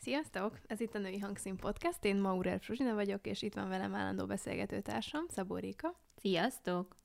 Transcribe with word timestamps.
Sziasztok! 0.00 0.58
Ez 0.66 0.80
itt 0.80 0.94
a 0.94 0.98
Női 0.98 1.18
Hangszín 1.18 1.56
Podcast, 1.56 2.04
én 2.04 2.16
Maurer 2.16 2.60
Fruzsina 2.60 2.94
vagyok, 2.94 3.26
és 3.26 3.42
itt 3.42 3.54
van 3.54 3.68
velem 3.68 3.94
állandó 3.94 4.26
beszélgetőtársam, 4.26 5.24
Szabó 5.28 5.56
Réka. 5.56 5.94
Sziasztok! 6.16 6.96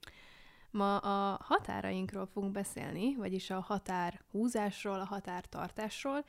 Ma 0.71 0.97
a 0.97 1.39
határainkról 1.43 2.25
fogunk 2.25 2.51
beszélni, 2.51 3.15
vagyis 3.15 3.49
a 3.49 3.59
határ 3.59 4.21
húzásról, 4.31 4.99
a 4.99 5.05
határtartásról, 5.05 6.25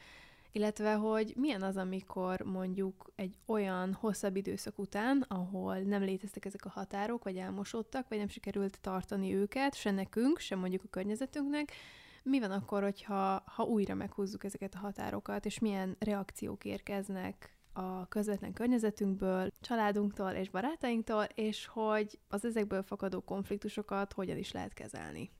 illetve 0.52 0.94
hogy 0.94 1.34
milyen 1.36 1.62
az, 1.62 1.76
amikor 1.76 2.40
mondjuk 2.40 3.12
egy 3.14 3.36
olyan 3.46 3.92
hosszabb 3.92 4.36
időszak 4.36 4.78
után, 4.78 5.24
ahol 5.28 5.78
nem 5.78 6.02
léteztek 6.02 6.44
ezek 6.44 6.64
a 6.64 6.70
határok, 6.70 7.24
vagy 7.24 7.36
elmosódtak, 7.36 8.08
vagy 8.08 8.18
nem 8.18 8.28
sikerült 8.28 8.80
tartani 8.80 9.34
őket, 9.34 9.74
se 9.74 9.90
nekünk, 9.90 10.38
se 10.38 10.56
mondjuk 10.56 10.82
a 10.84 10.90
környezetünknek, 10.90 11.72
mi 12.24 12.40
van 12.40 12.50
akkor, 12.50 12.82
hogyha 12.82 13.42
ha 13.46 13.62
újra 13.62 13.94
meghúzzuk 13.94 14.44
ezeket 14.44 14.74
a 14.74 14.78
határokat, 14.78 15.44
és 15.46 15.58
milyen 15.58 15.96
reakciók 15.98 16.64
érkeznek 16.64 17.56
a 17.72 18.08
közvetlen 18.08 18.52
környezetünkből, 18.52 19.50
családunktól 19.60 20.30
és 20.30 20.50
barátainktól, 20.50 21.24
és 21.34 21.66
hogy 21.66 22.18
az 22.28 22.44
ezekből 22.44 22.82
fakadó 22.82 23.20
konfliktusokat 23.20 24.12
hogyan 24.12 24.36
is 24.36 24.52
lehet 24.52 24.74
kezelni. 24.74 25.30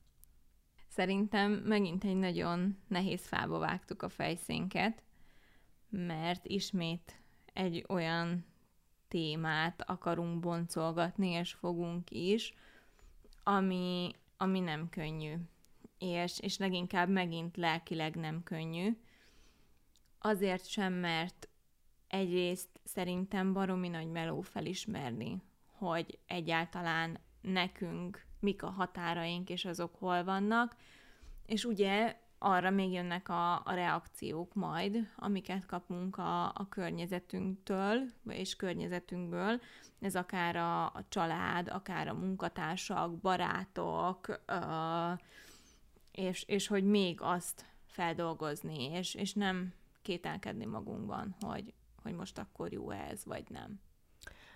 Szerintem 0.87 1.51
megint 1.51 2.03
egy 2.03 2.15
nagyon 2.15 2.77
nehéz 2.87 3.27
fába 3.27 3.59
vágtuk 3.59 4.01
a 4.01 4.09
fejszénket, 4.09 5.03
mert 5.89 6.45
ismét 6.45 7.21
egy 7.53 7.85
olyan 7.87 8.45
témát 9.07 9.81
akarunk 9.89 10.39
boncolgatni, 10.39 11.29
és 11.29 11.53
fogunk 11.53 12.11
is, 12.11 12.53
ami, 13.43 14.11
ami 14.37 14.59
nem 14.59 14.89
könnyű 14.89 15.33
és, 15.99 16.39
és 16.39 16.57
leginkább 16.57 17.09
megint 17.09 17.57
lelkileg 17.57 18.15
nem 18.15 18.43
könnyű. 18.43 18.97
Azért 20.19 20.67
sem, 20.67 20.93
mert 20.93 21.49
egyrészt 22.07 22.69
szerintem 22.83 23.53
baromi 23.53 23.87
nagy 23.87 24.07
meló 24.07 24.41
felismerni, 24.41 25.41
hogy 25.71 26.19
egyáltalán 26.27 27.19
nekünk 27.41 28.25
mik 28.39 28.63
a 28.63 28.69
határaink, 28.69 29.49
és 29.49 29.65
azok 29.65 29.95
hol 29.95 30.23
vannak, 30.23 30.75
és 31.45 31.65
ugye 31.65 32.23
arra 32.37 32.69
még 32.69 32.91
jönnek 32.91 33.29
a, 33.29 33.53
a 33.53 33.73
reakciók 33.73 34.53
majd, 34.53 35.09
amiket 35.15 35.65
kapunk 35.65 36.17
a, 36.17 36.45
a 36.45 36.67
környezetünktől, 36.69 38.01
és 38.27 38.55
környezetünkből. 38.55 39.61
Ez 39.99 40.15
akár 40.15 40.55
a, 40.55 40.85
a 40.85 41.05
család, 41.09 41.67
akár 41.67 42.07
a 42.07 42.13
munkatársak, 42.13 43.17
barátok, 43.17 44.41
ö, 44.45 45.13
és, 46.15 46.43
és 46.43 46.67
hogy 46.67 46.83
még 46.83 47.17
azt 47.21 47.65
feldolgozni, 47.85 48.83
és, 48.83 49.13
és 49.13 49.33
nem 49.33 49.73
kételkedni 50.01 50.65
magunkban, 50.65 51.35
hogy, 51.39 51.73
hogy 52.03 52.13
most 52.13 52.37
akkor 52.37 52.73
jó 52.73 52.89
ez, 52.89 53.25
vagy 53.25 53.43
nem. 53.49 53.79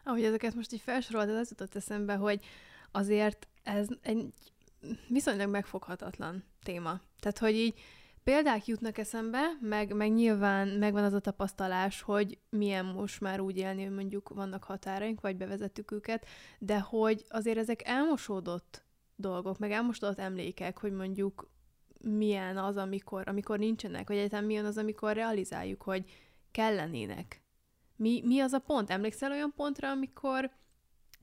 Ahogy 0.03 0.23
ezeket 0.23 0.55
most 0.55 0.73
így 0.73 0.81
felsoroltad, 0.81 1.35
az 1.35 1.49
jutott 1.49 1.75
eszembe, 1.75 2.15
hogy 2.15 2.45
azért 2.91 3.47
ez 3.63 3.87
egy 4.01 4.33
viszonylag 5.07 5.49
megfoghatatlan 5.49 6.43
téma. 6.63 6.99
Tehát, 7.19 7.37
hogy 7.37 7.55
így 7.55 7.79
példák 8.23 8.65
jutnak 8.65 8.97
eszembe, 8.97 9.57
meg, 9.61 9.93
meg 9.93 10.13
nyilván 10.13 10.67
megvan 10.67 11.03
az 11.03 11.13
a 11.13 11.19
tapasztalás, 11.19 12.01
hogy 12.01 12.37
milyen 12.49 12.85
most 12.85 13.21
már 13.21 13.39
úgy 13.39 13.57
élni, 13.57 13.83
hogy 13.83 13.93
mondjuk 13.93 14.29
vannak 14.29 14.63
határaink, 14.63 15.21
vagy 15.21 15.37
bevezettük 15.37 15.91
őket, 15.91 16.25
de 16.59 16.79
hogy 16.79 17.25
azért 17.29 17.57
ezek 17.57 17.87
elmosódott 17.87 18.83
dolgok, 19.19 19.57
meg 19.59 19.71
elmosodott 19.71 20.19
emlékek, 20.19 20.77
hogy 20.77 20.91
mondjuk 20.91 21.49
milyen 22.01 22.57
az, 22.57 22.77
amikor, 22.77 23.27
amikor 23.27 23.59
nincsenek, 23.59 24.07
vagy 24.07 24.17
egyáltalán 24.17 24.45
milyen 24.45 24.65
az, 24.65 24.77
amikor 24.77 25.13
realizáljuk, 25.13 25.81
hogy 25.81 26.05
kellenének. 26.51 27.41
Mi, 27.95 28.21
mi 28.25 28.39
az 28.39 28.53
a 28.53 28.59
pont? 28.59 28.89
Emlékszel 28.89 29.31
olyan 29.31 29.53
pontra, 29.55 29.89
amikor 29.89 30.51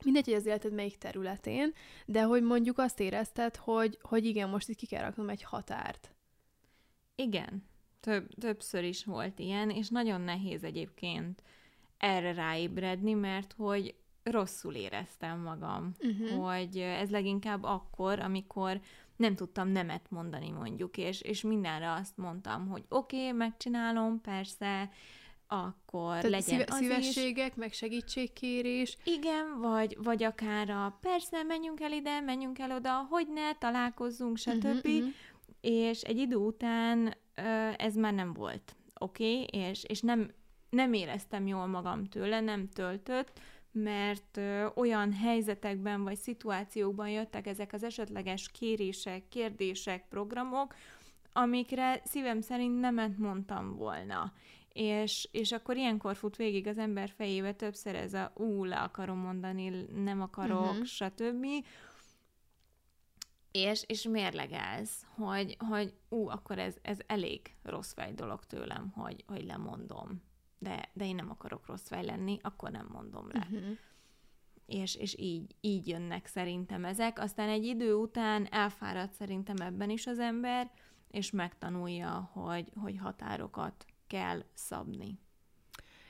mindegy, 0.03 0.25
hogy 0.25 0.33
az 0.33 0.45
életed 0.45 0.73
melyik 0.73 0.97
területén, 0.97 1.73
de 2.05 2.23
hogy 2.23 2.43
mondjuk 2.43 2.77
azt 2.77 2.99
érezted, 2.99 3.55
hogy, 3.55 3.97
hogy 4.01 4.25
igen, 4.25 4.49
most 4.49 4.69
itt 4.69 4.77
ki 4.77 4.85
kell 4.85 5.03
raknom 5.03 5.29
egy 5.29 5.43
határt. 5.43 6.15
Igen, 7.15 7.63
több, 7.99 8.27
többször 8.39 8.83
is 8.83 9.05
volt 9.05 9.39
ilyen, 9.39 9.69
és 9.69 9.89
nagyon 9.89 10.21
nehéz 10.21 10.63
egyébként 10.63 11.43
erre 11.97 12.33
ráébredni, 12.33 13.13
mert 13.13 13.53
hogy 13.53 13.95
rosszul 14.31 14.73
éreztem 14.73 15.39
magam, 15.39 15.91
uh-huh. 15.99 16.45
hogy 16.45 16.77
ez 16.77 17.09
leginkább 17.09 17.63
akkor, 17.63 18.19
amikor 18.19 18.79
nem 19.15 19.35
tudtam 19.35 19.67
nemet 19.67 20.05
mondani 20.09 20.49
mondjuk, 20.49 20.97
és, 20.97 21.21
és 21.21 21.41
mindenre 21.41 21.91
azt 21.91 22.17
mondtam, 22.17 22.67
hogy 22.67 22.83
oké, 22.89 23.17
okay, 23.17 23.31
megcsinálom, 23.31 24.21
persze, 24.21 24.89
akkor 25.47 26.15
Tehát 26.15 26.29
legyen 26.29 26.41
szíve, 26.41 26.65
az 26.67 26.77
szívességek, 26.77 27.49
is. 27.49 27.55
meg 27.55 27.73
segítségkérés. 27.73 28.97
Igen, 29.03 29.59
vagy, 29.59 29.97
vagy 30.03 30.23
akár 30.23 30.69
a 30.69 30.97
persze, 31.01 31.43
menjünk 31.43 31.81
el 31.81 31.91
ide, 31.91 32.19
menjünk 32.19 32.59
el 32.59 32.71
oda, 32.71 33.07
hogy 33.09 33.27
ne, 33.33 33.53
találkozzunk, 33.53 34.37
stb. 34.37 34.65
Uh-huh, 34.65 34.93
uh-huh. 34.93 35.13
És 35.61 36.01
egy 36.01 36.17
idő 36.17 36.35
után 36.35 37.15
ez 37.77 37.95
már 37.95 38.13
nem 38.13 38.33
volt 38.33 38.75
oké, 38.99 39.41
okay? 39.41 39.61
és, 39.61 39.83
és 39.83 40.01
nem, 40.01 40.31
nem 40.69 40.93
éreztem 40.93 41.47
jól 41.47 41.65
magam 41.65 42.05
tőle, 42.05 42.39
nem 42.39 42.69
töltött, 42.69 43.39
mert 43.83 44.37
ö, 44.37 44.67
olyan 44.75 45.13
helyzetekben 45.13 46.03
vagy 46.03 46.17
szituációkban 46.17 47.09
jöttek 47.09 47.47
ezek 47.47 47.73
az 47.73 47.83
esetleges 47.83 48.51
kérések, 48.51 49.27
kérdések, 49.29 50.07
programok, 50.09 50.75
amikre 51.33 52.01
szívem 52.03 52.41
szerint 52.41 52.79
nemet 52.79 53.17
mondtam 53.17 53.75
volna. 53.75 54.33
És, 54.73 55.27
és 55.31 55.51
akkor 55.51 55.77
ilyenkor 55.77 56.15
fut 56.15 56.35
végig 56.35 56.67
az 56.67 56.77
ember 56.77 57.09
fejébe 57.09 57.53
többször 57.53 57.95
ez 57.95 58.13
a 58.13 58.31
ú, 58.35 58.63
le 58.63 58.77
akarom 58.79 59.17
mondani, 59.17 59.85
nem 59.95 60.21
akarok, 60.21 60.69
uh-huh. 60.69 60.85
stb. 60.85 61.45
És, 63.51 63.83
és 63.87 64.03
mérlegelsz, 64.03 65.05
hogy, 65.15 65.57
hogy 65.69 65.93
ú, 66.09 66.27
akkor 66.27 66.59
ez, 66.59 66.75
ez 66.81 66.97
elég 67.05 67.55
rossz 67.63 67.93
fej 67.93 68.13
dolog 68.13 68.45
tőlem, 68.45 68.89
hogy, 68.89 69.23
hogy 69.27 69.45
lemondom 69.45 70.21
de, 70.59 70.89
de 70.93 71.05
én 71.05 71.15
nem 71.15 71.29
akarok 71.29 71.65
rossz 71.65 71.87
fej 71.87 72.05
lenni, 72.05 72.39
akkor 72.41 72.71
nem 72.71 72.87
mondom 72.91 73.27
le. 73.31 73.47
Uh-huh. 73.51 73.77
És, 74.65 74.95
és 74.95 75.15
így, 75.17 75.55
így 75.61 75.87
jönnek 75.87 76.25
szerintem 76.27 76.85
ezek. 76.85 77.19
Aztán 77.19 77.49
egy 77.49 77.65
idő 77.65 77.93
után 77.93 78.47
elfárad 78.51 79.13
szerintem 79.13 79.55
ebben 79.55 79.89
is 79.89 80.07
az 80.07 80.19
ember, 80.19 80.71
és 81.07 81.31
megtanulja, 81.31 82.29
hogy, 82.33 82.71
hogy 82.75 82.97
határokat 82.97 83.85
kell 84.07 84.43
szabni. 84.53 85.19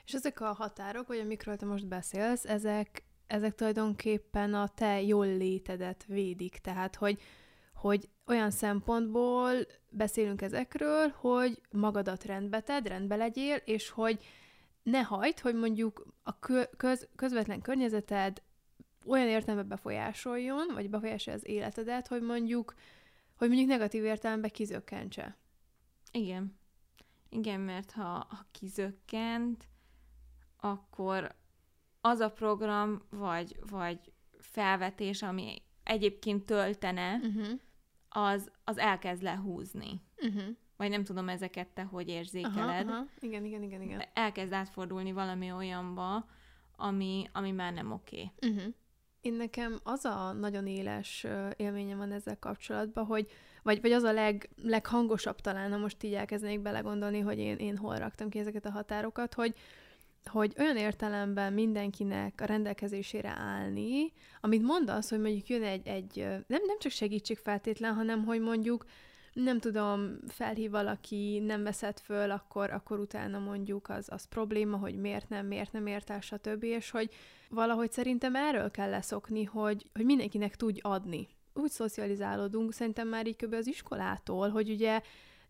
És 0.04 0.14
ezek 0.14 0.40
a 0.40 0.52
határok, 0.52 1.06
vagy 1.06 1.18
amikről 1.18 1.56
te 1.56 1.66
most 1.66 1.86
beszélsz, 1.86 2.44
ezek, 2.44 3.04
ezek 3.26 3.54
tulajdonképpen 3.54 4.54
a 4.54 4.68
te 4.68 5.02
jól 5.02 5.26
létedet 5.26 6.04
védik. 6.04 6.58
Tehát, 6.58 6.96
hogy, 6.96 7.20
hogy 7.74 8.08
olyan 8.28 8.50
szempontból 8.50 9.52
beszélünk 9.90 10.42
ezekről, 10.42 11.08
hogy 11.08 11.60
magadat 11.70 12.24
rendbe 12.24 12.60
tedd, 12.60 12.88
rendbe 12.88 13.16
legyél, 13.16 13.56
és 13.56 13.90
hogy 13.90 14.24
ne 14.82 15.02
hagyd, 15.02 15.38
hogy 15.38 15.54
mondjuk 15.54 16.06
a 16.22 16.38
köz, 16.76 17.08
közvetlen 17.16 17.60
környezeted 17.60 18.42
olyan 19.06 19.26
értelemben 19.26 19.68
befolyásoljon, 19.68 20.66
vagy 20.74 20.90
befolyásolja 20.90 21.38
az 21.38 21.48
életedet, 21.48 22.06
hogy 22.06 22.22
mondjuk, 22.22 22.74
hogy 23.36 23.48
mondjuk 23.48 23.68
negatív 23.68 24.04
értelemben 24.04 24.50
kizökkentse. 24.50 25.36
Igen. 26.12 26.58
Igen, 27.30 27.60
mert 27.60 27.90
ha, 27.90 28.26
ha 28.28 28.46
kizökkent, 28.52 29.68
akkor 30.56 31.34
az 32.00 32.20
a 32.20 32.30
program, 32.30 33.02
vagy, 33.10 33.56
vagy 33.70 33.98
felvetés, 34.38 35.22
ami 35.22 35.62
egyébként 35.82 36.46
töltene, 36.46 37.14
uh-huh 37.14 37.60
az, 38.08 38.50
az 38.64 38.78
elkezd 38.78 39.22
lehúzni. 39.22 40.00
Uh-huh. 40.16 40.42
Vagy 40.76 40.90
nem 40.90 41.04
tudom, 41.04 41.28
ezeket 41.28 41.68
te 41.68 41.82
hogy 41.82 42.08
érzékeled. 42.08 42.88
Aha, 42.88 42.96
aha. 42.96 43.06
Igen, 43.20 43.44
igen, 43.44 43.62
igen, 43.62 43.82
igen. 43.82 44.02
Elkezd 44.12 44.52
átfordulni 44.52 45.12
valami 45.12 45.52
olyanba, 45.52 46.26
ami, 46.76 47.24
ami 47.32 47.50
már 47.50 47.72
nem 47.72 47.92
oké. 47.92 48.32
Okay. 48.36 48.50
Uh-huh. 48.50 48.74
Én 49.20 49.34
nekem 49.34 49.78
az 49.82 50.04
a 50.04 50.32
nagyon 50.32 50.66
éles 50.66 51.26
élményem 51.56 51.98
van 51.98 52.12
ezzel 52.12 52.38
kapcsolatban, 52.38 53.04
hogy, 53.04 53.30
vagy, 53.62 53.80
vagy 53.80 53.92
az 53.92 54.02
a 54.02 54.12
leg, 54.12 54.48
leghangosabb 54.62 55.40
talán, 55.40 55.70
ha 55.70 55.78
most 55.78 56.02
így 56.02 56.14
elkezdenék 56.14 56.60
belegondolni, 56.60 57.20
hogy 57.20 57.38
én, 57.38 57.56
én 57.56 57.76
hol 57.76 57.96
raktam 57.96 58.28
ki 58.28 58.38
ezeket 58.38 58.66
a 58.66 58.70
határokat, 58.70 59.34
hogy, 59.34 59.54
hogy 60.28 60.54
olyan 60.58 60.76
értelemben 60.76 61.52
mindenkinek 61.52 62.40
a 62.40 62.44
rendelkezésére 62.44 63.28
állni, 63.28 64.12
amit 64.40 64.62
mondasz, 64.62 65.10
hogy 65.10 65.20
mondjuk 65.20 65.48
jön 65.48 65.62
egy, 65.62 65.86
egy 65.86 66.16
nem, 66.46 66.62
nem 66.66 66.78
csak 66.78 66.92
segítség 66.92 67.38
feltétlen, 67.38 67.94
hanem 67.94 68.24
hogy 68.24 68.40
mondjuk 68.40 68.84
nem 69.32 69.58
tudom, 69.58 70.18
felhív 70.28 70.70
valaki, 70.70 71.38
nem 71.38 71.62
veszed 71.62 71.98
föl, 71.98 72.30
akkor, 72.30 72.70
akkor 72.70 72.98
utána 72.98 73.38
mondjuk 73.38 73.88
az, 73.88 74.06
az 74.10 74.24
probléma, 74.24 74.76
hogy 74.76 74.96
miért 74.96 75.28
nem, 75.28 75.46
miért 75.46 75.72
nem 75.72 75.86
értel, 75.86 76.20
stb. 76.20 76.64
És 76.64 76.90
hogy 76.90 77.10
valahogy 77.48 77.92
szerintem 77.92 78.34
erről 78.36 78.70
kell 78.70 78.90
leszokni, 78.90 79.44
hogy, 79.44 79.86
hogy 79.94 80.04
mindenkinek 80.04 80.56
tudj 80.56 80.80
adni. 80.82 81.28
Úgy 81.54 81.70
szocializálódunk, 81.70 82.72
szerintem 82.72 83.08
már 83.08 83.26
így 83.26 83.36
kb. 83.36 83.52
az 83.52 83.66
iskolától, 83.66 84.48
hogy 84.48 84.70
ugye 84.70 85.00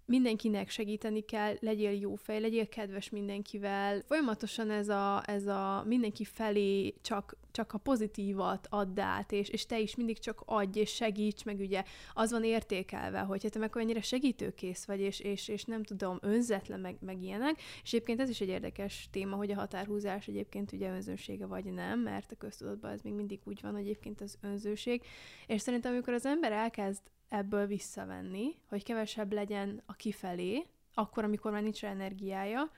mindenkinek 0.09 0.71
segíteni 0.71 1.21
kell, 1.21 1.57
legyél 1.61 1.93
jó 1.93 2.15
fej, 2.15 2.41
legyél 2.41 2.69
kedves 2.69 3.11
mindenkivel. 3.11 4.03
Folyamatosan 4.07 4.71
ez 4.71 4.89
a, 4.89 5.23
ez 5.27 5.47
a 5.47 5.85
mindenki 5.87 6.25
felé 6.25 6.95
csak, 7.03 7.37
csak 7.51 7.73
a 7.73 7.79
pozitívat 7.79 8.67
add 8.71 9.01
át, 9.01 9.33
és, 9.33 9.49
és 9.49 9.67
te 9.67 9.81
is 9.81 9.97
mindig 9.97 10.19
csak 10.19 10.43
adj 10.45 10.79
és 10.79 10.95
segíts, 10.95 11.45
meg 11.45 11.59
ugye 11.59 11.83
az 12.15 12.31
van 12.31 12.45
értékelve, 12.45 13.21
hogy 13.21 13.47
te 13.51 13.59
meg 13.59 13.75
mennyire 13.75 14.01
segítőkész 14.01 14.85
vagy, 14.85 15.01
és, 15.01 15.21
és, 15.21 15.49
és 15.49 15.65
nem 15.65 15.83
tudom, 15.83 16.19
önzetlen, 16.21 16.81
meg, 16.81 16.97
meg 17.01 17.23
ilyenek. 17.23 17.61
És 17.83 17.93
egyébként 17.93 18.21
ez 18.21 18.29
is 18.29 18.41
egy 18.41 18.49
érdekes 18.49 19.09
téma, 19.11 19.37
hogy 19.37 19.51
a 19.51 19.55
határhúzás 19.55 20.29
egyébként 20.29 20.73
ugye 20.73 20.91
önzősége 20.91 21.47
vagy 21.47 21.65
nem, 21.65 22.01
mert 22.01 22.33
a 22.33 22.37
köztudatban 22.37 22.91
ez 22.91 23.01
még 23.01 23.13
mindig 23.13 23.41
úgy 23.45 23.61
van, 23.63 23.73
hogy 23.73 23.81
egyébként 23.81 24.21
az 24.21 24.39
önzőség. 24.41 25.03
És 25.47 25.61
szerintem, 25.61 25.93
amikor 25.93 26.13
az 26.13 26.27
ember 26.27 26.53
elkezd 26.53 27.03
ebből 27.29 27.67
visszavenni, 27.67 28.55
hogy 28.69 28.85
kevesebb 28.85 29.33
legyen 29.33 29.83
a 29.87 29.93
kifelé, 29.93 30.67
akkor, 30.95 31.25
amikor 31.25 31.53
már 31.53 31.63
nincs 31.63 31.85
energiája, 31.85 32.71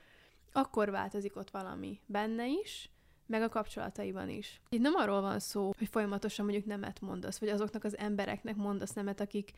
akkor 0.51 0.89
változik 0.89 1.35
ott 1.35 1.49
valami 1.49 1.99
benne 2.05 2.47
is, 2.47 2.89
meg 3.25 3.41
a 3.41 3.49
kapcsolataiban 3.49 4.29
is. 4.29 4.61
Itt 4.69 4.81
nem 4.81 4.95
arról 4.95 5.21
van 5.21 5.39
szó, 5.39 5.71
hogy 5.77 5.87
folyamatosan 5.87 6.45
mondjuk 6.45 6.67
nemet 6.67 7.01
mondasz, 7.01 7.39
vagy 7.39 7.49
azoknak 7.49 7.83
az 7.83 7.97
embereknek 7.97 8.55
mondasz 8.55 8.93
nemet, 8.93 9.19
akik, 9.19 9.51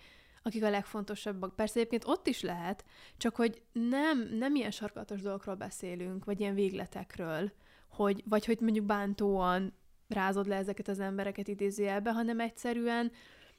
akik 0.43 0.63
a 0.63 0.69
legfontosabbak. 0.69 1.55
Persze 1.55 1.79
egyébként 1.79 2.07
ott 2.07 2.27
is 2.27 2.41
lehet, 2.41 2.85
csak 3.17 3.35
hogy 3.35 3.61
nem, 3.71 4.19
nem 4.19 4.55
ilyen 4.55 4.71
sarkatos 4.71 5.21
dolgokról 5.21 5.55
beszélünk, 5.55 6.25
vagy 6.25 6.39
ilyen 6.39 6.53
végletekről, 6.53 7.51
hogy, 7.89 8.23
vagy 8.25 8.45
hogy 8.45 8.59
mondjuk 8.59 8.85
bántóan 8.85 9.73
rázod 10.07 10.47
le 10.47 10.55
ezeket 10.55 10.87
az 10.87 10.99
embereket 10.99 11.47
idézőjelbe, 11.47 12.11
hanem 12.11 12.39
egyszerűen 12.39 13.11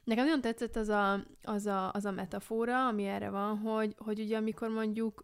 Nekem 0.05 0.25
nagyon 0.25 0.41
tetszett 0.41 0.75
az 0.75 0.89
a, 0.89 1.23
az 1.43 1.65
a, 1.65 1.91
az 1.91 2.05
a 2.05 2.11
metafora, 2.11 2.87
ami 2.87 3.05
erre 3.05 3.29
van, 3.29 3.57
hogy, 3.57 3.95
hogy 3.97 4.19
ugye 4.19 4.37
amikor 4.37 4.69
mondjuk 4.69 5.23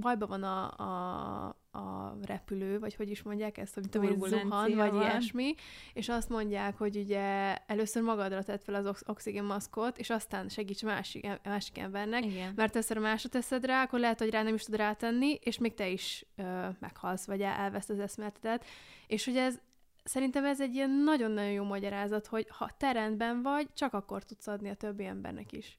bajban 0.00 0.28
van 0.28 0.42
a, 0.42 0.76
a, 0.76 1.46
a 1.78 2.16
repülő, 2.22 2.78
vagy 2.78 2.94
hogy 2.94 3.10
is 3.10 3.22
mondják 3.22 3.58
ezt, 3.58 3.74
hogy 3.74 3.88
tudom, 3.88 4.18
zuhan, 4.18 4.74
vagy 4.74 4.90
van. 4.90 5.00
ilyesmi, 5.00 5.54
és 5.92 6.08
azt 6.08 6.28
mondják, 6.28 6.78
hogy 6.78 6.96
ugye 6.96 7.56
először 7.56 8.02
magadra 8.02 8.42
tett 8.42 8.64
fel 8.64 8.74
az 8.74 8.86
ox- 8.86 9.08
oxigénmaszkot, 9.08 9.98
és 9.98 10.10
aztán 10.10 10.48
segíts 10.48 10.82
másik, 10.82 11.26
másik 11.44 11.78
embernek, 11.78 12.24
Igen. 12.24 12.52
mert 12.56 12.76
a 12.76 13.00
másra 13.00 13.28
teszed 13.28 13.64
rá, 13.64 13.82
akkor 13.82 13.98
lehet, 13.98 14.18
hogy 14.18 14.30
rá 14.30 14.42
nem 14.42 14.54
is 14.54 14.62
tud 14.62 14.76
rátenni, 14.76 15.38
és 15.42 15.58
még 15.58 15.74
te 15.74 15.88
is 15.88 16.26
ö, 16.36 16.68
meghalsz, 16.80 17.26
vagy 17.26 17.40
elveszt 17.40 17.90
az 17.90 17.98
eszméletedet. 17.98 18.64
És 19.06 19.24
hogy 19.24 19.36
ez, 19.36 19.60
szerintem 20.04 20.44
ez 20.44 20.60
egy 20.60 20.74
ilyen 20.74 20.90
nagyon-nagyon 20.90 21.50
jó 21.52 21.64
magyarázat, 21.64 22.26
hogy 22.26 22.46
ha 22.48 22.70
te 22.76 22.92
rendben 22.92 23.42
vagy, 23.42 23.68
csak 23.72 23.92
akkor 23.92 24.24
tudsz 24.24 24.46
adni 24.46 24.68
a 24.68 24.74
többi 24.74 25.04
embernek 25.04 25.52
is. 25.52 25.78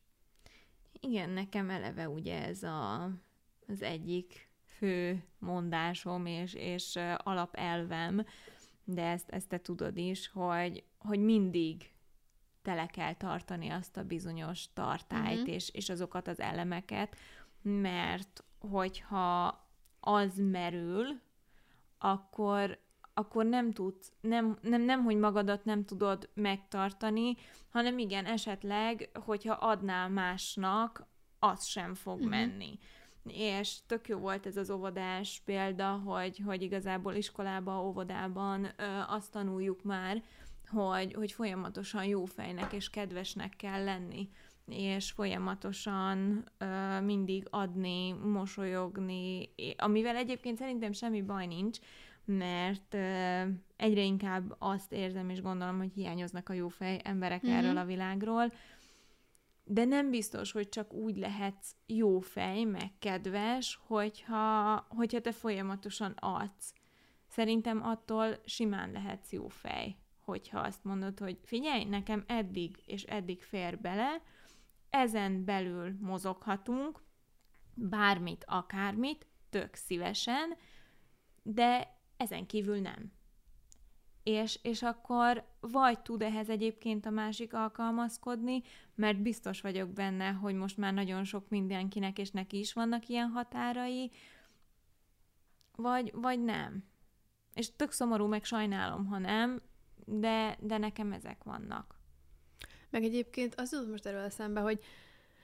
Igen, 0.99 1.29
nekem 1.29 1.69
eleve 1.69 2.09
ugye 2.09 2.45
ez 2.45 2.63
a, 2.63 3.03
az 3.67 3.81
egyik 3.81 4.49
fő 4.65 5.23
mondásom 5.39 6.25
és, 6.25 6.53
és 6.53 6.99
alapelvem, 7.17 8.25
de 8.83 9.05
ezt, 9.05 9.29
ezt 9.29 9.47
te 9.47 9.59
tudod 9.59 9.97
is, 9.97 10.29
hogy, 10.29 10.83
hogy 10.97 11.19
mindig 11.19 11.89
tele 12.61 12.85
kell 12.85 13.13
tartani 13.13 13.69
azt 13.69 13.97
a 13.97 14.03
bizonyos 14.03 14.73
tartályt, 14.73 15.39
uh-huh. 15.39 15.53
és, 15.53 15.69
és 15.69 15.89
azokat 15.89 16.27
az 16.27 16.39
elemeket, 16.39 17.15
mert 17.61 18.43
hogyha 18.59 19.63
az 19.99 20.37
merül, 20.37 21.05
akkor 21.97 22.79
akkor 23.17 23.45
nem 23.45 23.71
tudsz, 23.71 24.11
nem, 24.21 24.57
nem, 24.61 24.81
nem, 24.81 25.03
hogy 25.03 25.17
magadat 25.17 25.65
nem 25.65 25.85
tudod 25.85 26.29
megtartani, 26.33 27.35
hanem 27.69 27.97
igen, 27.97 28.25
esetleg, 28.25 29.09
hogyha 29.25 29.53
adnál 29.53 30.09
másnak, 30.09 31.07
az 31.39 31.65
sem 31.65 31.93
fog 31.93 32.15
uh-huh. 32.15 32.29
menni. 32.29 32.79
És 33.27 33.77
tök 33.85 34.07
jó 34.07 34.17
volt 34.17 34.45
ez 34.45 34.57
az 34.57 34.69
óvodás 34.69 35.41
példa, 35.45 35.89
hogy, 35.91 36.41
hogy 36.45 36.61
igazából 36.61 37.13
iskolában, 37.13 37.85
óvodában 37.85 38.63
ö, 38.63 38.83
azt 39.07 39.31
tanuljuk 39.31 39.83
már, 39.83 40.23
hogy, 40.67 41.13
hogy 41.13 41.31
folyamatosan 41.31 42.05
jó 42.05 42.25
fejnek 42.25 42.73
és 42.73 42.89
kedvesnek 42.89 43.55
kell 43.55 43.83
lenni 43.83 44.29
és 44.67 45.11
folyamatosan 45.11 46.49
ö, 46.57 47.01
mindig 47.01 47.47
adni, 47.49 48.11
mosolyogni, 48.11 49.49
amivel 49.77 50.15
egyébként 50.15 50.57
szerintem 50.57 50.91
semmi 50.91 51.21
baj 51.21 51.45
nincs, 51.45 51.79
mert 52.25 52.93
egyre 53.75 54.01
inkább 54.01 54.55
azt 54.57 54.91
érzem 54.91 55.29
és 55.29 55.41
gondolom, 55.41 55.77
hogy 55.77 55.91
hiányoznak 55.93 56.49
a 56.49 56.53
jófej 56.53 56.99
emberek 57.03 57.45
mm-hmm. 57.45 57.55
erről 57.55 57.77
a 57.77 57.85
világról, 57.85 58.51
de 59.63 59.85
nem 59.85 60.09
biztos, 60.09 60.51
hogy 60.51 60.69
csak 60.69 60.93
úgy 60.93 61.17
lehetsz 61.17 61.75
jó 61.85 62.19
fej, 62.19 62.63
meg 62.63 62.91
kedves, 62.99 63.79
hogyha, 63.87 64.75
hogyha 64.89 65.21
te 65.21 65.31
folyamatosan 65.31 66.11
adsz. 66.11 66.73
Szerintem 67.27 67.83
attól 67.83 68.41
simán 68.45 68.91
lehetsz 68.91 69.31
jó 69.31 69.47
fej, 69.47 69.97
hogyha 70.19 70.59
azt 70.59 70.83
mondod, 70.83 71.19
hogy 71.19 71.37
figyelj, 71.43 71.83
nekem 71.83 72.23
eddig 72.27 72.77
és 72.85 73.03
eddig 73.03 73.41
fér 73.41 73.79
bele, 73.79 74.21
ezen 74.89 75.45
belül 75.45 75.95
mozoghatunk, 75.99 77.01
bármit, 77.73 78.45
akármit, 78.47 79.27
tök 79.49 79.75
szívesen, 79.75 80.55
de 81.43 81.94
ezen 82.17 82.45
kívül 82.45 82.77
nem. 82.77 83.11
És, 84.23 84.59
és 84.61 84.81
akkor 84.83 85.43
vagy 85.59 85.99
tud 85.99 86.21
ehhez 86.21 86.49
egyébként 86.49 87.05
a 87.05 87.09
másik 87.09 87.53
alkalmazkodni, 87.53 88.61
mert 88.95 89.21
biztos 89.21 89.61
vagyok 89.61 89.89
benne, 89.89 90.29
hogy 90.29 90.55
most 90.55 90.77
már 90.77 90.93
nagyon 90.93 91.23
sok 91.23 91.49
mindenkinek 91.49 92.17
és 92.17 92.31
neki 92.31 92.59
is 92.59 92.73
vannak 92.73 93.07
ilyen 93.07 93.29
határai, 93.29 94.11
vagy, 95.75 96.11
vagy 96.13 96.43
nem. 96.43 96.83
És 97.53 97.75
tök 97.75 97.91
szomorú, 97.91 98.27
meg 98.27 98.43
sajnálom, 98.43 99.05
ha 99.05 99.17
nem, 99.17 99.61
de, 100.05 100.57
de 100.61 100.77
nekem 100.77 101.11
ezek 101.11 101.43
vannak. 101.43 101.99
Meg 102.89 103.03
egyébként 103.03 103.55
az 103.55 103.71
jutott 103.71 103.89
most 103.89 104.05
erről 104.05 104.23
eszembe, 104.23 104.59
hogy, 104.59 104.83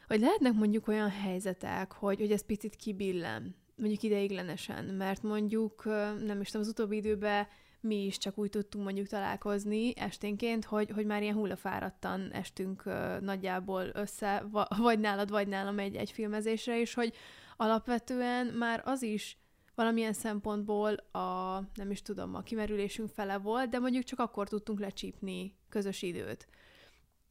hogy 0.08 0.20
lehetnek 0.20 0.54
mondjuk 0.54 0.88
olyan 0.88 1.10
helyzetek, 1.10 1.92
hogy, 1.92 2.20
hogy 2.20 2.32
ez 2.32 2.46
picit 2.46 2.76
kibillen 2.76 3.56
mondjuk 3.81 4.04
ideiglenesen, 4.04 4.86
mert 4.86 5.22
mondjuk, 5.22 5.83
nem 6.25 6.42
is 6.42 6.48
tudom, 6.48 6.62
az 6.62 6.68
utóbbi 6.68 6.95
időben 6.95 7.48
mi 7.81 8.06
is 8.06 8.18
csak 8.18 8.38
úgy 8.38 8.50
tudtunk 8.50 8.83
mondjuk 8.83 9.07
találkozni 9.07 9.94
esténként, 9.98 10.66
hogy, 10.66 10.92
hogy 10.92 11.06
már 11.06 11.22
ilyen 11.22 11.36
hullafáradtan 11.36 12.31
estünk 12.31 12.83
nagyjából 13.22 13.89
össze, 13.94 14.45
vagy 14.78 15.00
nálad, 15.00 15.30
vagy 15.30 15.48
nálam 15.48 15.80
egy, 15.80 15.95
egy 15.95 16.12
filmezésre, 16.12 16.80
és 16.80 16.94
hogy 16.94 17.13
alapvetően 17.57 18.45
már 18.45 18.81
az 18.86 19.01
is 19.01 19.38
valamilyen 19.75 20.13
szempontból 20.13 20.94
a, 21.12 21.60
nem 21.74 21.91
is 21.91 22.01
tudom, 22.01 22.36
a 22.36 22.41
kimerülésünk 22.41 23.10
fele 23.10 23.38
volt, 23.38 23.70
de 23.70 23.79
mondjuk 23.79 24.03
csak 24.03 24.20
akkor 24.20 24.48
tudtunk 24.48 24.79
lecsípni 24.79 25.56
közös 25.70 26.01
időt 26.01 26.48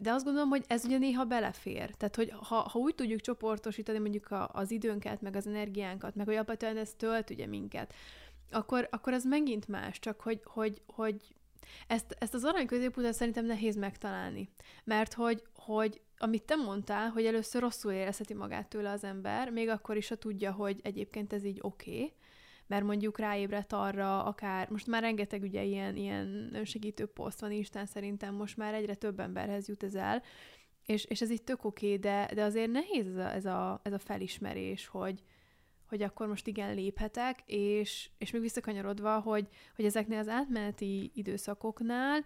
de 0.03 0.13
azt 0.13 0.25
gondolom, 0.25 0.49
hogy 0.49 0.65
ez 0.67 0.85
ugye 0.85 0.99
néha 0.99 1.25
belefér. 1.25 1.95
Tehát, 1.95 2.17
hogy 2.17 2.33
ha, 2.43 2.55
ha 2.55 2.79
úgy 2.79 2.95
tudjuk 2.95 3.21
csoportosítani 3.21 3.99
mondjuk 3.99 4.31
a, 4.31 4.51
az 4.53 4.71
időnket, 4.71 5.21
meg 5.21 5.37
az 5.37 5.47
energiánkat, 5.47 6.15
meg 6.15 6.27
hogy 6.27 6.35
alapvetően 6.35 6.77
ez 6.77 6.95
tölt 6.97 7.31
ugye 7.31 7.47
minket, 7.47 7.95
akkor, 8.51 8.89
akkor 8.91 9.13
az 9.13 9.25
megint 9.25 9.69
más, 9.69 9.99
csak 9.99 10.21
hogy, 10.21 10.41
hogy, 10.45 10.83
hogy 10.87 11.17
ezt, 11.87 12.17
ezt 12.19 12.35
az 12.35 12.45
arany 12.45 12.67
középutat 12.67 13.15
szerintem 13.15 13.45
nehéz 13.45 13.77
megtalálni. 13.77 14.49
Mert 14.85 15.15
hogy, 15.15 15.43
hogy 15.55 16.01
amit 16.19 16.43
te 16.43 16.55
mondtál, 16.55 17.09
hogy 17.09 17.27
először 17.27 17.63
rosszul 17.63 17.93
érezheti 17.93 18.35
magát 18.35 18.69
tőle 18.69 18.91
az 18.91 19.05
ember, 19.05 19.51
még 19.51 19.69
akkor 19.69 19.97
is, 19.97 20.09
ha 20.09 20.15
tudja, 20.15 20.53
hogy 20.53 20.81
egyébként 20.83 21.33
ez 21.33 21.45
így 21.45 21.59
oké, 21.61 21.91
okay, 21.91 22.13
mert 22.71 22.85
mondjuk 22.85 23.19
ráébredt 23.19 23.73
arra 23.73 24.25
akár, 24.25 24.69
most 24.69 24.87
már 24.87 25.03
rengeteg 25.03 25.43
ugye 25.43 25.63
ilyen, 25.63 25.97
ilyen 25.97 26.51
önsegítő 26.53 27.07
poszt 27.07 27.41
van 27.41 27.53
Instán, 27.53 27.87
szerintem 27.87 28.35
most 28.35 28.57
már 28.57 28.75
egyre 28.75 28.95
több 28.95 29.21
emberhez 29.21 29.69
jut 29.69 29.83
ez 29.83 29.95
el, 29.95 30.23
és, 30.87 31.05
és 31.05 31.21
ez 31.21 31.31
így 31.31 31.43
tök 31.43 31.65
oké, 31.65 31.97
de, 31.97 32.31
de 32.35 32.43
azért 32.43 32.71
nehéz 32.71 33.07
ez 33.07 33.17
a, 33.17 33.33
ez 33.33 33.45
a, 33.45 33.81
ez 33.83 33.93
a 33.93 33.99
felismerés, 33.99 34.87
hogy, 34.87 35.23
hogy 35.89 36.03
akkor 36.03 36.27
most 36.27 36.47
igen 36.47 36.75
léphetek, 36.75 37.43
és, 37.47 38.11
és 38.19 38.31
még 38.31 38.41
visszakanyarodva, 38.41 39.21
hogy, 39.21 39.49
hogy 39.77 39.85
ezeknél 39.85 40.19
az 40.19 40.29
átmeneti 40.29 41.11
időszakoknál 41.15 42.25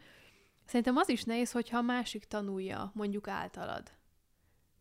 szerintem 0.65 0.97
az 0.97 1.09
is 1.09 1.25
nehéz, 1.25 1.53
hogyha 1.53 1.79
a 1.79 1.83
másik 1.83 2.25
tanulja 2.25 2.91
mondjuk 2.95 3.29
általad 3.29 3.91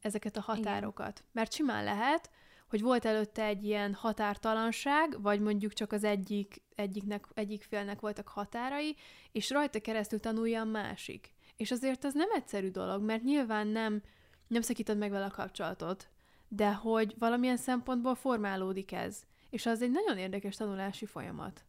ezeket 0.01 0.37
a 0.37 0.41
határokat. 0.41 1.17
Igen. 1.19 1.29
Mert 1.31 1.53
simán 1.53 1.83
lehet, 1.83 2.29
hogy 2.73 2.81
volt 2.81 3.05
előtte 3.05 3.43
egy 3.43 3.63
ilyen 3.63 3.93
határtalanság, 3.93 5.21
vagy 5.21 5.39
mondjuk 5.39 5.73
csak 5.73 5.91
az 5.91 6.03
egyik, 6.03 6.61
egyiknek, 6.75 7.25
egyik 7.33 7.63
félnek 7.63 7.99
voltak 7.99 8.27
határai, 8.27 8.95
és 9.31 9.49
rajta 9.49 9.81
keresztül 9.81 10.19
tanulja 10.19 10.61
a 10.61 10.65
másik. 10.65 11.33
És 11.57 11.71
azért 11.71 12.03
az 12.03 12.13
nem 12.13 12.29
egyszerű 12.31 12.69
dolog, 12.69 13.03
mert 13.03 13.23
nyilván 13.23 13.67
nem, 13.67 14.01
nem 14.47 14.61
szakítod 14.61 14.97
meg 14.97 15.11
vele 15.11 15.25
a 15.25 15.31
kapcsolatot, 15.31 16.09
de 16.47 16.73
hogy 16.73 17.15
valamilyen 17.19 17.57
szempontból 17.57 18.15
formálódik 18.15 18.91
ez. 18.91 19.23
És 19.49 19.65
az 19.65 19.81
egy 19.81 19.91
nagyon 19.91 20.17
érdekes 20.17 20.55
tanulási 20.55 21.05
folyamat. 21.05 21.65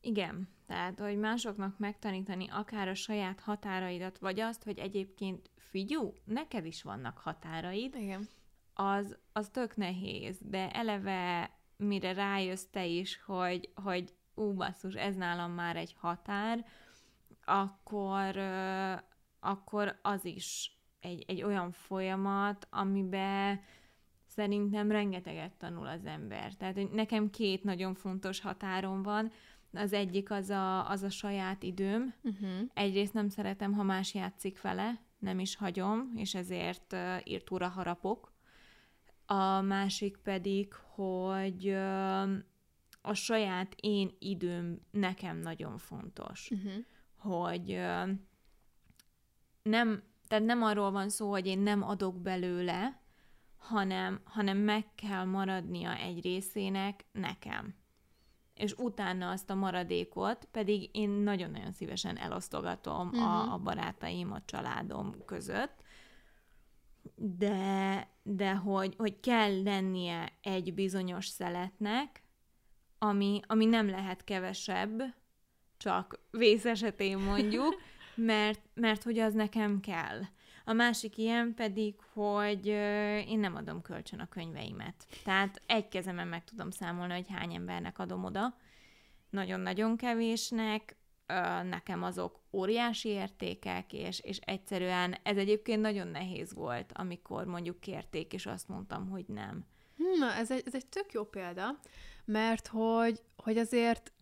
Igen, 0.00 0.48
tehát, 0.66 0.98
hogy 0.98 1.18
másoknak 1.18 1.78
megtanítani 1.78 2.46
akár 2.50 2.88
a 2.88 2.94
saját 2.94 3.40
határaidat, 3.40 4.18
vagy 4.18 4.40
azt, 4.40 4.62
hogy 4.62 4.78
egyébként 4.78 5.50
figyú, 5.56 6.12
neked 6.24 6.66
is 6.66 6.82
vannak 6.82 7.18
határaid, 7.18 7.94
Igen 7.94 8.28
az, 8.80 9.16
az 9.32 9.48
tök 9.48 9.76
nehéz, 9.76 10.38
de 10.40 10.70
eleve 10.70 11.50
mire 11.76 12.12
rájössz 12.12 12.66
te 12.70 12.86
is, 12.86 13.22
hogy, 13.22 13.70
hogy 13.74 14.14
ú, 14.34 14.52
basszus, 14.52 14.94
ez 14.94 15.16
nálam 15.16 15.52
már 15.52 15.76
egy 15.76 15.94
határ, 15.98 16.64
akkor, 17.44 18.36
akkor 19.40 19.98
az 20.02 20.24
is 20.24 20.78
egy, 21.00 21.24
egy 21.26 21.42
olyan 21.42 21.72
folyamat, 21.72 22.66
amiben 22.70 23.60
szerintem 24.26 24.90
rengeteget 24.90 25.52
tanul 25.52 25.86
az 25.86 26.04
ember. 26.04 26.54
Tehát 26.54 26.92
nekem 26.92 27.30
két 27.30 27.64
nagyon 27.64 27.94
fontos 27.94 28.40
határom 28.40 29.02
van. 29.02 29.30
Az 29.72 29.92
egyik 29.92 30.30
az 30.30 30.50
a, 30.50 30.90
az 30.90 31.02
a 31.02 31.10
saját 31.10 31.62
időm. 31.62 32.14
Uh-huh. 32.22 32.50
Egyrészt 32.74 33.12
nem 33.14 33.28
szeretem, 33.28 33.72
ha 33.72 33.82
más 33.82 34.14
játszik 34.14 34.60
vele, 34.60 35.00
nem 35.18 35.38
is 35.38 35.56
hagyom, 35.56 36.12
és 36.16 36.34
ezért 36.34 36.96
írtóra 37.24 37.68
harapok. 37.68 38.32
A 39.32 39.60
másik 39.60 40.16
pedig, 40.16 40.72
hogy 40.72 41.68
a 43.02 43.14
saját 43.14 43.74
én 43.80 44.16
időm 44.18 44.80
nekem 44.90 45.38
nagyon 45.38 45.78
fontos. 45.78 46.50
Uh-huh. 46.50 46.72
Hogy 47.16 47.80
nem, 49.62 50.02
tehát 50.28 50.44
nem 50.44 50.62
arról 50.62 50.90
van 50.90 51.08
szó, 51.08 51.30
hogy 51.30 51.46
én 51.46 51.58
nem 51.58 51.82
adok 51.82 52.20
belőle, 52.20 53.00
hanem, 53.56 54.20
hanem 54.24 54.56
meg 54.56 54.94
kell 54.94 55.24
maradnia 55.24 55.96
egy 55.96 56.22
részének 56.22 57.04
nekem. 57.12 57.74
És 58.54 58.74
utána 58.74 59.30
azt 59.30 59.50
a 59.50 59.54
maradékot 59.54 60.48
pedig 60.50 60.90
én 60.92 61.10
nagyon-nagyon 61.10 61.72
szívesen 61.72 62.16
elosztogatom 62.16 63.06
uh-huh. 63.08 63.22
a, 63.22 63.52
a 63.52 63.58
barátaim, 63.58 64.32
a 64.32 64.44
családom 64.44 65.24
között, 65.24 65.82
de, 67.14 68.08
de 68.32 68.54
hogy, 68.54 68.94
hogy 68.98 69.20
kell 69.20 69.62
lennie 69.62 70.32
egy 70.42 70.74
bizonyos 70.74 71.26
szeletnek, 71.26 72.22
ami, 72.98 73.40
ami 73.46 73.64
nem 73.64 73.88
lehet 73.88 74.24
kevesebb, 74.24 75.02
csak 75.76 76.20
vész 76.30 76.64
esetén 76.64 77.18
mondjuk, 77.18 77.82
mert, 78.14 78.60
mert 78.74 79.02
hogy 79.02 79.18
az 79.18 79.34
nekem 79.34 79.80
kell. 79.80 80.20
A 80.64 80.72
másik 80.72 81.16
ilyen 81.18 81.54
pedig, 81.54 81.94
hogy 82.12 82.66
én 83.26 83.38
nem 83.38 83.54
adom 83.54 83.82
kölcsön 83.82 84.20
a 84.20 84.28
könyveimet. 84.28 85.06
Tehát 85.24 85.62
egy 85.66 85.88
kezemen 85.88 86.28
meg 86.28 86.44
tudom 86.44 86.70
számolni, 86.70 87.14
hogy 87.14 87.28
hány 87.28 87.54
embernek 87.54 87.98
adom 87.98 88.24
oda. 88.24 88.56
Nagyon-nagyon 89.30 89.96
kevésnek, 89.96 90.96
nekem 91.62 92.02
azok 92.02 92.40
óriási 92.52 93.08
értékek, 93.08 93.92
és, 93.92 94.20
és 94.20 94.38
egyszerűen 94.38 95.16
ez 95.22 95.36
egyébként 95.36 95.80
nagyon 95.80 96.08
nehéz 96.08 96.54
volt, 96.54 96.92
amikor 96.94 97.44
mondjuk 97.44 97.80
kérték, 97.80 98.32
és 98.32 98.46
azt 98.46 98.68
mondtam, 98.68 99.08
hogy 99.08 99.24
nem. 99.26 99.64
Na, 100.18 100.32
ez 100.32 100.50
egy, 100.50 100.62
ez 100.66 100.74
egy 100.74 100.86
tök 100.86 101.12
jó 101.12 101.24
példa, 101.24 101.78
mert 102.24 102.66
hogy, 102.66 103.22
hogy 103.36 103.58
azért 103.58 104.12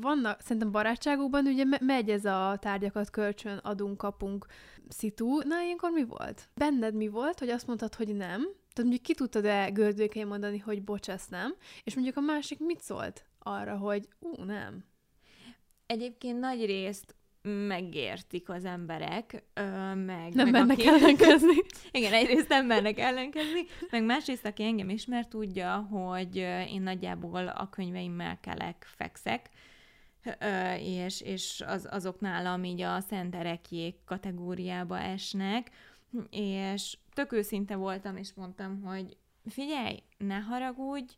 vannak, 0.00 0.40
szerintem 0.40 0.70
barátságokban 0.70 1.46
ugye 1.46 1.64
megy 1.80 2.10
ez 2.10 2.24
a 2.24 2.56
tárgyakat 2.60 3.10
kölcsön 3.10 3.56
adunk, 3.56 3.96
kapunk 3.96 4.46
szitu. 4.88 5.38
Na, 5.38 5.62
ilyenkor 5.62 5.90
mi 5.90 6.04
volt? 6.04 6.48
Benned 6.54 6.94
mi 6.94 7.08
volt, 7.08 7.38
hogy 7.38 7.48
azt 7.48 7.66
mondtad, 7.66 7.94
hogy 7.94 8.16
nem? 8.16 8.40
Tehát 8.42 8.90
mondjuk 8.90 9.02
ki 9.02 9.14
tudtad-e 9.14 9.70
gördőkén 9.70 10.26
mondani, 10.26 10.58
hogy 10.58 10.82
bocs, 10.84 11.08
ezt 11.08 11.30
nem? 11.30 11.54
És 11.84 11.94
mondjuk 11.94 12.16
a 12.16 12.20
másik 12.20 12.58
mit 12.58 12.80
szólt 12.80 13.24
arra, 13.38 13.76
hogy 13.76 14.08
ú, 14.18 14.42
nem? 14.42 14.84
Egyébként 15.86 16.38
nagy 16.38 16.64
részt 16.64 17.14
megértik 17.68 18.48
az 18.48 18.64
emberek, 18.64 19.42
meg... 19.94 20.34
Nem 20.34 20.48
meg 20.48 20.50
mennek 20.50 20.78
aki... 20.78 20.86
ellenkezni. 20.86 21.56
Igen, 21.90 22.12
egyrészt 22.12 22.48
nem 22.48 22.66
mennek 22.66 22.98
ellenkezni, 22.98 23.60
meg 23.90 24.04
másrészt, 24.04 24.46
aki 24.46 24.62
engem 24.62 24.88
ismer, 24.88 25.28
tudja, 25.28 25.76
hogy 25.76 26.36
én 26.68 26.82
nagyjából 26.82 27.48
a 27.48 27.68
könyveimmel 27.68 28.40
kelek, 28.40 28.86
fekszek, 28.96 29.50
és, 30.78 31.20
és 31.20 31.62
az, 31.66 31.88
azok 31.90 32.20
nálam 32.20 32.64
így 32.64 32.80
a 32.80 33.00
Szent 33.00 33.34
Erekjék 33.34 33.96
kategóriába 34.04 34.98
esnek, 34.98 35.70
és 36.30 36.96
tök 37.14 37.32
őszinte 37.32 37.76
voltam, 37.76 38.16
és 38.16 38.32
mondtam, 38.34 38.82
hogy 38.82 39.16
figyelj, 39.48 40.02
ne 40.18 40.36
haragudj, 40.38 41.14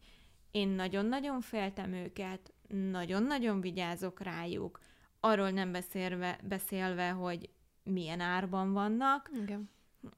én 0.50 0.68
nagyon-nagyon 0.68 1.40
féltem 1.40 1.92
őket, 1.92 2.52
nagyon-nagyon 2.68 3.61
vigyázok 3.61 4.20
rájuk, 4.20 4.80
arról 5.20 5.50
nem 5.50 5.73
beszélve, 5.73 6.38
beszélve 6.49 7.11
hogy 7.11 7.49
milyen 7.82 8.20
árban 8.20 8.73
vannak. 8.73 9.30
Igen. 9.42 9.70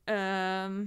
Ö, 0.05 0.83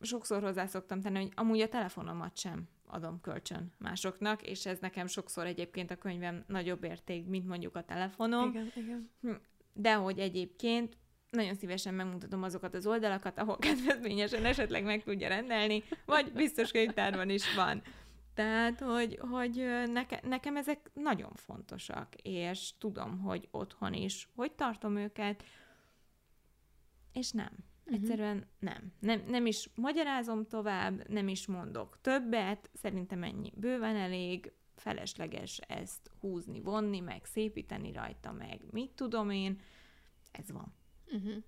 sokszor 0.00 0.42
hozzá 0.42 0.66
szoktam 0.66 1.00
tenni, 1.00 1.18
hogy 1.18 1.32
amúgy 1.34 1.60
a 1.60 1.68
telefonomat 1.68 2.36
sem 2.36 2.68
adom 2.86 3.20
kölcsön 3.20 3.72
másoknak, 3.78 4.42
és 4.42 4.66
ez 4.66 4.78
nekem 4.78 5.06
sokszor 5.06 5.46
egyébként 5.46 5.90
a 5.90 5.96
könyvem 5.96 6.44
nagyobb 6.46 6.84
érték, 6.84 7.26
mint 7.26 7.46
mondjuk 7.46 7.76
a 7.76 7.82
telefonom. 7.82 8.48
Igen, 8.48 8.72
igen. 8.74 9.10
Hm, 9.20 9.32
de 9.72 9.94
hogy 9.94 10.18
egyébként 10.18 10.96
nagyon 11.30 11.54
szívesen 11.54 11.94
megmutatom 11.94 12.42
azokat 12.42 12.74
az 12.74 12.86
oldalakat, 12.86 13.38
ahol 13.38 13.58
kedvezményesen 13.58 14.44
esetleg 14.44 14.84
meg 14.84 15.02
tudja 15.02 15.28
rendelni, 15.28 15.82
vagy 16.06 16.32
biztos 16.32 16.70
könyvtárban 16.70 17.30
is 17.30 17.54
van. 17.54 17.82
Tehát, 18.38 18.80
hogy, 18.80 19.18
hogy 19.30 19.64
neke, 19.92 20.20
nekem 20.22 20.56
ezek 20.56 20.90
nagyon 20.94 21.34
fontosak, 21.34 22.14
és 22.22 22.72
tudom, 22.78 23.18
hogy 23.18 23.48
otthon 23.50 23.92
is, 23.92 24.28
hogy 24.34 24.52
tartom 24.52 24.96
őket, 24.96 25.44
és 27.12 27.30
nem. 27.30 27.50
Uh-huh. 27.84 27.94
Egyszerűen 27.94 28.46
nem. 28.58 28.92
nem. 28.98 29.22
Nem 29.26 29.46
is 29.46 29.70
magyarázom 29.74 30.46
tovább, 30.46 31.08
nem 31.08 31.28
is 31.28 31.46
mondok 31.46 31.98
többet, 32.00 32.70
szerintem 32.72 33.22
ennyi 33.22 33.52
bőven 33.56 33.96
elég, 33.96 34.52
felesleges 34.76 35.58
ezt 35.58 36.10
húzni, 36.20 36.60
vonni, 36.60 37.00
meg 37.00 37.24
szépíteni 37.24 37.92
rajta, 37.92 38.32
meg 38.32 38.60
mit 38.70 38.90
tudom 38.90 39.30
én, 39.30 39.60
ez 40.30 40.50
van. 40.50 40.74
Uh-huh. 41.06 41.42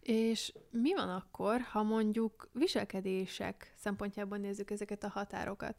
És 0.00 0.52
mi 0.70 0.94
van 0.94 1.08
akkor, 1.08 1.60
ha 1.60 1.82
mondjuk 1.82 2.48
viselkedések 2.52 3.72
szempontjából 3.76 4.38
nézzük 4.38 4.70
ezeket 4.70 5.04
a 5.04 5.08
határokat? 5.08 5.76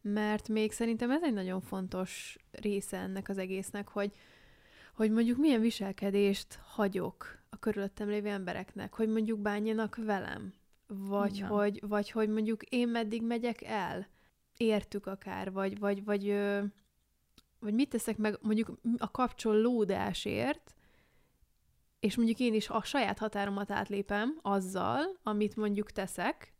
Mert 0.00 0.48
még 0.48 0.72
szerintem 0.72 1.10
ez 1.10 1.22
egy 1.22 1.32
nagyon 1.32 1.60
fontos 1.60 2.38
része 2.50 2.96
ennek 2.96 3.28
az 3.28 3.38
egésznek, 3.38 3.88
hogy, 3.88 4.12
hogy 4.94 5.10
mondjuk 5.10 5.38
milyen 5.38 5.60
viselkedést 5.60 6.60
hagyok 6.66 7.38
a 7.50 7.58
körülöttem 7.58 8.08
lévő 8.08 8.28
embereknek, 8.28 8.94
hogy 8.94 9.08
mondjuk 9.08 9.38
bánjanak 9.38 9.96
velem, 9.96 10.54
vagy, 10.86 11.40
hogy, 11.40 11.80
vagy 11.88 12.10
hogy 12.10 12.28
mondjuk 12.28 12.62
én 12.62 12.88
meddig 12.88 13.22
megyek 13.22 13.62
el, 13.62 14.08
értük 14.56 15.06
akár, 15.06 15.52
vagy, 15.52 15.78
vagy, 15.78 16.04
vagy, 16.04 16.34
vagy 17.58 17.74
mit 17.74 17.88
teszek 17.88 18.16
meg 18.16 18.38
mondjuk 18.42 18.78
a 18.98 19.10
kapcsolódásért, 19.10 20.74
és 22.04 22.16
mondjuk 22.16 22.38
én 22.38 22.54
is 22.54 22.68
a 22.68 22.82
saját 22.82 23.18
határomat 23.18 23.70
átlépem 23.70 24.38
azzal, 24.42 25.18
amit 25.22 25.56
mondjuk 25.56 25.90
teszek 25.90 26.52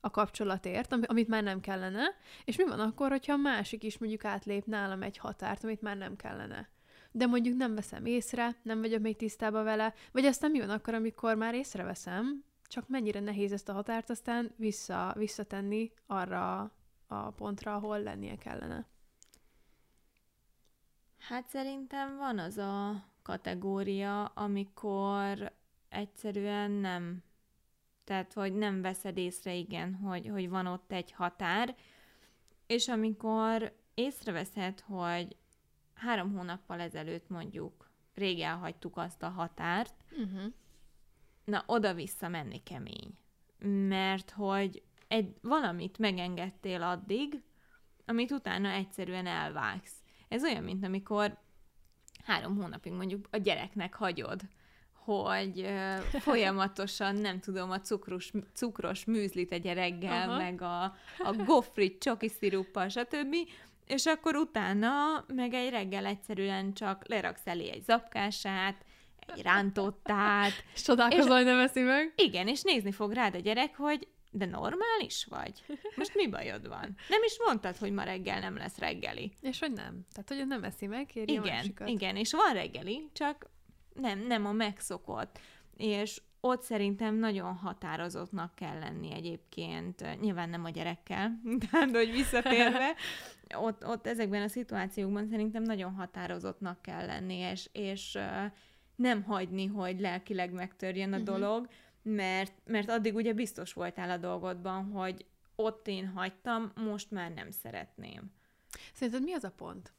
a 0.00 0.10
kapcsolatért, 0.10 0.92
amit 1.06 1.28
már 1.28 1.42
nem 1.42 1.60
kellene, 1.60 2.02
és 2.44 2.56
mi 2.56 2.64
van 2.64 2.80
akkor, 2.80 3.10
hogyha 3.10 3.32
a 3.32 3.36
másik 3.36 3.82
is 3.82 3.98
mondjuk 3.98 4.24
átlép 4.24 4.66
nálam 4.66 5.02
egy 5.02 5.16
határt, 5.16 5.64
amit 5.64 5.80
már 5.80 5.96
nem 5.96 6.16
kellene. 6.16 6.68
De 7.10 7.26
mondjuk 7.26 7.56
nem 7.56 7.74
veszem 7.74 8.04
észre, 8.04 8.56
nem 8.62 8.80
vagyok 8.80 9.00
még 9.00 9.16
tisztában 9.16 9.64
vele, 9.64 9.94
vagy 10.12 10.24
aztán 10.24 10.50
mi 10.50 10.58
van 10.58 10.70
akkor, 10.70 10.94
amikor 10.94 11.34
már 11.34 11.54
észreveszem, 11.54 12.44
csak 12.66 12.88
mennyire 12.88 13.20
nehéz 13.20 13.52
ezt 13.52 13.68
a 13.68 13.72
határt 13.72 14.10
aztán 14.10 14.52
vissza, 14.56 15.14
visszatenni 15.16 15.92
arra 16.06 16.72
a 17.06 17.30
pontra, 17.30 17.74
ahol 17.74 18.02
lennie 18.02 18.36
kellene. 18.36 18.86
Hát 21.18 21.48
szerintem 21.48 22.16
van 22.16 22.38
az 22.38 22.58
a 22.58 23.04
kategória, 23.26 24.24
amikor 24.24 25.52
egyszerűen 25.88 26.70
nem, 26.70 27.22
tehát 28.04 28.32
hogy 28.32 28.54
nem 28.54 28.82
veszed 28.82 29.16
észre, 29.16 29.54
igen, 29.54 29.94
hogy, 29.94 30.28
hogy 30.28 30.48
van 30.48 30.66
ott 30.66 30.92
egy 30.92 31.12
határ, 31.12 31.76
és 32.66 32.88
amikor 32.88 33.76
észreveszed, 33.94 34.80
hogy 34.80 35.36
három 35.94 36.32
hónappal 36.32 36.80
ezelőtt 36.80 37.28
mondjuk 37.28 37.90
rég 38.14 38.40
elhagytuk 38.40 38.96
azt 38.96 39.22
a 39.22 39.28
határt, 39.28 40.04
uh-huh. 40.10 40.52
na 41.44 41.62
oda-vissza 41.66 42.28
menni 42.28 42.62
kemény. 42.62 43.18
Mert 43.88 44.30
hogy 44.30 44.82
egy, 45.08 45.36
valamit 45.40 45.98
megengedtél 45.98 46.82
addig, 46.82 47.42
amit 48.04 48.30
utána 48.30 48.68
egyszerűen 48.68 49.26
elvágsz. 49.26 50.02
Ez 50.28 50.42
olyan, 50.42 50.62
mint 50.62 50.84
amikor 50.84 51.44
három 52.26 52.56
hónapig 52.56 52.92
mondjuk 52.92 53.28
a 53.30 53.36
gyereknek 53.36 53.94
hagyod, 53.94 54.40
hogy 54.92 55.66
folyamatosan, 56.26 57.16
nem 57.16 57.40
tudom, 57.40 57.70
a 57.70 57.80
cukros, 57.80 58.32
cukros 58.54 59.04
műzlit 59.04 59.52
egy 59.52 59.64
reggel, 59.64 60.28
Aha. 60.28 60.38
meg 60.38 60.62
a, 60.62 60.82
a 61.18 61.32
gofrit, 61.44 62.02
csoki 62.02 62.28
sziruppal, 62.28 62.88
stb., 62.88 63.34
és 63.86 64.06
akkor 64.06 64.36
utána 64.36 65.24
meg 65.26 65.54
egy 65.54 65.70
reggel 65.70 66.06
egyszerűen 66.06 66.72
csak 66.72 67.08
leraksz 67.08 67.46
elé 67.46 67.70
egy 67.70 67.82
zapkását, 67.82 68.84
egy 69.26 69.42
rántottát. 69.42 70.52
és 70.74 70.82
csodálkozol, 70.82 71.36
hogy 71.36 71.44
nem 71.44 71.58
eszi 71.58 71.80
meg. 71.80 72.12
Igen, 72.16 72.48
és 72.48 72.62
nézni 72.62 72.92
fog 72.92 73.12
rád 73.12 73.34
a 73.34 73.38
gyerek, 73.38 73.76
hogy 73.76 74.08
de 74.30 74.46
normális 74.46 75.24
vagy? 75.24 75.64
Most 75.96 76.14
mi 76.14 76.28
bajod 76.28 76.68
van? 76.68 76.96
Nem 77.08 77.22
is 77.24 77.38
mondtad, 77.44 77.76
hogy 77.76 77.92
ma 77.92 78.02
reggel 78.02 78.40
nem 78.40 78.56
lesz 78.56 78.78
reggeli. 78.78 79.32
És 79.40 79.58
hogy 79.58 79.72
nem. 79.72 80.06
Tehát, 80.12 80.28
hogy 80.28 80.46
nem 80.46 80.64
eszi 80.64 80.86
meg, 80.86 81.06
kéri 81.06 81.32
igen, 81.32 81.42
a 81.42 81.46
másikat. 81.46 81.88
igen, 81.88 82.16
és 82.16 82.32
van 82.32 82.52
reggeli, 82.52 83.08
csak 83.12 83.50
nem, 83.94 84.18
nem 84.18 84.46
a 84.46 84.52
megszokott. 84.52 85.38
És 85.76 86.20
ott 86.40 86.62
szerintem 86.62 87.14
nagyon 87.14 87.54
határozottnak 87.54 88.54
kell 88.54 88.78
lenni 88.78 89.12
egyébként, 89.12 90.20
nyilván 90.20 90.48
nem 90.48 90.64
a 90.64 90.70
gyerekkel, 90.70 91.40
tehát 91.70 91.90
hogy 91.90 92.10
visszatérve, 92.10 92.94
ott, 93.54 93.86
ott 93.86 94.06
ezekben 94.06 94.42
a 94.42 94.48
szituációkban 94.48 95.28
szerintem 95.28 95.62
nagyon 95.62 95.92
határozottnak 95.92 96.82
kell 96.82 97.06
lenni, 97.06 97.34
és, 97.34 97.68
és 97.72 98.18
nem 98.96 99.22
hagyni, 99.22 99.66
hogy 99.66 100.00
lelkileg 100.00 100.52
megtörjön 100.52 101.12
a 101.12 101.18
uh-huh. 101.18 101.38
dolog, 101.38 101.68
mert, 102.06 102.52
mert 102.64 102.90
addig 102.90 103.14
ugye 103.14 103.32
biztos 103.32 103.72
voltál 103.72 104.10
a 104.10 104.16
dolgodban, 104.16 104.84
hogy 104.84 105.24
ott 105.54 105.88
én 105.88 106.06
hagytam, 106.06 106.72
most 106.74 107.10
már 107.10 107.32
nem 107.32 107.50
szeretném. 107.50 108.32
Szerinted 108.92 109.22
mi 109.22 109.32
az 109.32 109.44
a 109.44 109.50
pont? 109.50 109.92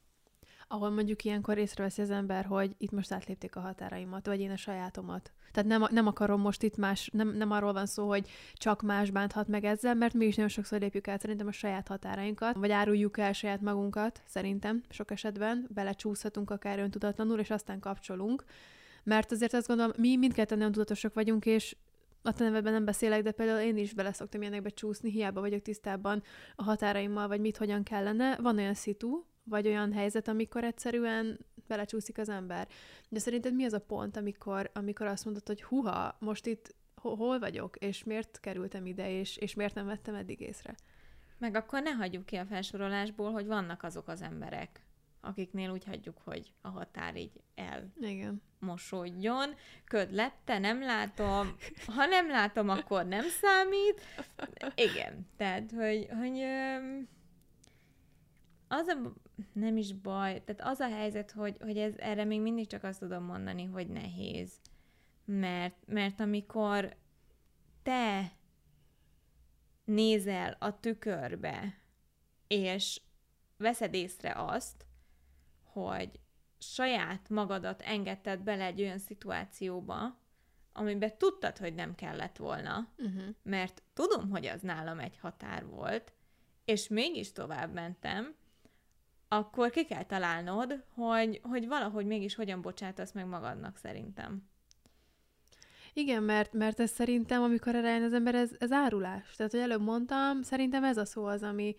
ahol 0.68 0.90
mondjuk 0.90 1.24
ilyenkor 1.24 1.58
észreveszi 1.58 2.02
az 2.02 2.10
ember, 2.10 2.44
hogy 2.44 2.74
itt 2.78 2.90
most 2.90 3.12
átlépték 3.12 3.56
a 3.56 3.60
határaimat, 3.60 4.26
vagy 4.26 4.40
én 4.40 4.50
a 4.50 4.56
sajátomat. 4.56 5.32
Tehát 5.52 5.68
nem, 5.68 5.84
nem 5.90 6.06
akarom 6.06 6.40
most 6.40 6.62
itt 6.62 6.76
más, 6.76 7.10
nem, 7.12 7.28
nem 7.28 7.50
arról 7.50 7.72
van 7.72 7.86
szó, 7.86 8.08
hogy 8.08 8.28
csak 8.54 8.82
más 8.82 9.10
bánthat 9.10 9.48
meg 9.48 9.64
ezzel, 9.64 9.94
mert 9.94 10.14
mi 10.14 10.26
is 10.26 10.34
nagyon 10.34 10.50
sokszor 10.50 10.80
lépjük 10.80 11.08
át 11.08 11.20
szerintem 11.20 11.46
a 11.46 11.52
saját 11.52 11.88
határainkat, 11.88 12.56
vagy 12.56 12.70
áruljuk 12.70 13.18
el 13.18 13.32
saját 13.32 13.60
magunkat, 13.60 14.22
szerintem 14.26 14.82
sok 14.88 15.10
esetben, 15.10 15.66
belecsúszhatunk 15.74 16.50
akár 16.50 16.78
öntudatlanul, 16.78 17.38
és 17.38 17.50
aztán 17.50 17.80
kapcsolunk. 17.80 18.44
Mert 19.02 19.32
azért 19.32 19.52
azt 19.52 19.66
gondolom, 19.66 19.92
mi 19.96 20.16
mindketten 20.16 20.58
nagyon 20.58 20.72
tudatosak 20.72 21.14
vagyunk, 21.14 21.46
és 21.46 21.76
a 22.22 22.32
te 22.32 22.44
nevedben 22.44 22.72
nem 22.72 22.84
beszélek, 22.84 23.22
de 23.22 23.32
például 23.32 23.60
én 23.60 23.76
is 23.76 23.94
bele 23.94 24.12
szoktam 24.12 24.40
ilyenekbe 24.40 24.68
csúszni, 24.68 25.10
hiába 25.10 25.40
vagyok 25.40 25.62
tisztában 25.62 26.22
a 26.56 26.62
határaimmal, 26.62 27.28
vagy 27.28 27.40
mit 27.40 27.56
hogyan 27.56 27.82
kellene. 27.82 28.36
Van 28.36 28.58
olyan 28.58 28.74
szitu, 28.74 29.24
vagy 29.44 29.66
olyan 29.66 29.92
helyzet, 29.92 30.28
amikor 30.28 30.64
egyszerűen 30.64 31.38
belecsúszik 31.66 32.18
az 32.18 32.28
ember. 32.28 32.68
De 33.08 33.18
szerinted 33.18 33.54
mi 33.54 33.64
az 33.64 33.72
a 33.72 33.80
pont, 33.80 34.16
amikor, 34.16 34.70
amikor 34.74 35.06
azt 35.06 35.24
mondod, 35.24 35.46
hogy 35.46 35.62
huha, 35.62 36.16
most 36.20 36.46
itt 36.46 36.74
hol 36.94 37.38
vagyok, 37.38 37.76
és 37.76 38.04
miért 38.04 38.40
kerültem 38.40 38.86
ide, 38.86 39.10
és, 39.10 39.36
és 39.36 39.54
miért 39.54 39.74
nem 39.74 39.86
vettem 39.86 40.14
eddig 40.14 40.40
észre? 40.40 40.74
Meg 41.38 41.54
akkor 41.54 41.82
ne 41.82 41.90
hagyjuk 41.90 42.26
ki 42.26 42.36
a 42.36 42.46
felsorolásból, 42.46 43.32
hogy 43.32 43.46
vannak 43.46 43.82
azok 43.82 44.08
az 44.08 44.22
emberek, 44.22 44.87
akiknél 45.20 45.70
úgy 45.70 45.84
hagyjuk, 45.84 46.18
hogy 46.24 46.52
a 46.60 46.68
határ 46.68 47.16
így 47.16 47.40
el 47.54 47.92
Igen. 48.00 48.42
mosódjon. 48.58 49.54
Köd 49.84 50.12
lette, 50.12 50.58
nem 50.58 50.80
látom. 50.80 51.56
Ha 51.96 52.06
nem 52.06 52.28
látom, 52.28 52.68
akkor 52.68 53.06
nem 53.06 53.24
számít. 53.28 54.00
Igen, 54.74 55.26
tehát, 55.36 55.70
hogy, 55.70 56.08
hogy 56.18 56.42
az 58.68 58.86
a 58.86 59.12
nem 59.52 59.76
is 59.76 59.92
baj, 59.92 60.42
tehát 60.44 60.72
az 60.72 60.80
a 60.80 60.88
helyzet, 60.88 61.30
hogy, 61.30 61.56
hogy 61.60 61.78
ez, 61.78 61.94
erre 61.96 62.24
még 62.24 62.40
mindig 62.40 62.66
csak 62.66 62.84
azt 62.84 63.00
tudom 63.00 63.24
mondani, 63.24 63.64
hogy 63.64 63.88
nehéz. 63.88 64.52
Mert, 65.24 65.76
mert 65.86 66.20
amikor 66.20 66.96
te 67.82 68.32
nézel 69.84 70.56
a 70.58 70.80
tükörbe, 70.80 71.74
és 72.46 73.00
veszed 73.56 73.94
észre 73.94 74.32
azt, 74.36 74.86
hogy 75.86 76.10
saját 76.58 77.28
magadat 77.28 77.82
engedted 77.82 78.40
bele 78.40 78.64
egy 78.64 78.80
olyan 78.80 78.98
szituációba, 78.98 80.18
amiben 80.72 81.18
tudtad, 81.18 81.58
hogy 81.58 81.74
nem 81.74 81.94
kellett 81.94 82.36
volna, 82.36 82.88
uh-huh. 82.98 83.22
mert 83.42 83.82
tudom, 83.94 84.30
hogy 84.30 84.46
az 84.46 84.60
nálam 84.60 84.98
egy 84.98 85.18
határ 85.18 85.66
volt, 85.66 86.12
és 86.64 86.88
mégis 86.88 87.32
tovább 87.32 87.72
mentem, 87.72 88.34
akkor 89.28 89.70
ki 89.70 89.84
kell 89.84 90.04
találnod, 90.04 90.84
hogy, 90.94 91.40
hogy 91.42 91.66
valahogy 91.66 92.06
mégis 92.06 92.34
hogyan 92.34 92.62
bocsátasz 92.62 93.12
meg 93.12 93.26
magadnak 93.26 93.76
szerintem. 93.76 94.48
Igen, 95.92 96.22
mert, 96.22 96.52
mert 96.52 96.80
ez 96.80 96.90
szerintem, 96.90 97.42
amikor 97.42 97.74
erre 97.74 98.04
az 98.04 98.12
ember, 98.12 98.34
ez, 98.34 98.50
ez 98.58 98.72
árulás. 98.72 99.36
Tehát, 99.36 99.52
hogy 99.52 99.60
előbb 99.60 99.82
mondtam, 99.82 100.42
szerintem 100.42 100.84
ez 100.84 100.96
a 100.96 101.04
szó 101.04 101.24
az, 101.24 101.42
ami, 101.42 101.76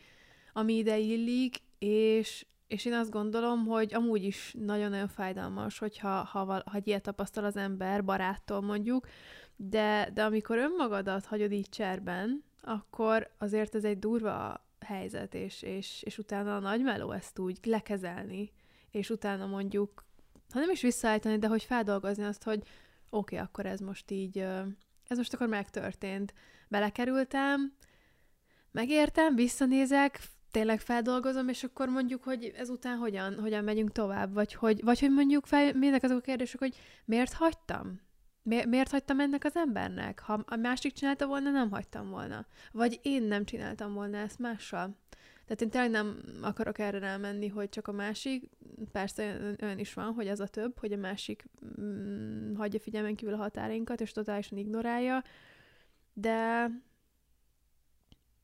ami 0.54 0.74
ide 0.74 0.98
illik, 0.98 1.58
és, 1.80 2.46
és 2.70 2.86
én 2.86 2.94
azt 2.94 3.10
gondolom, 3.10 3.66
hogy 3.66 3.94
amúgy 3.94 4.24
is 4.24 4.56
nagyon-nagyon 4.60 5.08
fájdalmas, 5.08 5.78
hogyha 5.78 6.10
ha, 6.10 6.44
ha, 6.44 6.62
ha 6.66 6.80
ilyet 6.84 7.04
tapasztal 7.04 7.46
az 7.46 7.56
ember, 7.56 8.06
baráttól 8.06 8.62
mondjuk, 8.62 9.08
de, 9.56 10.10
de 10.14 10.24
amikor 10.24 10.58
önmagadat 10.58 11.26
hagyod 11.26 11.52
így 11.52 11.70
cserben, 11.70 12.44
akkor 12.62 13.32
azért 13.38 13.76
ez 13.76 13.84
egy 13.84 14.00
durva 14.00 14.66
helyzet, 14.80 15.34
és, 15.34 15.62
és, 15.62 16.04
és 16.04 16.18
utána 16.18 16.56
a 16.56 16.60
nagy 16.60 16.82
meló 16.82 17.12
ezt 17.12 17.40
úgy 17.40 17.58
lekezelni, 17.64 18.52
és 18.92 19.10
utána 19.10 19.46
mondjuk, 19.46 20.06
ha 20.54 20.60
nem 20.60 20.70
is 20.70 20.82
visszaállítani, 20.82 21.38
de 21.38 21.48
hogy 21.48 21.64
feldolgozni 21.64 22.24
azt, 22.24 22.44
hogy 22.44 22.60
oké, 22.60 22.70
okay, 23.10 23.38
akkor 23.38 23.66
ez 23.66 23.80
most 23.80 24.12
így, 24.12 24.38
ez 25.08 25.18
most 25.18 25.34
akkor 25.34 25.48
megtörtént. 25.48 26.34
Belekerültem, 26.68 27.74
megértem, 28.72 29.36
visszanézek, 29.36 30.20
tényleg 30.52 30.80
feldolgozom, 30.80 31.50
és 31.50 31.64
akkor 31.64 31.90
mondjuk, 31.90 32.24
hogy 32.24 32.54
ezután 32.58 32.98
hogyan, 32.98 33.40
hogyan 33.40 33.64
megyünk 33.64 33.92
tovább, 33.92 34.34
vagy 34.34 34.54
hogy, 34.54 34.84
vagy 34.84 35.00
hogy 35.00 35.12
mondjuk 35.12 35.46
fel, 35.46 35.74
mindek 35.74 36.04
azok 36.04 36.18
a 36.18 36.22
kérdések, 36.22 36.60
hogy 36.60 36.76
miért 37.06 37.34
hagytam? 37.34 38.02
Mi- 38.44 38.66
miért 38.66 38.92
hagytam 38.92 39.20
ennek 39.20 39.44
az 39.44 39.56
embernek? 39.56 40.20
Ha 40.20 40.44
a 40.46 40.56
másik 40.56 40.94
csinálta 40.94 41.28
volna, 41.28 41.52
nem 41.52 41.72
hagytam 41.72 42.10
volna. 42.10 42.46
Vagy 42.72 43.00
én 43.02 43.24
nem 43.24 43.46
csináltam 43.46 43.94
volna 43.94 44.18
ezt 44.18 44.40
mással. 44.40 44.98
Tehát 45.46 45.62
én 45.62 45.70
tényleg 45.70 45.90
nem 45.92 46.22
akarok 46.42 46.80
erre 46.80 47.00
rámenni, 47.00 47.48
hogy 47.48 47.70
csak 47.70 47.88
a 47.88 47.92
másik, 47.92 48.50
persze 48.92 49.56
olyan 49.62 49.80
is 49.80 49.94
van, 49.94 50.14
hogy 50.14 50.28
az 50.28 50.40
a 50.40 50.48
több, 50.48 50.80
hogy 50.80 50.92
a 50.92 50.98
másik 50.98 51.46
mm, 51.82 52.56
hagyja 52.56 52.80
figyelmen 52.80 53.16
kívül 53.16 53.34
a 53.34 53.38
határainkat, 53.38 54.02
és 54.02 54.12
totálisan 54.12 54.58
ignorálja, 54.58 55.24
de 56.14 56.70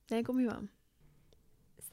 de 0.08 0.16
akkor 0.16 0.36
mi 0.36 0.46
van? 0.46 0.72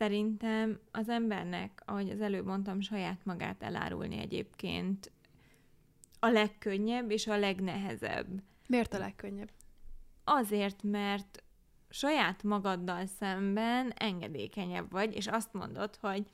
Szerintem 0.02 0.80
az 0.90 1.08
embernek, 1.08 1.82
ahogy 1.84 2.10
az 2.10 2.20
előbb 2.20 2.46
mondtam, 2.46 2.80
saját 2.80 3.24
magát 3.24 3.62
elárulni 3.62 4.18
egyébként 4.18 5.12
a 6.18 6.26
legkönnyebb 6.26 7.10
és 7.10 7.26
a 7.26 7.38
legnehezebb. 7.38 8.26
Miért 8.68 8.94
a 8.94 8.98
legkönnyebb? 8.98 9.50
Azért, 10.24 10.82
mert 10.82 11.42
saját 11.88 12.42
magaddal 12.42 13.06
szemben 13.06 13.90
engedékenyebb 13.90 14.90
vagy, 14.90 15.16
és 15.16 15.26
azt 15.26 15.52
mondod, 15.52 15.96
hogy 15.96 16.26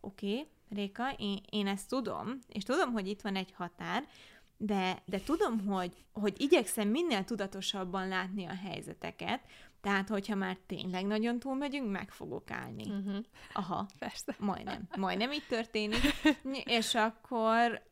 oké, 0.00 0.32
okay, 0.32 0.46
Réka, 0.68 1.12
én, 1.18 1.38
én 1.50 1.66
ezt 1.66 1.88
tudom, 1.88 2.38
és 2.48 2.62
tudom, 2.62 2.92
hogy 2.92 3.08
itt 3.08 3.20
van 3.20 3.36
egy 3.36 3.52
határ, 3.52 4.08
de, 4.56 5.02
de 5.04 5.20
tudom, 5.20 5.66
hogy, 5.66 6.04
hogy 6.12 6.40
igyekszem 6.40 6.88
minél 6.88 7.24
tudatosabban 7.24 8.08
látni 8.08 8.44
a 8.44 8.54
helyzeteket, 8.54 9.40
tehát, 9.80 10.08
hogyha 10.08 10.34
már 10.34 10.58
tényleg 10.66 11.06
nagyon 11.06 11.38
túlmegyünk, 11.38 11.90
meg 11.90 12.10
fogok 12.10 12.50
állni. 12.50 12.90
Uh-huh. 12.90 13.24
Aha. 13.52 13.86
Persze. 13.98 14.34
Majdnem. 14.38 14.88
Majdnem 14.96 15.32
így 15.32 15.46
történik. 15.48 16.00
és 16.78 16.94
akkor 16.94 17.82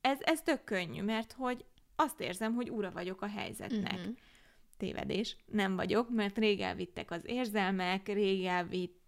ez, 0.00 0.18
ez 0.20 0.42
tök 0.42 0.64
könnyű, 0.64 1.02
mert 1.02 1.32
hogy 1.32 1.64
azt 1.96 2.20
érzem, 2.20 2.54
hogy 2.54 2.70
ura 2.70 2.90
vagyok 2.90 3.22
a 3.22 3.28
helyzetnek. 3.28 3.98
Uh-huh. 3.98 4.14
Tévedés. 4.76 5.36
Nem 5.46 5.76
vagyok, 5.76 6.10
mert 6.10 6.38
rég 6.38 6.60
elvittek 6.60 7.10
az 7.10 7.22
érzelmek, 7.24 8.08
rég 8.08 8.44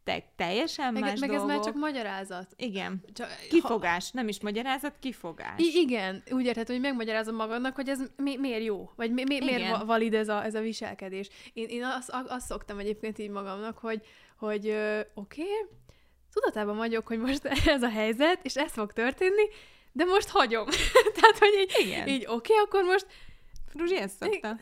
elvittek 0.07 0.35
teljesen 0.37 0.93
meg, 0.93 1.03
más 1.03 1.21
meg 1.21 1.31
dolgok. 1.31 1.51
ez 1.51 1.57
már 1.57 1.65
csak 1.65 1.75
magyarázat. 1.75 2.47
Igen. 2.57 3.05
Csak, 3.13 3.29
kifogás. 3.49 4.05
Ha... 4.05 4.11
Nem 4.13 4.29
is 4.29 4.41
magyarázat, 4.41 4.95
kifogás. 5.01 5.59
I- 5.59 5.81
igen. 5.81 6.23
Úgy 6.31 6.45
érthető, 6.45 6.73
hogy 6.73 6.83
megmagyarázom 6.83 7.35
magadnak, 7.35 7.75
hogy 7.75 7.89
ez 7.89 8.01
mi- 8.17 8.37
miért 8.37 8.65
jó, 8.65 8.91
vagy 8.97 9.13
mi- 9.13 9.25
mi- 9.25 9.45
miért 9.45 9.83
valid 9.83 10.15
ez 10.15 10.29
a, 10.29 10.45
ez 10.45 10.55
a 10.55 10.61
viselkedés. 10.61 11.29
Én, 11.53 11.69
én 11.69 11.85
azt, 11.85 12.11
azt 12.29 12.47
szoktam 12.47 12.79
egyébként 12.79 13.19
így 13.19 13.31
magamnak, 13.31 13.79
hogy, 13.79 14.01
hogy 14.37 14.69
oké, 15.15 15.43
okay, 15.43 15.47
tudatában 16.33 16.77
vagyok, 16.77 17.07
hogy 17.07 17.19
most 17.19 17.45
ez 17.77 17.83
a 17.83 17.91
helyzet, 17.91 18.39
és 18.43 18.55
ez 18.55 18.73
fog 18.73 18.93
történni, 18.93 19.49
de 19.93 20.05
most 20.05 20.29
hagyom. 20.29 20.67
Tehát, 21.21 21.39
hogy 21.39 21.53
így, 21.59 21.87
Igen. 21.87 22.09
így 22.09 22.25
oké, 22.27 22.53
okay, 22.53 22.65
akkor 22.65 22.83
most... 22.83 23.07
Ruzsi 23.73 23.97
ezt 23.97 24.17
szokta. 24.21 24.57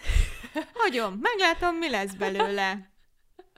Hagyom, 0.74 1.18
meglátom, 1.20 1.76
mi 1.76 1.90
lesz 1.90 2.14
belőle. 2.14 2.93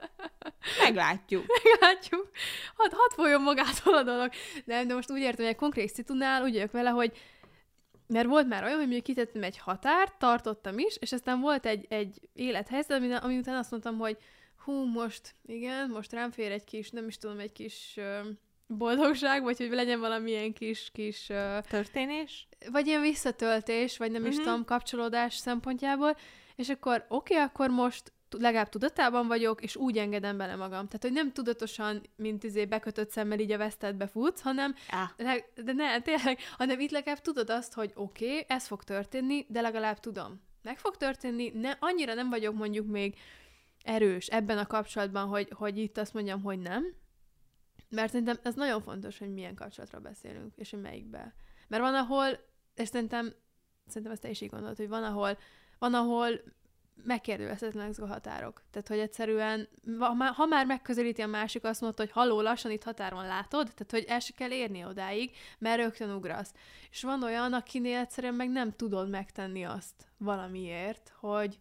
Meglátjuk. 0.83 1.45
Meglátjuk. 1.63 2.31
Hadd 2.77 2.91
had 2.93 3.13
folyjon 3.13 3.43
magától 3.43 3.95
a 3.95 4.03
dolog. 4.03 4.31
De, 4.65 4.85
de 4.85 4.95
most 4.95 5.11
úgy 5.11 5.21
értem, 5.21 5.45
hogy 5.45 5.55
egy 5.55 5.61
konkrét 5.61 5.95
szitunál 5.95 6.43
úgy 6.43 6.53
vagyok 6.53 6.73
vele, 6.73 6.91
hogy 6.91 7.13
mert 8.07 8.29
volt 8.29 8.49
már 8.49 8.63
olyan, 8.63 8.77
hogy 8.77 8.85
mondjuk 8.85 9.05
kitettem 9.05 9.43
egy 9.43 9.59
határt, 9.59 10.19
tartottam 10.19 10.79
is, 10.79 10.97
és 10.97 11.13
aztán 11.13 11.41
volt 11.41 11.67
egy, 11.67 11.87
egy 11.89 12.21
élethelyzet, 12.33 12.99
ami, 12.99 13.13
ami 13.13 13.39
után 13.39 13.57
azt 13.57 13.71
mondtam, 13.71 13.99
hogy 13.99 14.17
hú, 14.65 14.73
most, 14.73 15.35
igen, 15.47 15.91
most 15.91 16.13
rám 16.13 16.31
fér 16.31 16.51
egy 16.53 16.65
kis, 16.65 16.91
nem 16.91 17.07
is 17.07 17.19
tudom, 17.19 17.39
egy 17.39 17.53
kis 17.53 17.95
uh, 17.97 18.27
boldogság, 18.67 19.43
vagy 19.43 19.57
hogy 19.57 19.71
legyen 19.71 20.01
valamilyen 20.01 20.53
kis, 20.53 20.91
kis... 20.93 21.29
Uh, 21.29 21.59
Történés? 21.59 22.49
Vagy 22.71 22.87
ilyen 22.87 23.01
visszatöltés, 23.01 23.97
vagy 23.97 24.11
nem 24.11 24.21
uh-huh. 24.21 24.35
is 24.35 24.41
mhm. 24.41 24.49
tudom, 24.49 24.65
kapcsolódás 24.65 25.35
szempontjából, 25.35 26.17
és 26.57 26.69
akkor 26.69 27.07
oké, 27.09 27.35
okay, 27.35 27.47
akkor 27.47 27.71
most 27.71 28.13
legalább 28.39 28.69
tudatában 28.69 29.27
vagyok, 29.27 29.63
és 29.63 29.77
úgy 29.77 29.99
engedem 29.99 30.37
bele 30.37 30.57
magam. 30.57 30.87
Tehát, 30.87 31.03
hogy 31.03 31.13
nem 31.13 31.33
tudatosan, 31.33 32.03
mint 32.17 32.45
izé 32.45 32.65
bekötött 32.65 33.11
szemmel 33.11 33.39
így 33.39 33.53
a 33.53 33.59
vesztedbe 33.59 34.07
futsz, 34.07 34.41
hanem, 34.41 34.75
Ah. 34.91 35.09
le, 35.17 35.37
de 35.65 35.73
ne, 35.73 36.01
tényleg, 36.01 36.39
hanem 36.57 36.81
itt 36.81 36.91
legalább 36.91 37.21
tudod 37.21 37.51
azt, 37.51 37.73
hogy 37.75 37.93
oké, 37.95 38.25
okay, 38.27 38.45
ez 38.49 38.67
fog 38.67 38.85
történni, 38.85 39.47
de 39.49 39.61
legalább 39.61 40.01
tudom. 40.01 40.41
Meg 40.63 40.79
fog 40.79 40.97
történni, 40.97 41.49
ne, 41.55 41.71
annyira 41.79 42.15
nem 42.15 42.29
vagyok 42.29 42.55
mondjuk 42.55 42.87
még 42.87 43.19
erős 43.85 44.27
ebben 44.27 44.59
a 44.59 44.67
kapcsolatban, 44.67 45.29
hogy, 45.29 45.49
hogy 45.55 45.79
itt 45.79 45.99
azt 45.99 46.15
mondjam, 46.15 46.43
hogy 46.43 46.59
nem, 46.59 46.95
mert 47.89 48.11
szerintem 48.11 48.37
ez 48.43 48.55
nagyon 48.55 48.83
fontos, 48.83 49.19
hogy 49.19 49.33
milyen 49.33 49.55
kapcsolatról 49.55 50.01
beszélünk, 50.01 50.57
és 50.57 50.71
hogy 50.71 50.81
melyikbe. 50.81 51.35
Mert 51.69 51.83
van, 51.83 51.95
ahol, 51.95 52.29
és 52.75 52.89
szerintem, 52.89 53.35
szerintem 53.87 54.13
ezt 54.13 54.23
te 54.23 54.31
is 54.31 54.41
így 54.41 54.51
gondolod, 54.51 54.77
hogy 54.77 54.89
van, 54.89 55.05
ahol, 55.05 55.39
van, 55.79 55.95
ahol 55.95 56.41
megkérdőjelezhetetlenek 57.05 57.91
ezek 57.91 58.05
a 58.05 58.09
határok. 58.09 58.63
Tehát, 58.71 58.89
hogy 58.89 58.99
egyszerűen, 58.99 59.69
ha 60.35 60.47
már, 60.47 60.67
megközelíti 60.67 61.23
a 61.23 61.27
másik, 61.27 61.65
azt 61.65 61.81
mondta, 61.81 62.03
hogy 62.03 62.13
haló, 62.13 62.41
lassan 62.41 62.71
itt 62.71 62.83
határon 62.83 63.27
látod, 63.27 63.65
tehát, 63.75 63.91
hogy 63.91 64.05
el 64.09 64.21
se 64.21 64.33
kell 64.37 64.51
érni 64.51 64.85
odáig, 64.85 65.31
mert 65.59 65.81
rögtön 65.81 66.11
ugrasz. 66.11 66.55
És 66.91 67.03
van 67.03 67.23
olyan, 67.23 67.53
akinél 67.53 67.99
egyszerűen 67.99 68.35
meg 68.35 68.51
nem 68.51 68.73
tudod 68.73 69.11
megtenni 69.11 69.63
azt 69.65 70.07
valamiért, 70.17 71.13
hogy, 71.21 71.59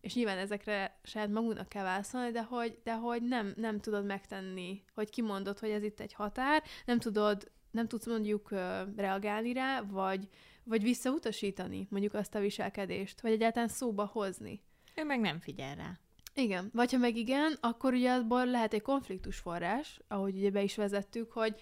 és 0.00 0.14
nyilván 0.14 0.38
ezekre 0.38 0.98
saját 1.02 1.28
magunknak 1.28 1.68
kell 1.68 1.84
válaszolni, 1.84 2.30
de 2.30 2.42
hogy, 2.42 2.78
de 2.84 2.94
hogy 2.94 3.22
nem, 3.22 3.52
nem 3.56 3.80
tudod 3.80 4.04
megtenni, 4.04 4.84
hogy 4.94 5.10
kimondod, 5.10 5.58
hogy 5.58 5.70
ez 5.70 5.82
itt 5.82 6.00
egy 6.00 6.12
határ, 6.12 6.62
nem 6.84 6.98
tudod, 6.98 7.50
nem 7.70 7.88
tudsz 7.88 8.06
mondjuk 8.06 8.50
reagálni 8.96 9.52
rá, 9.52 9.80
vagy, 9.80 10.28
vagy 10.64 10.82
visszautasítani 10.82 11.86
mondjuk 11.90 12.14
azt 12.14 12.34
a 12.34 12.40
viselkedést, 12.40 13.20
vagy 13.20 13.32
egyáltalán 13.32 13.68
szóba 13.68 14.04
hozni. 14.12 14.62
Ő 14.98 15.04
meg 15.04 15.20
nem 15.20 15.40
figyel 15.40 15.74
rá. 15.74 15.98
Igen, 16.34 16.70
vagy 16.72 16.92
ha 16.92 16.98
meg 16.98 17.16
igen, 17.16 17.56
akkor 17.60 17.92
ugye 17.92 18.10
abból 18.12 18.46
lehet 18.46 18.72
egy 18.72 18.82
konfliktus 18.82 19.38
forrás, 19.38 20.00
ahogy 20.08 20.36
ugye 20.36 20.50
be 20.50 20.62
is 20.62 20.76
vezettük, 20.76 21.32
hogy, 21.32 21.60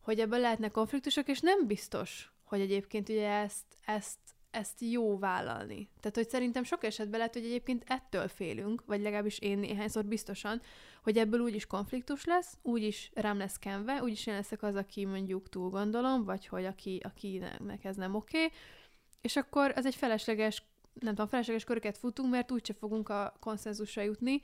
hogy 0.00 0.20
ebből 0.20 0.38
lehetnek 0.38 0.70
konfliktusok, 0.70 1.28
és 1.28 1.40
nem 1.40 1.66
biztos, 1.66 2.32
hogy 2.44 2.60
egyébként 2.60 3.08
ugye 3.08 3.28
ezt, 3.28 3.64
ezt, 3.84 4.18
ezt 4.50 4.80
jó 4.80 5.18
vállalni. 5.18 5.88
Tehát, 6.00 6.16
hogy 6.16 6.28
szerintem 6.28 6.64
sok 6.64 6.84
esetben 6.84 7.18
lehet, 7.18 7.34
hogy 7.34 7.44
egyébként 7.44 7.84
ettől 7.86 8.28
félünk, 8.28 8.82
vagy 8.86 9.00
legalábbis 9.00 9.38
én 9.38 9.58
néhányszor 9.58 10.04
biztosan, 10.04 10.60
hogy 11.02 11.18
ebből 11.18 11.40
úgyis 11.40 11.66
konfliktus 11.66 12.24
lesz, 12.24 12.58
úgyis 12.62 13.10
rám 13.14 13.38
lesz 13.38 13.58
kenve, 13.58 14.02
úgyis 14.02 14.26
én 14.26 14.34
leszek 14.34 14.62
az, 14.62 14.74
aki 14.74 15.04
mondjuk 15.04 15.48
túl 15.48 15.70
gondolom, 15.70 16.24
vagy 16.24 16.46
hogy 16.46 16.64
aki, 16.64 17.00
akinek 17.02 17.84
ez 17.84 17.96
nem 17.96 18.14
oké, 18.14 18.44
okay, 18.44 18.58
és 19.20 19.36
akkor 19.36 19.72
ez 19.74 19.86
egy 19.86 19.94
felesleges 19.94 20.62
nem 20.92 21.14
tudom, 21.14 21.28
felesleges 21.28 21.64
köröket 21.64 21.98
futunk, 21.98 22.30
mert 22.30 22.50
úgyse 22.50 22.72
fogunk 22.72 23.08
a 23.08 23.36
konszenzusra 23.40 24.02
jutni, 24.02 24.42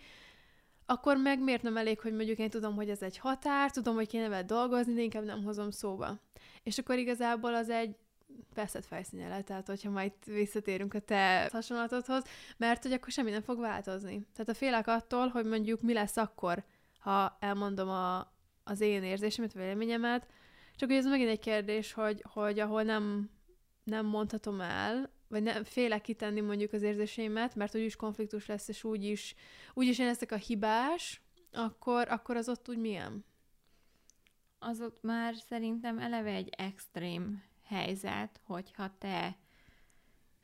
akkor 0.86 1.16
meg 1.16 1.42
miért 1.42 1.62
nem 1.62 1.76
elég, 1.76 2.00
hogy 2.00 2.12
mondjuk 2.12 2.38
én 2.38 2.50
tudom, 2.50 2.74
hogy 2.74 2.90
ez 2.90 3.02
egy 3.02 3.18
határ, 3.18 3.70
tudom, 3.70 3.94
hogy 3.94 4.08
kéne 4.08 4.28
vele 4.28 4.42
dolgozni, 4.42 4.94
de 4.94 5.02
inkább 5.02 5.24
nem 5.24 5.44
hozom 5.44 5.70
szóba. 5.70 6.18
És 6.62 6.78
akkor 6.78 6.98
igazából 6.98 7.54
az 7.54 7.68
egy 7.68 7.96
veszett 8.54 8.84
fejszínjelet, 8.84 9.44
tehát 9.44 9.66
hogyha 9.66 9.90
majd 9.90 10.12
visszatérünk 10.24 10.94
a 10.94 10.98
te 10.98 11.48
hasonlatodhoz, 11.52 12.22
mert 12.56 12.82
hogy 12.82 12.92
akkor 12.92 13.10
semmi 13.10 13.30
nem 13.30 13.42
fog 13.42 13.60
változni. 13.60 14.26
Tehát 14.32 14.48
a 14.48 14.54
félek 14.54 14.86
attól, 14.86 15.28
hogy 15.28 15.44
mondjuk 15.44 15.80
mi 15.80 15.92
lesz 15.92 16.16
akkor, 16.16 16.64
ha 16.98 17.36
elmondom 17.40 17.88
a, 17.88 18.32
az 18.64 18.80
én 18.80 19.02
érzésemet, 19.02 19.52
véleményemet, 19.52 20.26
csak 20.76 20.88
ugye 20.88 20.98
ez 20.98 21.06
megint 21.06 21.30
egy 21.30 21.38
kérdés, 21.38 21.92
hogy, 21.92 22.24
hogy 22.32 22.58
ahol 22.58 22.82
nem, 22.82 23.30
nem 23.84 24.06
mondhatom 24.06 24.60
el, 24.60 25.10
vagy 25.28 25.42
nem 25.42 25.64
félek 25.64 26.00
kitenni 26.00 26.40
mondjuk 26.40 26.72
az 26.72 26.82
érzéseimet, 26.82 27.54
mert 27.54 27.74
úgyis 27.74 27.96
konfliktus 27.96 28.46
lesz, 28.46 28.68
és 28.68 28.84
úgyis, 28.84 29.34
úgyis 29.74 29.98
én 29.98 30.06
leszek 30.06 30.32
a 30.32 30.36
hibás, 30.36 31.20
akkor, 31.52 32.08
akkor 32.08 32.36
az 32.36 32.48
ott 32.48 32.68
úgy 32.68 32.78
milyen? 32.78 33.24
Az 34.58 34.80
ott 34.80 35.02
már 35.02 35.34
szerintem 35.34 35.98
eleve 35.98 36.30
egy 36.30 36.48
extrém 36.56 37.42
helyzet, 37.64 38.40
hogyha 38.44 38.98
te 38.98 39.36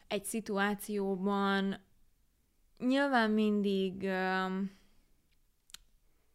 egy 0.09 0.25
szituációban 0.25 1.85
nyilván 2.79 3.31
mindig 3.31 4.09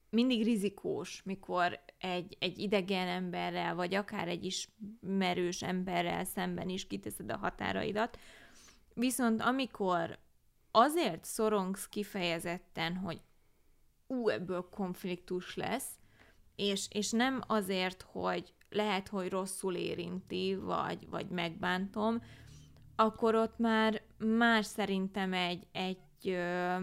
mindig 0.10 0.44
rizikós, 0.44 1.24
mikor 1.24 1.80
egy, 2.00 2.38
egy 2.40 2.58
idegen 2.58 3.08
emberrel, 3.08 3.76
vagy 3.76 3.94
akár 3.94 4.28
egy 4.28 4.46
ismerős 4.46 5.62
emberrel 5.62 6.24
szemben 6.24 6.70
is 6.70 6.88
kiteszed 6.88 7.32
a 7.32 7.38
határaidat. 7.38 8.20
Viszont 8.94 9.42
amikor 9.42 10.20
azért 10.72 11.26
szorongsz 11.26 11.88
kifejezetten, 11.88 12.96
hogy 12.96 13.22
ú, 14.08 14.30
ebből 14.30 14.68
konfliktus 14.72 15.56
lesz, 15.56 15.90
és, 16.56 16.88
és 16.90 17.12
nem 17.12 17.42
azért, 17.48 18.02
hogy 18.02 18.54
lehet, 18.70 19.08
hogy 19.08 19.30
rosszul 19.30 19.76
érinti, 19.76 20.56
vagy, 20.56 21.10
vagy 21.10 21.28
megbántom, 21.28 22.24
akkor 22.96 23.36
ott 23.36 23.58
már 23.58 24.02
más 24.18 24.66
szerintem 24.66 25.34
egy, 25.34 25.68
egy 25.72 25.98
ö, 26.24 26.78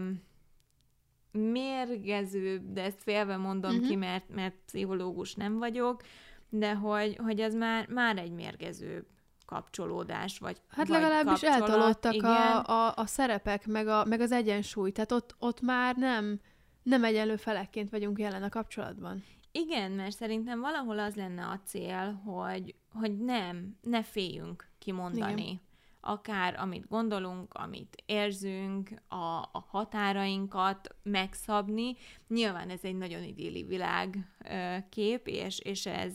mérgezőbb, 1.37 2.71
de 2.73 2.83
ezt 2.83 3.03
félve 3.03 3.37
mondom 3.37 3.71
uh-huh. 3.71 3.87
ki, 3.87 3.95
mert, 3.95 4.29
mert 4.29 4.55
pszichológus 4.65 5.35
nem 5.35 5.57
vagyok, 5.57 6.01
de 6.49 6.73
hogy, 6.73 7.19
hogy 7.23 7.39
ez 7.39 7.53
már, 7.53 7.87
már 7.87 8.17
egy 8.17 8.31
mérgezőbb 8.31 9.05
kapcsolódás, 9.45 10.39
vagy 10.39 10.61
Hát 10.69 10.87
vagy 10.87 11.01
legalábbis 11.01 11.39
kapcsolat, 11.39 11.69
eltolódtak 11.69 12.13
igen. 12.13 12.31
a, 12.31 12.87
a, 12.87 12.93
a 12.95 13.05
szerepek, 13.05 13.67
meg, 13.67 13.87
a, 13.87 14.05
meg 14.05 14.21
az 14.21 14.31
egyensúly. 14.31 14.91
Tehát 14.91 15.11
ott, 15.11 15.35
ott 15.39 15.61
már 15.61 15.95
nem, 15.95 16.39
nem 16.83 17.03
egyenlő 17.03 17.35
felekként 17.35 17.89
vagyunk 17.89 18.19
jelen 18.19 18.43
a 18.43 18.49
kapcsolatban. 18.49 19.23
Igen, 19.51 19.91
mert 19.91 20.15
szerintem 20.15 20.59
valahol 20.59 20.99
az 20.99 21.15
lenne 21.15 21.45
a 21.45 21.61
cél, 21.65 22.21
hogy, 22.25 22.75
hogy 22.93 23.17
nem, 23.17 23.77
ne 23.81 24.03
féljünk 24.03 24.69
kimondani. 24.79 25.41
Igen. 25.41 25.61
Akár 26.07 26.55
amit 26.59 26.87
gondolunk, 26.87 27.53
amit 27.53 28.03
érzünk, 28.05 28.89
a, 29.07 29.49
a 29.51 29.65
határainkat 29.67 30.95
megszabni. 31.03 31.95
Nyilván 32.27 32.69
ez 32.69 32.83
egy 32.83 32.95
nagyon 32.95 33.23
idilli 33.23 33.63
világ 33.63 34.17
ö, 34.49 34.75
kép, 34.89 35.27
és, 35.27 35.59
és 35.59 35.85
ez 35.85 36.13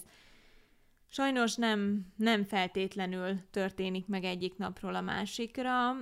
sajnos 1.08 1.54
nem, 1.54 2.06
nem 2.16 2.44
feltétlenül 2.44 3.50
történik 3.50 4.06
meg 4.06 4.24
egyik 4.24 4.56
napról 4.56 4.94
a 4.94 5.00
másikra, 5.00 5.96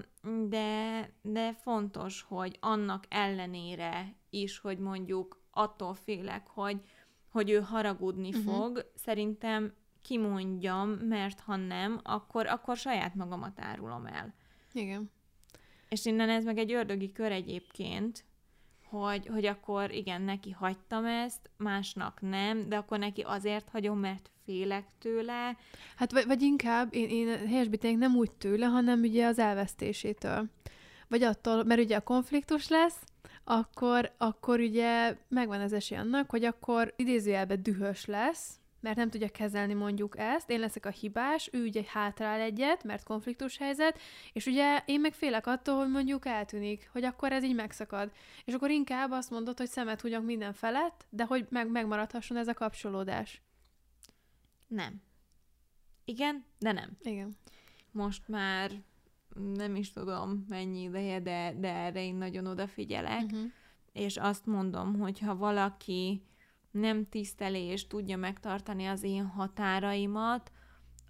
de, 0.49 1.11
de 1.23 1.53
fontos, 1.53 2.23
hogy 2.29 2.57
annak 2.61 3.05
ellenére 3.09 4.17
is, 4.31 4.59
hogy 4.59 4.79
mondjuk 4.79 5.43
attól 5.51 5.95
félek, 5.95 6.47
hogy, 6.47 6.81
hogy 7.29 7.51
ő 7.51 7.61
haragudni 7.61 8.29
uh-huh. 8.29 8.45
fog, 8.45 8.91
szerintem 8.95 9.75
kimondjam, 10.03 10.91
mert 10.91 11.41
ha 11.41 11.57
nem, 11.57 12.01
akkor, 12.03 12.47
akkor 12.47 12.77
saját 12.77 13.15
magamat 13.15 13.61
árulom 13.61 14.07
el. 14.07 14.35
Igen. 14.73 15.11
És 15.89 16.05
innen 16.05 16.29
ez 16.29 16.45
meg 16.45 16.59
egy 16.59 16.73
ördögi 16.73 17.13
kör 17.13 17.33
egyébként, 17.33 18.25
hogy, 18.91 19.27
hogy 19.27 19.47
akkor 19.47 19.93
igen, 19.93 20.23
neki 20.23 20.51
hagytam 20.51 21.05
ezt, 21.05 21.51
másnak 21.57 22.21
nem, 22.21 22.69
de 22.69 22.77
akkor 22.77 22.99
neki 22.99 23.21
azért 23.21 23.69
hagyom, 23.69 23.99
mert 23.99 24.31
félek 24.45 24.85
tőle. 24.99 25.57
Hát 25.97 26.13
vagy, 26.13 26.27
vagy 26.27 26.43
inkább 26.43 26.95
én, 26.95 27.09
én 27.09 27.47
helyesbítenék 27.47 27.99
nem 27.99 28.17
úgy 28.17 28.31
tőle, 28.31 28.67
hanem 28.67 29.01
ugye 29.01 29.27
az 29.27 29.39
elvesztésétől. 29.39 30.51
Vagy 31.09 31.23
attól, 31.23 31.65
mert 31.65 31.81
ugye 31.81 31.97
a 31.97 32.01
konfliktus 32.01 32.69
lesz, 32.69 32.99
akkor, 33.45 34.13
akkor 34.19 34.61
ugye 34.61 35.17
megvan 35.29 35.61
az 35.61 35.73
esély 35.73 35.99
annak, 35.99 36.31
hogy 36.31 36.45
akkor 36.45 36.95
idézőjelben 36.97 37.63
dühös 37.63 38.05
lesz, 38.05 38.60
mert 38.81 38.97
nem 38.97 39.11
tudja 39.11 39.29
kezelni 39.29 39.75
mondjuk 39.75 40.19
ezt, 40.19 40.51
én 40.51 40.61
leszek 40.61 40.87
a 40.87 40.91
hibás, 40.91 41.49
ő 41.53 41.65
ugye 41.65 41.83
hátrál 41.87 42.41
egyet, 42.41 42.85
mert 42.85 43.05
konfliktus 43.05 43.59
helyzet, 43.59 43.99
és 44.33 44.47
ugye 44.47 44.83
én 44.87 45.01
meg 45.01 45.13
félek 45.13 45.47
attól, 45.47 45.77
hogy 45.77 45.91
mondjuk 45.91 46.27
eltűnik, 46.27 46.89
hogy 46.93 47.05
akkor 47.05 47.33
ez 47.33 47.45
így 47.45 47.55
megszakad. 47.55 48.13
És 48.45 48.55
akkor 48.55 48.71
inkább 48.71 49.11
azt 49.11 49.31
mondod, 49.31 49.59
hogy 49.59 49.69
szemet 49.69 50.01
húgyak 50.01 50.25
minden 50.25 50.53
felett, 50.53 51.07
de 51.11 51.25
hogy 51.25 51.47
meg, 51.51 51.71
megmaradhasson 51.71 52.37
ez 52.37 52.49
a 52.49 52.55
kapcsolódás. 52.55 53.43
Nem. 54.67 55.03
Igen, 56.05 56.45
de 56.59 56.73
nem. 56.73 56.91
Igen. 57.03 57.37
Most 57.93 58.29
már 58.29 58.71
nem 59.55 59.77
is 59.77 59.93
tudom 59.93 60.45
mennyi 60.49 60.83
ideje, 60.83 61.21
de, 61.21 61.55
de 61.59 61.73
erre 61.75 62.03
én 62.05 62.15
nagyon 62.15 62.47
odafigyelek, 62.47 63.23
Uh-huh. 63.23 63.51
és 63.93 64.17
azt 64.17 64.47
mondom, 64.47 64.99
hogy 64.99 65.19
ha 65.19 65.37
valaki 65.37 66.23
nem 66.71 67.09
tiszteli 67.09 67.63
és 67.63 67.87
tudja 67.87 68.17
megtartani 68.17 68.87
az 68.87 69.03
én 69.03 69.27
határaimat, 69.27 70.53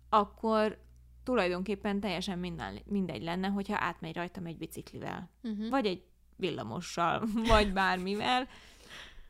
akkor 0.09 0.79
tulajdonképpen 1.23 2.01
teljesen 2.01 2.38
minden, 2.38 2.79
mindegy 2.85 3.23
lenne, 3.23 3.49
hogyha 3.49 3.77
átmegy 3.79 4.14
rajtam 4.14 4.46
egy 4.46 4.59
biciklivel, 4.59 5.31
Uh-huh. 5.42 5.68
vagy 5.68 5.87
egy 5.87 6.03
villamossal, 6.37 7.23
vagy 7.53 7.73
bármivel, 7.73 8.49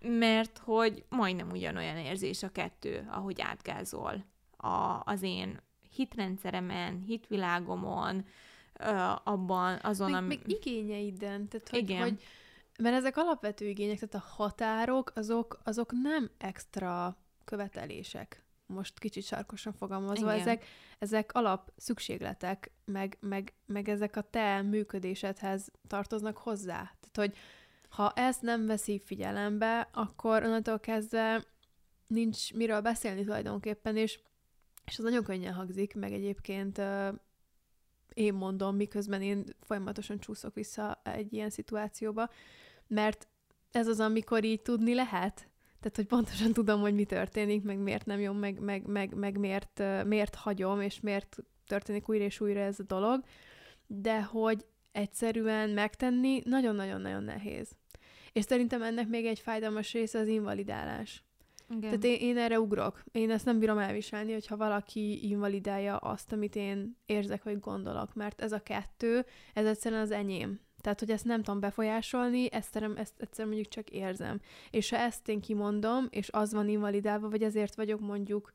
mert 0.00 0.58
hogy 0.58 1.04
majdnem 1.08 1.50
ugyanolyan 1.50 1.96
érzés 1.96 2.42
a 2.42 2.48
kettő, 2.48 3.08
ahogy 3.10 3.40
átgázol 3.40 4.24
a, 4.56 5.00
az 5.04 5.22
én 5.22 5.60
hitrendszeremen, 5.94 7.02
hitvilágomon, 7.06 8.24
abban, 9.24 9.78
azon, 9.82 10.10
Még, 10.10 10.18
am... 10.18 10.24
még 10.24 10.40
igényeiden, 10.46 11.48
tehát 11.48 11.68
hogy, 11.68 11.78
Igen. 11.78 12.02
hogy 12.02 12.22
mert 12.80 12.96
ezek 12.96 13.16
alapvető 13.16 13.68
igények, 13.68 13.98
tehát 13.98 14.14
a 14.14 14.32
határok, 14.36 15.12
azok, 15.14 15.60
azok 15.64 15.92
nem 15.92 16.30
extra 16.38 17.16
követelések. 17.44 18.44
Most 18.66 18.98
kicsit 18.98 19.24
sarkosan 19.24 19.72
fogalmazva, 19.72 20.32
Igen. 20.34 20.40
ezek, 20.40 20.64
ezek 20.98 21.32
alap 21.32 21.72
szükségletek, 21.76 22.70
meg, 22.84 23.16
meg, 23.20 23.52
meg 23.66 23.88
ezek 23.88 24.16
a 24.16 24.20
te 24.20 24.62
működésedhez 24.62 25.70
tartoznak 25.86 26.36
hozzá. 26.36 26.76
Tehát, 26.76 27.16
hogy 27.16 27.36
ha 27.88 28.12
ezt 28.12 28.42
nem 28.42 28.66
veszi 28.66 29.02
figyelembe, 29.04 29.88
akkor 29.92 30.44
onnantól 30.44 30.80
kezdve 30.80 31.44
nincs 32.06 32.54
miről 32.54 32.80
beszélni 32.80 33.24
tulajdonképpen, 33.24 33.96
és, 33.96 34.20
és 34.84 34.98
az 34.98 35.04
nagyon 35.04 35.24
könnyen 35.24 35.54
hangzik, 35.54 35.94
meg 35.94 36.12
egyébként 36.12 36.80
én 38.14 38.34
mondom, 38.34 38.76
miközben 38.76 39.22
én 39.22 39.44
folyamatosan 39.60 40.18
csúszok 40.18 40.54
vissza 40.54 41.00
egy 41.04 41.32
ilyen 41.32 41.50
szituációba, 41.50 42.30
mert 42.90 43.28
ez 43.70 43.86
az, 43.86 44.00
amikor 44.00 44.44
így 44.44 44.62
tudni 44.62 44.94
lehet. 44.94 45.48
Tehát, 45.80 45.96
hogy 45.96 46.06
pontosan 46.06 46.52
tudom, 46.52 46.80
hogy 46.80 46.94
mi 46.94 47.04
történik, 47.04 47.62
meg 47.62 47.78
miért 47.78 48.06
nem 48.06 48.20
jó, 48.20 48.32
meg, 48.32 48.60
meg, 48.60 48.86
meg, 48.86 49.14
meg 49.14 49.38
miért, 49.38 49.82
miért 50.04 50.34
hagyom, 50.34 50.80
és 50.80 51.00
miért 51.00 51.36
történik 51.66 52.08
újra 52.08 52.24
és 52.24 52.40
újra 52.40 52.60
ez 52.60 52.80
a 52.80 52.82
dolog, 52.82 53.24
de 53.86 54.22
hogy 54.22 54.66
egyszerűen 54.92 55.70
megtenni 55.70 56.40
nagyon-nagyon-nagyon 56.44 57.22
nehéz. 57.22 57.76
És 58.32 58.44
szerintem 58.44 58.82
ennek 58.82 59.08
még 59.08 59.26
egy 59.26 59.38
fájdalmas 59.38 59.92
része 59.92 60.18
az 60.18 60.26
invalidálás. 60.26 61.24
Igen. 61.68 61.80
Tehát 61.80 62.04
én, 62.04 62.28
én 62.28 62.38
erre 62.38 62.60
ugrok. 62.60 63.02
Én 63.12 63.30
ezt 63.30 63.44
nem 63.44 63.58
bírom 63.58 63.78
elviselni, 63.78 64.32
hogyha 64.32 64.56
valaki 64.56 65.28
invalidálja 65.28 65.96
azt, 65.96 66.32
amit 66.32 66.56
én 66.56 66.96
érzek 67.06 67.42
vagy 67.42 67.60
gondolok, 67.60 68.14
mert 68.14 68.40
ez 68.40 68.52
a 68.52 68.62
kettő, 68.62 69.24
ez 69.54 69.66
egyszerűen 69.66 70.00
az 70.00 70.10
enyém. 70.10 70.60
Tehát, 70.80 71.00
hogy 71.00 71.10
ezt 71.10 71.24
nem 71.24 71.42
tudom 71.42 71.60
befolyásolni, 71.60 72.52
ezt, 72.52 72.72
terem, 72.72 72.96
ezt 72.96 73.14
egyszerűen 73.16 73.54
mondjuk 73.54 73.72
csak 73.72 73.90
érzem. 73.90 74.40
És 74.70 74.90
ha 74.90 74.96
ezt 74.96 75.28
én 75.28 75.40
kimondom, 75.40 76.06
és 76.10 76.28
az 76.30 76.52
van 76.52 76.68
invalidálva, 76.68 77.28
vagy 77.28 77.42
ezért 77.42 77.74
vagyok 77.74 78.00
mondjuk, 78.00 78.52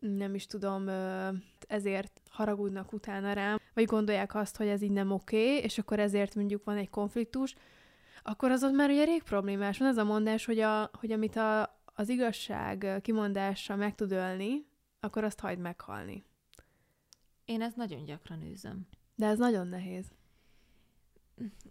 nem 0.00 0.34
is 0.34 0.46
tudom, 0.46 0.88
ezért 1.68 2.20
haragudnak 2.30 2.92
utána 2.92 3.32
rám, 3.32 3.58
vagy 3.74 3.84
gondolják 3.84 4.34
azt, 4.34 4.56
hogy 4.56 4.66
ez 4.66 4.82
így 4.82 4.90
nem 4.90 5.10
oké, 5.10 5.56
és 5.56 5.78
akkor 5.78 5.98
ezért 5.98 6.34
mondjuk 6.34 6.64
van 6.64 6.76
egy 6.76 6.90
konfliktus, 6.90 7.54
akkor 8.22 8.50
az 8.50 8.64
ott 8.64 8.74
már 8.74 8.90
ugye 8.90 9.04
rég 9.04 9.22
problémás. 9.22 9.78
Van 9.78 9.88
az 9.88 9.96
a 9.96 10.04
mondás, 10.04 10.44
hogy, 10.44 10.58
a, 10.58 10.90
hogy 10.92 11.12
amit 11.12 11.36
a, 11.36 11.80
az 11.84 12.08
igazság 12.08 12.98
kimondása 13.02 13.76
meg 13.76 13.94
tud 13.94 14.12
ölni, 14.12 14.66
akkor 15.00 15.24
azt 15.24 15.40
hagyd 15.40 15.60
meghalni. 15.60 16.24
Én 17.44 17.62
ezt 17.62 17.76
nagyon 17.76 18.04
gyakran 18.04 18.42
őzöm. 18.42 18.88
De 19.14 19.26
ez 19.26 19.38
nagyon 19.38 19.66
nehéz. 19.66 20.10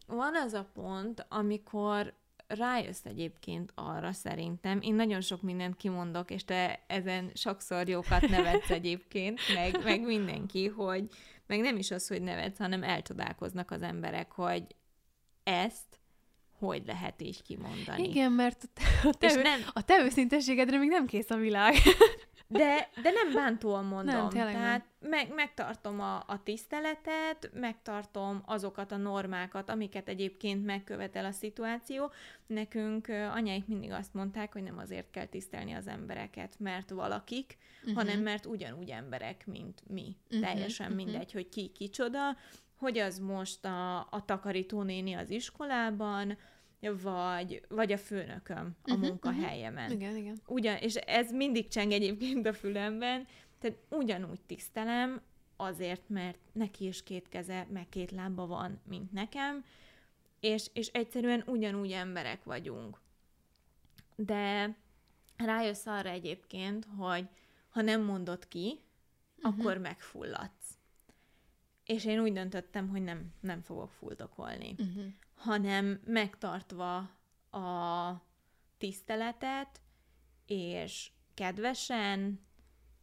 Van 0.08 0.36
az 0.36 0.54
a 0.54 0.70
pont, 0.74 1.26
amikor 1.30 2.14
rájössz 2.48 3.06
egyébként 3.06 3.72
arra 3.76 4.12
szerintem, 4.12 4.82
én 4.82 4.96
nagyon 4.96 5.22
sok 5.22 5.42
mindent 5.42 5.76
kimondok, 5.76 6.32
és 6.32 6.46
te 6.46 6.84
ezen 6.88 7.32
sokszor 7.34 7.88
jókat 7.88 8.30
nevetsz 8.30 8.70
egyébként, 8.70 9.40
meg, 9.54 9.84
meg 9.84 10.02
mindenki, 10.02 10.68
hogy 10.68 11.10
meg 11.48 11.60
nem 11.60 11.78
is 11.78 11.92
az, 11.92 12.08
hogy 12.08 12.22
nevetsz, 12.22 12.58
hanem 12.58 12.84
elcsodálkoznak 12.84 13.72
az 13.72 13.82
emberek, 13.82 14.32
hogy 14.32 14.64
ezt 15.44 16.00
hogy 16.60 16.84
lehet 16.86 17.22
így 17.22 17.42
kimondani. 17.42 18.10
Igen, 18.10 18.32
mert 18.32 18.64
a 18.64 18.68
te, 18.74 19.10
a 19.10 19.14
te, 19.14 19.28
És 19.28 19.34
nem, 19.34 19.62
a 19.74 19.82
te 19.82 20.02
őszintességedre 20.04 20.78
még 20.78 20.90
nem 20.90 21.06
kész 21.06 21.30
a 21.30 21.36
világ. 21.36 21.76
De, 22.52 22.90
de 23.02 23.12
nem 23.12 23.34
bántóan 23.34 23.86
mondom. 23.86 24.16
Nem, 24.16 24.30
tényleg 24.30 24.54
nem. 24.54 24.62
Tehát 24.62 24.86
meg, 25.00 25.34
megtartom 25.34 26.00
a, 26.00 26.16
a 26.16 26.44
tiszteletet, 26.44 27.50
megtartom 27.54 28.44
azokat 28.46 28.92
a 28.92 28.98
normákat, 28.98 29.70
amiket 29.70 30.08
egyébként 30.08 30.66
megkövetel 30.66 31.26
a 31.26 31.32
szituáció. 31.32 32.12
Nekünk 32.48 33.08
anyáik 33.08 33.68
mindig 33.68 33.92
azt 33.92 34.14
mondták, 34.14 34.54
hogy 34.54 34.64
nem 34.64 34.78
azért 34.78 35.12
kell 35.12 35.26
tisztelni 35.26 35.74
az 35.74 35.88
embereket, 35.88 36.56
mert 36.60 36.90
valakik, 36.90 37.58
uh-huh. 37.82 37.96
hanem 37.96 38.20
mert 38.20 38.46
ugyanúgy 38.46 38.90
emberek, 38.90 39.48
mint 39.48 39.82
mi. 39.88 40.16
Uh-huh. 40.26 40.48
Teljesen 40.48 40.88
mhm. 40.88 40.96
mindegy, 40.96 41.32
hogy 41.32 41.50
ki 41.50 41.68
kicsoda, 41.68 42.38
hogy 42.78 42.98
az 42.98 43.20
most 43.20 43.66
a, 43.66 43.98
a 43.98 44.26
takarítónéni 44.26 45.14
az 45.14 45.30
iskolában, 45.30 46.38
vagy, 46.80 47.62
vagy 47.70 47.92
a 47.92 47.98
főnököm 47.98 48.76
a 48.84 48.92
uh-huh, 48.92 49.08
munkahelyemen. 49.08 49.92
Igen, 49.92 50.16
igen. 50.16 50.38
Ugyan, 50.48 50.76
és 50.76 50.96
ez 50.96 51.32
mindig 51.32 51.68
cseng 51.68 51.92
egyébként 51.92 52.46
a 52.46 52.54
fülemben, 52.54 53.28
tehát 53.60 53.78
ugyanúgy 53.90 54.42
tisztelem, 54.42 55.22
azért, 55.56 56.10
mert 56.10 56.38
neki 56.52 56.88
is 56.88 57.04
két 57.04 57.30
keze, 57.30 57.68
meg 57.70 57.90
két 57.90 58.12
lába 58.12 58.48
van, 58.48 58.82
mint 58.88 59.12
nekem, 59.12 59.66
és, 60.40 60.70
és 60.74 60.88
egyszerűen 60.88 61.44
ugyanúgy 61.46 61.92
emberek 61.92 62.44
vagyunk. 62.44 63.00
De 64.16 64.76
rájössz 65.38 65.86
arra 65.86 66.10
egyébként, 66.10 66.88
hogy 66.98 67.28
ha 67.70 67.82
nem 67.82 68.02
mondod 68.02 68.48
ki, 68.48 68.80
uh-huh. 69.38 69.60
akkor 69.60 69.78
megfulladsz. 69.78 70.59
És 71.90 72.06
én 72.06 72.20
úgy 72.20 72.34
döntöttem, 72.34 72.90
hogy 72.90 73.04
nem, 73.04 73.34
nem 73.40 73.62
fogok 73.62 73.92
fuldokolni 73.92 74.76
Uh-huh. 74.78 75.04
hanem 75.36 76.00
megtartva 76.06 76.96
a 77.52 78.12
tiszteletet, 78.78 79.82
és 80.46 81.10
kedvesen, 81.34 82.40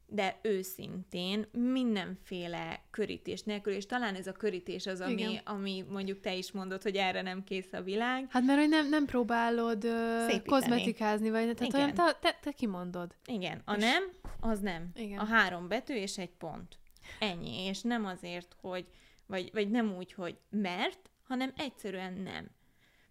de 0.07 0.39
őszintén, 0.43 1.47
mindenféle 1.53 2.85
körítés 2.91 3.43
nélkül, 3.43 3.73
és 3.73 3.87
talán 3.87 4.15
ez 4.15 4.27
a 4.27 4.33
körítés 4.33 4.87
az, 4.87 5.01
ami, 5.01 5.13
Igen. 5.13 5.41
ami 5.45 5.85
mondjuk 5.89 6.21
te 6.21 6.35
is 6.35 6.53
mondod, 6.53 6.83
hogy 6.83 6.97
erre 6.97 7.23
nem 7.23 7.45
kész 7.45 7.73
a 7.73 7.83
világ. 7.83 8.27
Hát 8.31 8.43
mert 8.43 8.59
hogy 8.59 8.69
nem, 8.69 8.89
nem 8.89 9.05
próbálod 9.05 9.83
Szépíteni. 9.83 10.43
kozmetikázni, 10.45 11.31
vagy 11.31 11.55
tehát 11.55 11.75
olyan, 11.75 11.95
te, 11.95 12.19
te, 12.21 12.39
te 12.43 12.53
kimondod. 12.53 13.15
Igen, 13.27 13.63
a 13.65 13.75
És- 13.75 13.83
nem, 13.83 14.03
az 14.41 14.61
nem. 14.61 14.91
Igen. 14.95 15.19
A 15.19 15.25
három 15.25 15.69
betű 15.69 15.95
és 15.95 16.19
egy 16.19 16.33
pont. 16.39 16.79
Ennyi, 17.21 17.65
és 17.65 17.81
nem 17.83 18.05
azért, 18.05 18.57
hogy, 18.61 18.87
vagy, 19.27 19.51
vagy 19.53 19.71
nem 19.71 19.95
úgy, 19.97 20.13
hogy 20.13 20.39
mert, 20.51 21.11
hanem 21.23 21.53
egyszerűen 21.57 22.13
nem. 22.13 22.51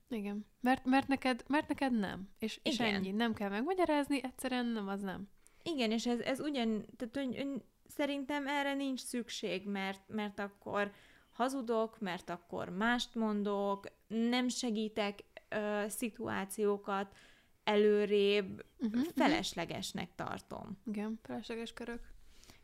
Igen. 0.10 0.46
Mert, 0.62 0.86
mert, 0.86 1.08
neked, 1.08 1.44
mert 1.48 1.68
neked 1.68 2.00
nem. 2.00 2.30
És, 2.40 2.60
és 2.64 2.80
Igen. 2.80 2.94
ennyi. 2.94 3.12
Nem 3.12 3.34
kell 3.34 3.50
megmagyarázni, 3.50 4.24
egyszerűen 4.24 4.66
nem, 4.66 4.88
az 4.88 5.02
nem. 5.02 5.28
Igen, 5.64 5.92
és 5.92 6.06
ez, 6.06 6.20
ez 6.20 6.40
ugyan, 6.40 6.86
tehát 6.98 7.18
ön, 7.18 7.40
ön, 7.40 7.64
szerintem 7.88 8.48
erre 8.48 8.74
nincs 8.74 9.00
szükség, 9.00 9.68
mert, 9.68 10.02
mert 10.08 10.40
akkor 10.40 10.92
hazudok, 11.32 12.00
mert 12.00 12.30
akkor 12.30 12.70
mást 12.70 13.16
mondok, 13.16 13.86
nem 14.08 14.48
segítek 14.48 15.24
ö, 15.50 15.84
szituációkat 15.88 17.16
előrébb, 17.64 18.66
Uh-huh. 18.80 19.04
feleslegesnek 19.16 20.16
tartom. 20.16 20.78
Igen, 20.86 21.20
felesleges 21.24 21.74
körök. 21.74 22.14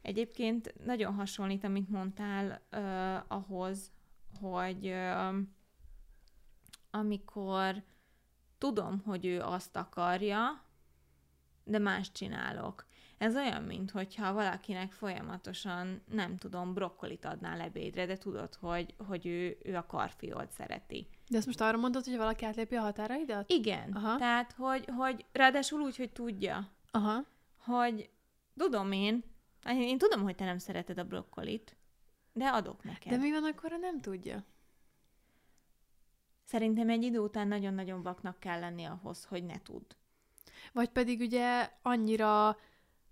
Egyébként 0.01 0.73
nagyon 0.85 1.13
hasonlít, 1.13 1.63
amit 1.63 1.89
mondtál 1.89 2.61
ö, 2.69 3.17
ahhoz, 3.27 3.91
hogy 4.39 4.87
ö, 4.87 5.37
amikor 6.91 7.83
tudom, 8.57 9.01
hogy 9.05 9.25
ő 9.25 9.41
azt 9.41 9.75
akarja, 9.75 10.63
de 11.63 11.79
más 11.79 12.11
csinálok. 12.11 12.85
Ez 13.17 13.35
olyan, 13.35 13.63
mint 13.63 13.91
hogyha 13.91 14.33
valakinek 14.33 14.91
folyamatosan, 14.91 16.01
nem 16.11 16.37
tudom, 16.37 16.73
brokkolit 16.73 17.25
adnál 17.25 17.59
ebédre, 17.59 18.05
de 18.05 18.17
tudod, 18.17 18.55
hogy, 18.55 18.93
hogy 19.07 19.27
ő, 19.27 19.57
ő 19.63 19.75
a 19.75 19.85
karfiolt 19.85 20.51
szereti. 20.51 21.07
De 21.29 21.37
ezt 21.37 21.45
most 21.45 21.61
arra 21.61 21.77
mondod, 21.77 22.05
hogy 22.05 22.17
valaki 22.17 22.45
átlépi 22.45 22.75
a 22.75 22.81
határaidat? 22.81 23.51
Igen, 23.51 23.91
Aha. 23.91 24.17
tehát, 24.17 24.51
hogy, 24.57 24.85
hogy 24.97 25.25
ráadásul 25.31 25.81
úgy, 25.81 25.97
hogy 25.97 26.11
tudja, 26.11 26.69
Aha. 26.91 27.25
hogy 27.57 28.09
tudom 28.57 28.91
én, 28.91 29.23
én, 29.65 29.97
tudom, 29.97 30.21
hogy 30.24 30.36
te 30.36 30.45
nem 30.45 30.58
szereted 30.58 30.97
a 30.97 31.04
brokkolit, 31.04 31.76
de 32.34 32.47
adok 32.47 32.84
neked. 32.84 33.12
De 33.12 33.17
mi 33.17 33.32
van 33.32 33.43
akkor, 33.43 33.71
ha 33.71 33.78
nem 33.78 34.02
tudja? 34.02 34.43
Szerintem 36.43 36.89
egy 36.89 37.04
idő 37.04 37.19
után 37.19 37.47
nagyon-nagyon 37.47 38.02
vaknak 38.02 38.39
kell 38.39 38.60
lenni 38.60 38.84
ahhoz, 38.84 39.26
hogy 39.26 39.43
ne 39.45 39.62
tud. 39.62 39.86
Vagy 40.74 40.89
pedig 40.89 41.19
ugye 41.19 41.69
annyira 41.82 42.58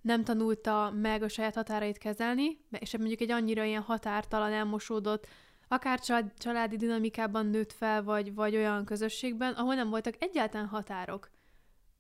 nem 0.02 0.24
tanulta 0.24 0.92
meg 0.92 1.24
a 1.24 1.28
saját 1.28 1.56
határait 1.56 1.98
kezelni, 1.98 2.66
és 2.80 2.98
mondjuk 2.98 3.22
egy 3.22 3.32
annyira 3.32 3.64
ilyen 3.64 3.82
határtalan, 3.82 4.52
elmosódott, 4.52 5.28
akár 5.68 6.00
család, 6.00 6.34
családi 6.38 6.76
dinamikában 6.76 7.46
nőtt 7.46 7.74
fel, 7.74 8.04
vagy, 8.04 8.34
vagy 8.34 8.56
olyan 8.56 8.86
közösségben, 8.86 9.54
ahol 9.54 9.76
nem 9.76 9.90
voltak 9.90 10.16
egyáltalán 10.20 10.68
határok. 10.68 11.30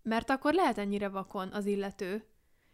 Mert 0.02 0.30
akkor 0.30 0.54
lehet 0.54 0.78
ennyire 0.78 1.10
vakon 1.10 1.52
az 1.52 1.66
illető. 1.66 2.24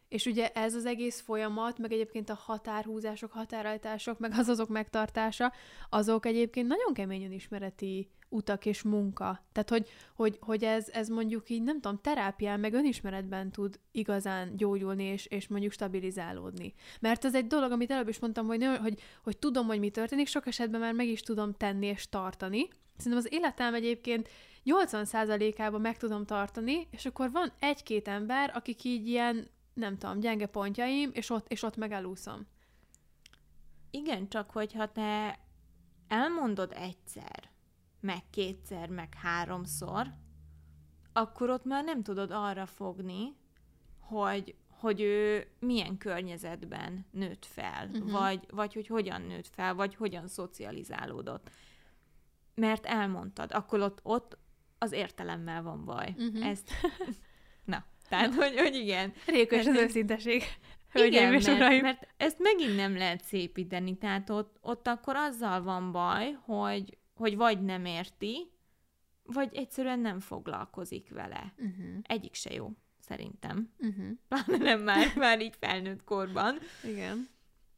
És 0.10 0.26
ugye 0.26 0.50
ez 0.50 0.76
az 0.76 0.86
egész 0.86 1.22
folyamat, 1.22 1.78
meg 1.78 1.92
egyébként 1.92 2.30
a 2.30 2.40
határhúzások, 2.46 3.32
határajtások, 3.32 4.20
meg 4.20 4.32
az 4.38 4.48
azok 4.48 4.70
megtartása, 4.70 5.54
azok 5.90 6.26
egyébként 6.26 6.68
nagyon 6.68 6.94
kemény 6.94 7.24
önismereti 7.24 8.10
utak 8.30 8.66
és 8.66 8.82
munka. 8.82 9.46
Tehát, 9.52 9.70
hogy, 9.70 9.90
hogy, 10.16 10.38
hogy 10.42 10.64
ez, 10.64 10.90
ez 10.90 11.08
mondjuk 11.08 11.50
így, 11.50 11.64
nem 11.64 11.82
tudom, 11.82 12.00
terápián, 12.02 12.60
meg 12.60 12.74
önismeretben 12.74 13.52
tud 13.52 13.80
igazán 13.92 14.56
gyógyulni, 14.56 15.04
és, 15.04 15.26
és 15.26 15.48
mondjuk 15.48 15.72
stabilizálódni. 15.72 16.74
Mert 17.00 17.26
ez 17.26 17.36
egy 17.36 17.48
dolog, 17.48 17.72
amit 17.72 17.92
előbb 17.92 18.08
is 18.08 18.20
mondtam, 18.20 18.46
hogy, 18.46 18.66
hogy, 18.82 19.00
hogy 19.24 19.38
tudom, 19.38 19.68
hogy 19.68 19.80
mi 19.80 19.90
történik, 19.90 20.28
sok 20.28 20.48
esetben 20.48 20.80
már 20.80 20.94
meg 20.94 21.08
is 21.08 21.22
tudom 21.22 21.54
tenni 21.54 21.86
és 21.86 22.10
tartani. 22.10 22.68
Szerintem 22.98 23.26
az 23.26 23.34
életem 23.34 23.74
egyébként 23.74 24.30
80%-ában 24.66 25.82
meg 25.82 25.98
tudom 25.98 26.26
tartani, 26.26 26.88
és 26.92 27.06
akkor 27.06 27.32
van 27.32 27.52
egy-két 27.60 28.08
ember, 28.08 28.52
akik 28.54 28.84
így 28.84 29.08
ilyen, 29.08 29.48
nem 29.76 29.98
tudom, 29.98 30.20
gyenge 30.20 30.46
pontjaim, 30.46 31.10
és 31.14 31.30
ott, 31.30 31.52
és 31.52 31.64
ott 31.64 31.76
megelúszom. 31.76 32.48
Igen, 33.92 34.30
csak 34.30 34.52
hogyha 34.52 34.92
te 34.92 35.40
elmondod 36.08 36.72
egyszer, 36.76 37.50
meg 38.00 38.30
kétszer, 38.30 38.90
meg 38.90 39.14
háromszor, 39.14 40.14
akkor 41.14 41.50
ott 41.50 41.64
már 41.66 41.84
nem 41.84 42.04
tudod 42.04 42.32
arra 42.32 42.66
fogni, 42.66 43.36
hogy, 44.00 44.56
hogy 44.68 45.02
ő 45.02 45.48
milyen 45.60 45.98
környezetben 45.98 47.06
nőtt 47.12 47.46
fel, 47.46 47.90
uh-huh. 47.90 48.12
vagy, 48.12 48.46
vagy 48.50 48.74
hogy 48.74 48.88
hogyan 48.88 49.22
nőtt 49.22 49.48
fel, 49.48 49.74
vagy 49.76 49.96
hogyan 49.96 50.28
szocializálódott. 50.28 51.50
Mert 52.56 52.86
elmondtad, 52.86 53.52
akkor 53.52 53.80
ott, 53.80 54.00
ott 54.04 54.38
az 54.78 54.92
értelemmel 54.92 55.64
van 55.64 55.86
baj. 55.86 56.16
Uh-huh. 56.18 56.46
Ezt, 56.48 56.70
tehát, 58.10 58.34
hogy, 58.34 58.60
hogy 58.60 58.76
igen. 58.76 59.14
Rékos 59.26 59.66
az 59.66 59.76
őszinteség. 59.76 60.44
Igen, 60.94 61.34
és 61.34 61.46
mert, 61.46 61.82
mert 61.82 62.08
ezt 62.18 62.40
megint 62.40 62.76
nem 62.76 62.98
lehet 62.98 63.24
szépíteni, 63.24 63.98
tehát 63.98 64.30
ott, 64.30 64.58
ott 64.62 64.88
akkor 64.88 65.16
azzal 65.16 65.64
van 65.64 65.92
baj, 65.92 66.38
hogy, 66.46 66.98
hogy 67.14 67.36
vagy 67.36 67.62
nem 67.62 67.86
érti, 67.86 68.52
vagy 69.24 69.56
egyszerűen 69.56 70.00
nem 70.00 70.20
foglalkozik 70.20 71.10
vele. 71.10 71.54
Uh-huh. 71.58 71.96
Egyik 72.02 72.34
se 72.34 72.54
jó, 72.54 72.72
szerintem. 73.00 73.70
Uh-huh. 73.88 74.06
Pláne 74.28 74.64
nem 74.64 74.82
már, 74.82 75.16
már 75.16 75.42
így 75.42 75.56
felnőtt 75.60 76.04
korban. 76.04 76.58
Igen. 76.84 77.28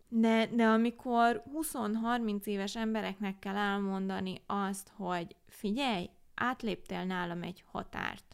De, 0.10 0.48
de 0.52 0.66
amikor 0.66 1.44
20-30 1.74 2.44
éves 2.46 2.76
embereknek 2.76 3.40
kell 3.40 3.56
elmondani 3.56 4.42
azt, 4.46 4.92
hogy 4.96 5.36
figyelj, 5.48 6.10
átléptél 6.36 7.04
nálam 7.04 7.44
egy 7.44 7.63
határt, 7.72 8.27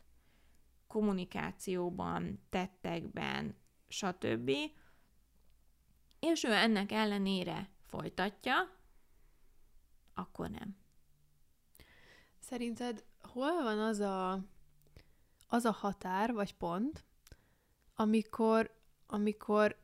kommunikációban, 0.93 2.39
tettekben, 2.49 3.55
stb., 3.87 4.51
és 6.19 6.43
ő 6.43 6.51
ennek 6.51 6.91
ellenére 6.91 7.69
folytatja, 7.87 8.55
akkor 10.13 10.49
nem. 10.49 10.77
Szerinted 12.39 13.03
hol 13.21 13.63
van 13.63 13.79
az 13.79 13.99
a, 13.99 14.39
az 15.47 15.65
a 15.65 15.71
határ 15.71 16.33
vagy 16.33 16.55
pont, 16.55 17.05
amikor, 17.95 18.75
amikor 19.07 19.77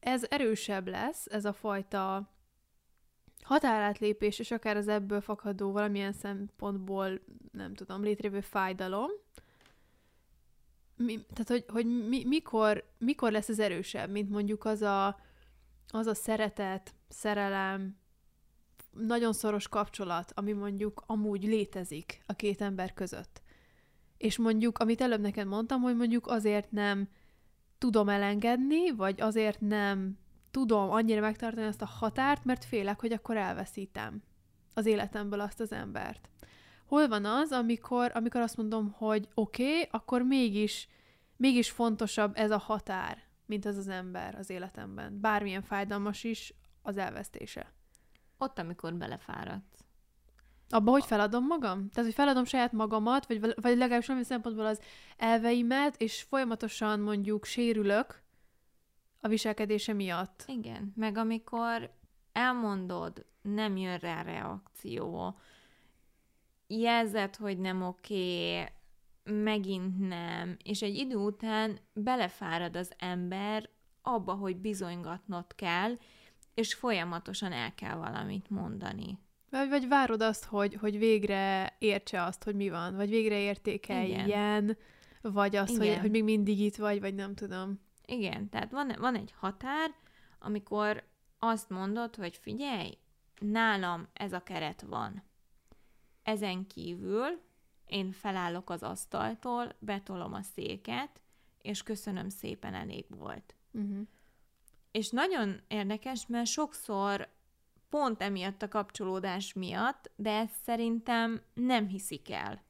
ez 0.00 0.24
erősebb 0.28 0.86
lesz, 0.86 1.26
ez 1.26 1.44
a 1.44 1.52
fajta 1.52 2.32
határátlépés, 3.42 4.38
és 4.38 4.50
akár 4.50 4.76
az 4.76 4.88
ebből 4.88 5.20
fakadó 5.20 5.72
valamilyen 5.72 6.12
szempontból, 6.12 7.20
nem 7.52 7.74
tudom, 7.74 8.02
létrejövő 8.02 8.40
fájdalom, 8.40 9.10
mi, 10.98 11.24
tehát, 11.32 11.48
hogy, 11.48 11.64
hogy 11.68 11.86
mi, 12.08 12.24
mikor, 12.24 12.84
mikor 12.98 13.32
lesz 13.32 13.48
ez 13.48 13.58
erősebb, 13.58 14.10
mint 14.10 14.30
mondjuk 14.30 14.64
az 14.64 14.82
a, 14.82 15.20
az 15.88 16.06
a 16.06 16.14
szeretet, 16.14 16.94
szerelem, 17.08 17.96
nagyon 18.92 19.32
szoros 19.32 19.68
kapcsolat, 19.68 20.32
ami 20.34 20.52
mondjuk 20.52 21.02
amúgy 21.06 21.42
létezik 21.42 22.22
a 22.26 22.32
két 22.32 22.60
ember 22.60 22.94
között. 22.94 23.42
És 24.16 24.38
mondjuk, 24.38 24.78
amit 24.78 25.00
előbb 25.00 25.20
neked 25.20 25.46
mondtam, 25.46 25.80
hogy 25.80 25.96
mondjuk 25.96 26.26
azért 26.26 26.70
nem 26.70 27.08
tudom 27.78 28.08
elengedni, 28.08 28.90
vagy 28.90 29.20
azért 29.20 29.60
nem 29.60 30.18
tudom 30.50 30.90
annyira 30.90 31.20
megtartani 31.20 31.66
azt 31.66 31.82
a 31.82 31.86
határt, 31.86 32.44
mert 32.44 32.64
félek, 32.64 33.00
hogy 33.00 33.12
akkor 33.12 33.36
elveszítem 33.36 34.22
az 34.74 34.86
életemből 34.86 35.40
azt 35.40 35.60
az 35.60 35.72
embert. 35.72 36.28
Hol 36.88 37.08
van 37.08 37.24
az, 37.24 37.52
amikor, 37.52 38.10
amikor 38.14 38.40
azt 38.40 38.56
mondom, 38.56 38.90
hogy 38.90 39.28
oké, 39.34 39.70
okay, 39.70 39.88
akkor 39.90 40.22
mégis, 40.22 40.88
mégis 41.36 41.70
fontosabb 41.70 42.36
ez 42.36 42.50
a 42.50 42.58
határ, 42.58 43.22
mint 43.46 43.66
ez 43.66 43.76
az 43.76 43.88
ember 43.88 44.34
az 44.34 44.50
életemben. 44.50 45.20
Bármilyen 45.20 45.62
fájdalmas 45.62 46.24
is 46.24 46.54
az 46.82 46.96
elvesztése. 46.96 47.72
Ott, 48.38 48.58
amikor 48.58 48.94
belefáradsz. 48.94 49.84
Abba, 50.68 50.90
hogy 50.90 51.04
feladom 51.04 51.46
magam? 51.46 51.88
Tehát, 51.88 52.04
hogy 52.04 52.14
feladom 52.14 52.44
saját 52.44 52.72
magamat, 52.72 53.26
vagy, 53.26 53.40
vagy 53.40 53.76
legalábbis 53.76 54.06
valami 54.06 54.24
szempontból 54.24 54.66
az 54.66 54.80
elveimet, 55.16 56.00
és 56.00 56.22
folyamatosan 56.22 57.00
mondjuk 57.00 57.44
sérülök 57.44 58.22
a 59.20 59.28
viselkedése 59.28 59.92
miatt. 59.92 60.44
Igen, 60.46 60.92
meg 60.96 61.16
amikor 61.16 61.90
elmondod, 62.32 63.26
nem 63.42 63.76
jön 63.76 63.98
rá 63.98 64.22
reakció, 64.22 65.38
jelzed, 66.68 67.36
hogy 67.36 67.58
nem 67.58 67.82
oké, 67.82 68.64
megint 69.24 70.08
nem, 70.08 70.56
és 70.64 70.82
egy 70.82 70.96
idő 70.96 71.16
után 71.16 71.78
belefárad 71.92 72.76
az 72.76 72.92
ember 72.98 73.68
abba, 74.02 74.34
hogy 74.34 74.56
bizonygatnod 74.56 75.54
kell, 75.54 75.98
és 76.54 76.74
folyamatosan 76.74 77.52
el 77.52 77.74
kell 77.74 77.96
valamit 77.96 78.50
mondani. 78.50 79.18
Vagy, 79.50 79.68
vagy 79.68 79.88
várod 79.88 80.22
azt, 80.22 80.44
hogy, 80.44 80.74
hogy 80.74 80.98
végre 80.98 81.74
értse 81.78 82.22
azt, 82.22 82.44
hogy 82.44 82.54
mi 82.54 82.70
van, 82.70 82.96
vagy 82.96 83.08
végre 83.08 83.38
értékeljen, 83.38 84.26
Igen. 84.26 84.76
vagy 85.20 85.56
azt, 85.56 85.76
hogy, 85.76 85.98
hogy 85.98 86.10
még 86.10 86.24
mindig 86.24 86.60
itt 86.60 86.76
vagy, 86.76 87.00
vagy 87.00 87.14
nem 87.14 87.34
tudom. 87.34 87.80
Igen, 88.06 88.48
tehát 88.48 88.70
van, 88.70 88.92
van 88.98 89.14
egy 89.14 89.34
határ, 89.38 89.94
amikor 90.38 91.04
azt 91.38 91.68
mondod, 91.68 92.16
hogy 92.16 92.36
figyelj, 92.36 92.98
nálam 93.38 94.08
ez 94.12 94.32
a 94.32 94.42
keret 94.42 94.82
van. 94.82 95.22
Ezen 96.28 96.66
kívül 96.66 97.40
én 97.86 98.12
felállok 98.12 98.70
az 98.70 98.82
asztaltól, 98.82 99.76
betolom 99.78 100.32
a 100.32 100.42
széket, 100.42 101.20
és 101.62 101.82
köszönöm 101.82 102.28
szépen, 102.28 102.74
elég 102.74 103.04
volt. 103.08 103.54
Uh-huh. 103.72 104.06
És 104.90 105.10
nagyon 105.10 105.60
érdekes, 105.68 106.26
mert 106.26 106.46
sokszor 106.46 107.28
pont 107.88 108.22
emiatt 108.22 108.62
a 108.62 108.68
kapcsolódás 108.68 109.52
miatt, 109.52 110.10
de 110.16 110.30
ezt 110.30 110.62
szerintem 110.64 111.42
nem 111.54 111.86
hiszik 111.86 112.30
el. 112.30 112.62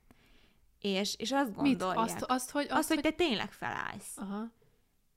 És, 0.80 1.14
és 1.16 1.32
azt 1.32 1.54
gondolják. 1.54 1.96
Mit? 1.96 2.14
Azt, 2.14 2.22
azt, 2.22 2.50
hogy, 2.50 2.64
azt, 2.64 2.72
azt 2.72 2.88
hogy, 2.88 3.00
hogy 3.00 3.14
te 3.14 3.24
tényleg 3.24 3.52
felállsz. 3.52 4.16
Aha. 4.16 4.50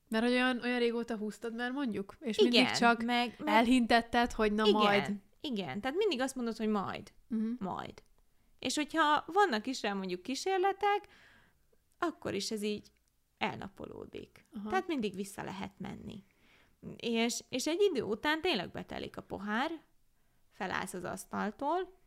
Mert 0.08 0.24
hogy 0.24 0.34
olyan, 0.34 0.60
olyan 0.64 0.80
régóta 0.80 1.18
húztad 1.18 1.56
már 1.56 1.72
mondjuk? 1.72 2.16
És 2.20 2.38
igen, 2.38 2.52
mindig 2.52 2.72
csak 2.72 3.04
meg, 3.04 3.36
meg... 3.38 3.54
elhintetted, 3.54 4.32
hogy 4.32 4.54
na 4.54 4.66
igen, 4.66 4.82
majd. 4.82 5.12
Igen, 5.42 5.82
tehát 5.82 5.98
mindig 5.98 6.20
azt 6.20 6.36
mondod, 6.36 6.58
hogy 6.58 6.68
majd. 6.68 7.12
Uh-huh. 7.30 7.60
Majd. 7.60 8.04
És 8.62 8.76
hogyha 8.76 9.24
vannak 9.28 9.68
is 9.68 9.82
rá 9.82 9.94
mondjuk 9.94 10.22
kísérletek, 10.22 11.08
akkor 11.98 12.34
is 12.34 12.52
ez 12.52 12.62
így 12.62 12.92
elnapolódik. 13.38 14.46
Aha. 14.54 14.70
Tehát 14.70 14.88
mindig 14.88 15.16
vissza 15.16 15.44
lehet 15.44 15.72
menni. 15.78 16.24
És, 16.96 17.44
és 17.50 17.68
egy 17.68 17.82
idő 17.82 18.02
után 18.02 18.42
tényleg 18.42 18.72
betelik 18.72 19.18
a 19.18 19.22
pohár, 19.22 19.72
felállsz 20.52 20.94
az 20.94 21.04
asztaltól, 21.04 22.00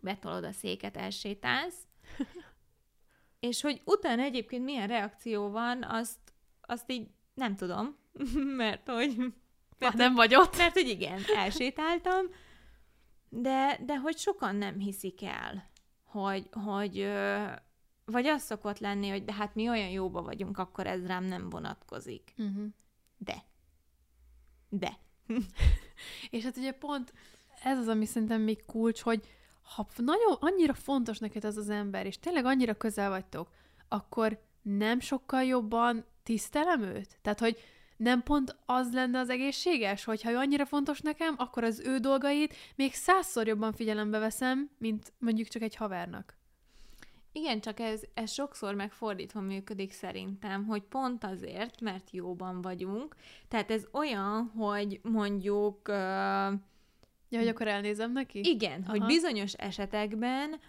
betolod 0.00 0.44
a 0.44 0.52
széket, 0.52 0.96
elsétálsz, 0.96 1.86
és 3.48 3.60
hogy 3.60 3.80
utána 3.84 4.22
egyébként 4.22 4.64
milyen 4.64 4.88
reakció 4.88 5.50
van, 5.50 5.82
azt, 5.82 6.18
azt 6.60 6.90
így 6.90 7.10
nem 7.34 7.56
tudom, 7.56 7.96
mert 8.62 8.88
hogy... 8.88 9.32
Mert, 9.78 9.94
nem 9.94 10.14
vagy 10.14 10.34
ott. 10.34 10.56
Mert 10.56 10.72
hogy 10.72 10.88
igen, 10.88 11.20
elsétáltam, 11.36 12.26
de, 13.34 13.78
de 13.84 13.98
hogy 13.98 14.16
sokan 14.16 14.56
nem 14.56 14.78
hiszik 14.78 15.22
el, 15.22 15.70
hogy, 16.04 16.48
hogy 16.50 17.08
vagy 18.04 18.26
az 18.26 18.42
szokott 18.42 18.78
lenni, 18.78 19.08
hogy 19.08 19.24
de 19.24 19.32
hát 19.32 19.54
mi 19.54 19.68
olyan 19.68 19.88
jóba 19.88 20.22
vagyunk, 20.22 20.58
akkor 20.58 20.86
ez 20.86 21.06
rám 21.06 21.24
nem 21.24 21.50
vonatkozik. 21.50 22.34
Uh-huh. 22.38 22.66
De. 23.18 23.44
De. 24.68 24.98
és 26.30 26.44
hát 26.44 26.56
ugye 26.56 26.72
pont 26.72 27.12
ez 27.62 27.78
az, 27.78 27.88
ami 27.88 28.06
szerintem 28.06 28.40
még 28.40 28.64
kulcs, 28.64 29.00
hogy 29.00 29.28
ha 29.62 29.86
nagyon 29.96 30.36
annyira 30.40 30.74
fontos 30.74 31.18
neked 31.18 31.44
ez 31.44 31.56
az 31.56 31.68
ember, 31.68 32.06
és 32.06 32.18
tényleg 32.18 32.44
annyira 32.44 32.74
közel 32.74 33.10
vagytok, 33.10 33.50
akkor 33.88 34.42
nem 34.62 35.00
sokkal 35.00 35.42
jobban 35.42 36.04
tisztelem 36.22 36.82
őt? 36.82 37.18
Tehát, 37.22 37.40
hogy 37.40 37.58
nem 38.02 38.22
pont 38.22 38.56
az 38.66 38.92
lenne 38.92 39.18
az 39.18 39.28
egészséges, 39.28 40.04
hogy 40.04 40.22
ha 40.22 40.30
ő 40.30 40.36
annyira 40.36 40.66
fontos 40.66 41.00
nekem, 41.00 41.34
akkor 41.38 41.64
az 41.64 41.80
ő 41.80 41.98
dolgait 41.98 42.54
még 42.76 42.94
százszor 42.94 43.46
jobban 43.46 43.72
figyelembe 43.72 44.18
veszem, 44.18 44.70
mint 44.78 45.12
mondjuk 45.18 45.48
csak 45.48 45.62
egy 45.62 45.76
havernak. 45.76 46.36
Igen, 47.32 47.60
csak 47.60 47.80
ez, 47.80 48.02
ez 48.14 48.32
sokszor 48.32 48.74
megfordítva 48.74 49.40
működik 49.40 49.92
szerintem, 49.92 50.64
hogy 50.64 50.82
pont 50.82 51.24
azért, 51.24 51.80
mert 51.80 52.10
jóban 52.10 52.62
vagyunk. 52.62 53.16
Tehát 53.48 53.70
ez 53.70 53.86
olyan, 53.92 54.52
hogy 54.56 55.00
mondjuk... 55.02 55.88
Uh, 55.88 55.94
ja, 57.28 57.38
hogy 57.38 57.48
akkor 57.48 57.68
elnézem 57.68 58.12
neki? 58.12 58.40
Igen, 58.44 58.82
Aha. 58.82 58.90
hogy 58.90 59.04
bizonyos 59.04 59.52
esetekben 59.52 60.60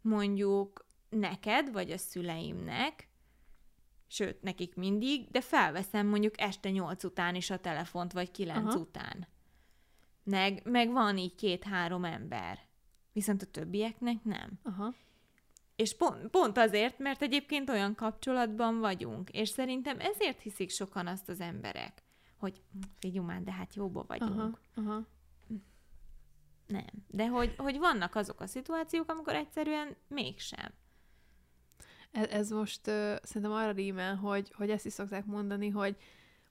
mondjuk 0.00 0.86
neked, 1.08 1.72
vagy 1.72 1.90
a 1.90 1.98
szüleimnek, 1.98 3.09
sőt, 4.10 4.42
nekik 4.42 4.74
mindig, 4.74 5.30
de 5.30 5.40
felveszem 5.40 6.06
mondjuk 6.06 6.40
este 6.40 6.70
nyolc 6.70 7.04
után 7.04 7.34
is 7.34 7.50
a 7.50 7.58
telefont, 7.58 8.12
vagy 8.12 8.30
kilenc 8.30 8.68
Aha. 8.68 8.78
után. 8.78 9.26
Meg, 10.24 10.60
meg 10.64 10.90
van 10.90 11.18
így 11.18 11.34
két-három 11.34 12.04
ember. 12.04 12.58
Viszont 13.12 13.42
a 13.42 13.46
többieknek 13.46 14.24
nem. 14.24 14.58
Aha. 14.62 14.94
És 15.76 15.96
pont, 15.96 16.30
pont 16.30 16.58
azért, 16.58 16.98
mert 16.98 17.22
egyébként 17.22 17.68
olyan 17.68 17.94
kapcsolatban 17.94 18.78
vagyunk, 18.78 19.30
és 19.30 19.48
szerintem 19.48 20.00
ezért 20.00 20.40
hiszik 20.40 20.70
sokan 20.70 21.06
azt 21.06 21.28
az 21.28 21.40
emberek, 21.40 22.02
hogy 22.36 22.62
hm, 22.72 22.78
figyelj 22.98 23.26
már, 23.26 23.42
de 23.42 23.52
hát 23.52 23.74
jóba 23.74 24.04
vagyunk. 24.06 24.40
Aha, 24.40 24.58
aha. 24.74 25.06
Nem. 26.66 27.04
De 27.06 27.28
hogy, 27.28 27.54
hogy 27.56 27.78
vannak 27.78 28.14
azok 28.14 28.40
a 28.40 28.46
szituációk, 28.46 29.10
amikor 29.10 29.34
egyszerűen 29.34 29.96
mégsem. 30.08 30.72
Ez, 32.12 32.26
ez 32.26 32.50
most 32.50 32.86
uh, 32.86 33.16
szerintem 33.22 33.52
arra 33.52 33.70
rímel, 33.70 34.14
hogy, 34.14 34.52
hogy 34.56 34.70
ezt 34.70 34.86
is 34.86 34.92
szokták 34.92 35.24
mondani, 35.24 35.68
hogy, 35.68 35.96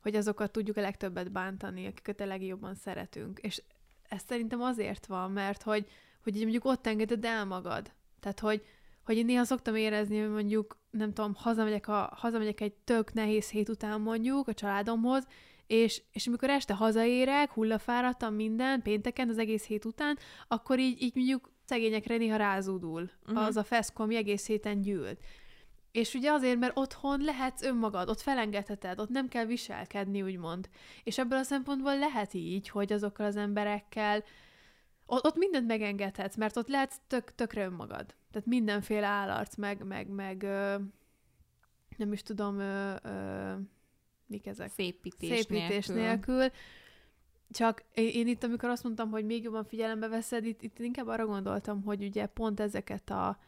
hogy 0.01 0.15
azokat 0.15 0.51
tudjuk 0.51 0.77
a 0.77 0.81
legtöbbet 0.81 1.31
bántani, 1.31 1.85
akiket 1.85 2.19
a 2.19 2.25
legjobban 2.25 2.75
szeretünk. 2.75 3.39
És 3.39 3.61
ez 4.09 4.21
szerintem 4.27 4.61
azért 4.61 5.05
van, 5.05 5.31
mert 5.31 5.63
hogy, 5.63 5.87
hogy 6.23 6.35
így 6.35 6.41
mondjuk 6.41 6.65
ott 6.65 6.87
engeded 6.87 7.25
el 7.25 7.45
magad. 7.45 7.91
Tehát, 8.19 8.39
hogy, 8.39 8.65
hogy 9.03 9.17
én 9.17 9.25
néha 9.25 9.43
szoktam 9.43 9.75
érezni, 9.75 10.19
hogy 10.19 10.29
mondjuk, 10.29 10.77
nem 10.89 11.13
tudom, 11.13 11.33
hazamegyek, 11.35 11.87
a, 11.87 12.13
hazamegyek 12.15 12.61
egy 12.61 12.73
tök 12.73 13.13
nehéz 13.13 13.49
hét 13.49 13.69
után 13.69 14.01
mondjuk 14.01 14.47
a 14.47 14.53
családomhoz, 14.53 15.27
és, 15.67 16.01
és 16.11 16.27
amikor 16.27 16.49
este 16.49 16.73
hazaérek, 16.73 17.51
hullafáradtam 17.51 18.33
minden, 18.33 18.81
pénteken, 18.81 19.29
az 19.29 19.37
egész 19.37 19.65
hét 19.65 19.85
után, 19.85 20.17
akkor 20.47 20.79
így, 20.79 21.01
így 21.01 21.15
mondjuk 21.15 21.51
szegényekre 21.65 22.17
néha 22.17 22.35
rázódul. 22.35 23.09
Uh-huh. 23.27 23.45
Az 23.45 23.57
a 23.57 23.63
feszko, 23.63 24.03
ami 24.03 24.15
egész 24.15 24.47
héten 24.47 24.81
gyűlt. 24.81 25.19
És 25.91 26.13
ugye 26.13 26.31
azért, 26.31 26.59
mert 26.59 26.77
otthon 26.77 27.21
lehetsz 27.21 27.63
önmagad, 27.63 28.09
ott 28.09 28.21
felengedheted, 28.21 28.99
ott 28.99 29.09
nem 29.09 29.27
kell 29.27 29.45
viselkedni, 29.45 30.21
úgymond. 30.21 30.69
És 31.03 31.17
ebből 31.17 31.39
a 31.39 31.43
szempontból 31.43 31.97
lehet 31.97 32.33
így, 32.33 32.69
hogy 32.69 32.93
azokkal 32.93 33.25
az 33.25 33.35
emberekkel 33.35 34.23
ott, 35.09 35.25
ott 35.25 35.35
mindent 35.35 35.67
megengedhetsz, 35.67 36.35
mert 36.35 36.57
ott 36.57 36.67
lehetsz 36.67 36.99
tök, 37.07 37.35
tökre 37.35 37.63
önmagad. 37.63 38.15
Tehát 38.31 38.47
mindenféle 38.47 39.05
állarc, 39.07 39.55
meg, 39.55 39.83
meg, 39.83 40.07
meg 40.07 40.43
ö, 40.43 40.75
nem 41.97 42.13
is 42.13 42.21
tudom, 42.21 42.59
ö, 42.59 42.95
ö, 43.03 43.53
mik 44.27 44.47
ezek? 44.47 44.69
Szépítés, 44.69 45.37
Szépítés 45.39 45.87
nélkül. 45.87 46.35
nélkül. 46.35 46.57
Csak 47.51 47.83
én, 47.93 48.27
itt, 48.27 48.43
amikor 48.43 48.69
azt 48.69 48.83
mondtam, 48.83 49.09
hogy 49.09 49.25
még 49.25 49.43
jobban 49.43 49.63
figyelembe 49.63 50.07
veszed, 50.07 50.45
itt, 50.45 50.61
itt 50.61 50.79
inkább 50.79 51.07
arra 51.07 51.25
gondoltam, 51.25 51.83
hogy 51.83 52.03
ugye 52.03 52.25
pont 52.25 52.59
ezeket 52.59 53.09
a 53.09 53.39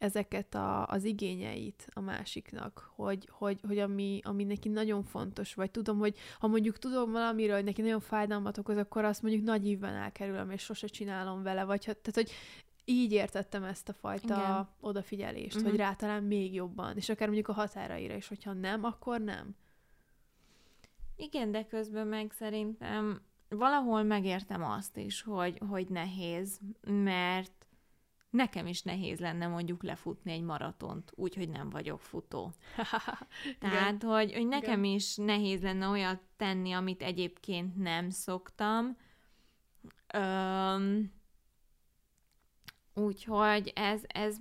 ezeket 0.00 0.54
a, 0.54 0.86
az 0.86 1.04
igényeit 1.04 1.86
a 1.92 2.00
másiknak, 2.00 2.90
hogy, 2.94 3.28
hogy, 3.32 3.60
hogy 3.66 3.78
ami, 3.78 4.20
ami 4.22 4.44
neki 4.44 4.68
nagyon 4.68 5.02
fontos, 5.02 5.54
vagy 5.54 5.70
tudom, 5.70 5.98
hogy 5.98 6.18
ha 6.38 6.46
mondjuk 6.46 6.78
tudom 6.78 7.12
valamiről, 7.12 7.54
hogy 7.54 7.64
neki 7.64 7.82
nagyon 7.82 8.00
fájdalmat 8.00 8.58
okoz, 8.58 8.76
akkor 8.76 9.04
azt 9.04 9.22
mondjuk 9.22 9.44
nagy 9.44 9.66
ívben 9.66 9.94
elkerülöm, 9.94 10.50
és 10.50 10.62
sose 10.62 10.86
csinálom 10.86 11.42
vele, 11.42 11.64
vagy 11.64 11.80
tehát, 11.80 12.10
hogy 12.14 12.30
így 12.84 13.12
értettem 13.12 13.64
ezt 13.64 13.88
a 13.88 13.92
fajta 13.92 14.34
Igen. 14.36 14.68
odafigyelést, 14.80 15.56
Mhm. 15.56 15.64
hogy 15.64 15.76
rá 15.76 15.94
talán 15.94 16.22
még 16.22 16.54
jobban, 16.54 16.96
és 16.96 17.08
akár 17.08 17.26
mondjuk 17.26 17.48
a 17.48 17.52
határaira 17.52 18.14
is, 18.14 18.28
hogyha 18.28 18.52
nem, 18.52 18.84
akkor 18.84 19.20
nem. 19.20 19.54
Igen, 21.16 21.50
de 21.50 21.64
közben 21.66 22.06
meg 22.06 22.32
szerintem 22.32 23.20
valahol 23.48 24.02
megértem 24.02 24.62
azt 24.62 24.96
is, 24.96 25.22
hogy, 25.22 25.60
hogy 25.68 25.86
nehéz, 25.88 26.60
mert 26.86 27.59
nekem 28.30 28.66
is 28.66 28.82
nehéz 28.82 29.18
lenne 29.18 29.46
mondjuk 29.46 29.82
lefutni 29.82 30.32
egy 30.32 30.42
maratont, 30.42 31.12
úgyhogy 31.14 31.48
nem 31.48 31.70
vagyok 31.70 32.00
futó. 32.00 32.52
Tehát, 33.60 34.02
hogy, 34.02 34.32
hogy 34.32 34.46
nekem 34.46 34.84
Igen. 34.84 34.94
is 34.96 35.16
nehéz 35.16 35.62
lenne 35.62 35.88
olyat 35.88 36.20
tenni, 36.36 36.72
amit 36.72 37.02
egyébként 37.02 37.76
nem 37.76 38.10
szoktam. 38.10 38.96
Öm, 40.14 41.12
úgyhogy 42.94 43.72
ez, 43.74 44.02
ez 44.06 44.36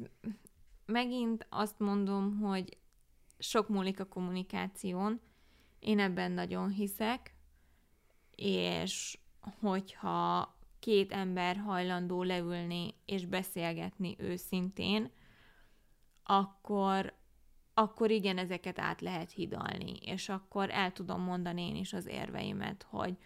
megint 0.85 1.45
azt 1.49 1.79
mondom, 1.79 2.39
hogy 2.39 2.77
sok 3.39 3.67
múlik 3.67 3.99
a 3.99 4.05
kommunikáción. 4.07 5.19
Én 5.79 5.99
ebben 5.99 6.31
nagyon 6.31 6.69
hiszek, 6.69 7.35
és 8.35 9.17
hogyha 9.59 10.57
két 10.79 11.11
ember 11.11 11.57
hajlandó 11.57 12.23
leülni 12.23 12.93
és 13.05 13.25
beszélgetni 13.25 14.15
őszintén, 14.19 15.11
akkor, 16.23 17.13
akkor 17.73 18.11
igen, 18.11 18.37
ezeket 18.37 18.79
át 18.79 19.01
lehet 19.01 19.31
hidalni, 19.31 19.95
és 20.01 20.29
akkor 20.29 20.69
el 20.69 20.91
tudom 20.91 21.21
mondani 21.21 21.61
én 21.67 21.75
is 21.75 21.93
az 21.93 22.05
érveimet, 22.05 22.85
hogy 22.89 23.17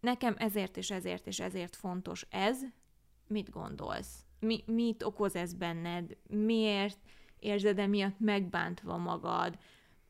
nekem 0.00 0.34
ezért 0.38 0.76
és 0.76 0.90
ezért 0.90 1.26
és 1.26 1.40
ezért 1.40 1.76
fontos 1.76 2.26
ez, 2.30 2.60
mit 3.26 3.50
gondolsz? 3.50 4.24
Mi, 4.40 4.62
mit 4.66 5.02
okoz 5.02 5.36
ez 5.36 5.54
benned? 5.54 6.16
Miért 6.28 6.98
érzed 7.38 7.78
emiatt 7.78 8.18
megbántva 8.18 8.96
magad? 8.96 9.58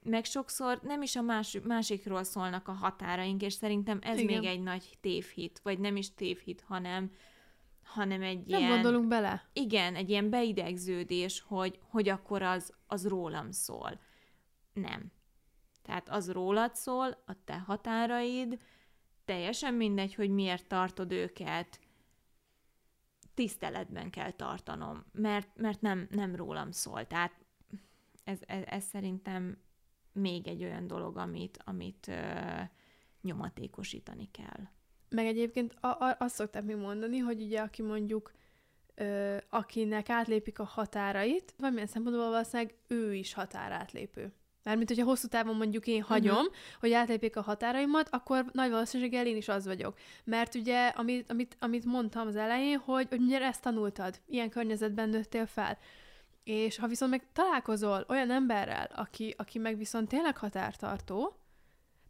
Meg 0.06 0.24
sokszor 0.24 0.80
nem 0.82 1.02
is 1.02 1.16
a 1.16 1.22
más, 1.22 1.58
másikról 1.64 2.22
szólnak 2.22 2.68
a 2.68 2.72
határaink, 2.72 3.42
és 3.42 3.52
szerintem 3.52 3.98
ez 4.02 4.18
Igen. 4.18 4.40
még 4.40 4.50
egy 4.50 4.62
nagy 4.62 4.98
tévhit, 5.00 5.60
vagy 5.62 5.78
nem 5.78 5.96
is 5.96 6.14
tévhit, 6.14 6.64
hanem, 6.66 7.10
hanem 7.82 8.22
egy 8.22 8.46
Nem 8.46 8.60
ilyen... 8.60 8.72
gondolunk 8.72 9.08
bele. 9.08 9.48
Igen, 9.52 9.94
egy 9.94 10.10
ilyen 10.10 10.30
beidegződés, 10.30 11.44
hogy, 11.46 11.78
hogy 11.88 12.08
akkor 12.08 12.42
az, 12.42 12.72
az 12.86 13.08
rólam 13.08 13.50
szól. 13.50 14.00
Nem. 14.72 15.12
Tehát 15.82 16.08
az 16.08 16.32
rólad 16.32 16.74
szól, 16.74 17.22
a 17.26 17.44
te 17.44 17.58
határaid, 17.58 18.58
teljesen 19.24 19.74
mindegy, 19.74 20.14
hogy 20.14 20.30
miért 20.30 20.66
tartod 20.66 21.12
őket, 21.12 21.80
tiszteletben 23.34 24.10
kell 24.10 24.30
tartanom, 24.30 25.04
mert, 25.12 25.48
mert 25.56 25.80
nem, 25.80 26.06
nem 26.10 26.34
rólam 26.34 26.70
szól. 26.70 27.06
Tehát 27.06 27.32
ez, 28.24 28.38
ez, 28.46 28.62
ez 28.66 28.84
szerintem 28.84 29.58
még 30.16 30.48
egy 30.48 30.64
olyan 30.64 30.86
dolog, 30.86 31.16
amit, 31.16 31.58
amit 31.64 32.08
ö, 32.08 32.60
nyomatékosítani 33.22 34.28
kell. 34.30 34.68
Meg 35.08 35.26
egyébként 35.26 35.74
a, 35.80 35.86
a, 35.86 36.16
azt 36.18 36.34
szokták 36.34 36.64
még 36.64 36.76
mondani, 36.76 37.18
hogy 37.18 37.42
ugye 37.42 37.60
aki 37.60 37.82
mondjuk 37.82 38.32
ö, 38.94 39.36
akinek 39.50 40.08
átlépik 40.08 40.58
a 40.58 40.64
határait, 40.64 41.54
valamilyen 41.58 41.86
szempontból 41.86 42.30
valószínűleg 42.30 42.74
ő 42.86 43.14
is 43.14 43.34
határátlépő. 43.34 44.32
Mármint, 44.66 44.88
hogyha 44.88 45.04
hosszú 45.04 45.28
távon 45.28 45.56
mondjuk 45.56 45.86
én 45.86 46.02
hagyom, 46.02 46.36
uh-huh. 46.36 46.54
hogy 46.80 46.92
átlépjék 46.92 47.36
a 47.36 47.40
határaimat, 47.40 48.08
akkor 48.10 48.44
nagy 48.52 48.70
valószínűséggel 48.70 49.26
én 49.26 49.36
is 49.36 49.48
az 49.48 49.66
vagyok. 49.66 49.98
Mert 50.24 50.54
ugye, 50.54 50.88
amit, 50.88 51.30
amit, 51.30 51.56
amit 51.60 51.84
mondtam 51.84 52.26
az 52.26 52.36
elején, 52.36 52.78
hogy, 52.78 53.06
hogy 53.08 53.20
ugye 53.20 53.40
ezt 53.40 53.62
tanultad, 53.62 54.20
ilyen 54.26 54.50
környezetben 54.50 55.08
nőttél 55.08 55.46
fel. 55.46 55.78
És 56.46 56.78
ha 56.78 56.86
viszont 56.86 57.10
meg 57.10 57.22
találkozol 57.32 58.04
olyan 58.08 58.30
emberrel, 58.30 58.90
aki, 58.94 59.34
aki 59.36 59.58
meg 59.58 59.76
viszont 59.76 60.08
tényleg 60.08 60.36
határtartó, 60.36 61.36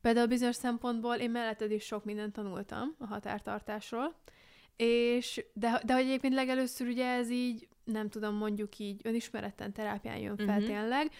például 0.01 0.27
bizonyos 0.27 0.57
szempontból 0.57 1.15
én 1.15 1.31
melletted 1.31 1.71
is 1.71 1.85
sok 1.85 2.05
mindent 2.05 2.33
tanultam 2.33 2.95
a 2.99 3.07
határtartásról, 3.07 4.15
és 4.77 5.45
de, 5.53 5.83
de 5.85 5.95
hogy 5.95 6.05
egyébként 6.05 6.35
legelőször 6.35 6.87
ugye 6.87 7.07
ez 7.07 7.31
így, 7.31 7.69
nem 7.85 8.09
tudom, 8.09 8.35
mondjuk 8.35 8.79
így 8.79 9.01
önismeretten 9.05 9.73
terápián 9.73 10.19
jön 10.19 10.37
fel 10.37 10.47
uh-huh. 10.47 10.67
tényleg, 10.67 11.11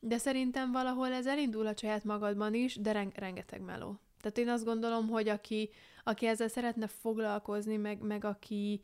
de 0.00 0.18
szerintem 0.18 0.72
valahol 0.72 1.12
ez 1.12 1.26
elindul 1.26 1.66
a 1.66 1.76
saját 1.76 2.04
magadban 2.04 2.54
is, 2.54 2.76
de 2.76 2.92
ren- 2.92 3.18
rengeteg 3.18 3.60
meló. 3.60 4.00
Tehát 4.20 4.38
én 4.38 4.48
azt 4.48 4.64
gondolom, 4.64 5.08
hogy 5.08 5.28
aki, 5.28 5.70
aki 6.04 6.26
ezzel 6.26 6.48
szeretne 6.48 6.86
foglalkozni, 6.86 7.76
meg, 7.76 8.00
meg 8.00 8.24
aki 8.24 8.80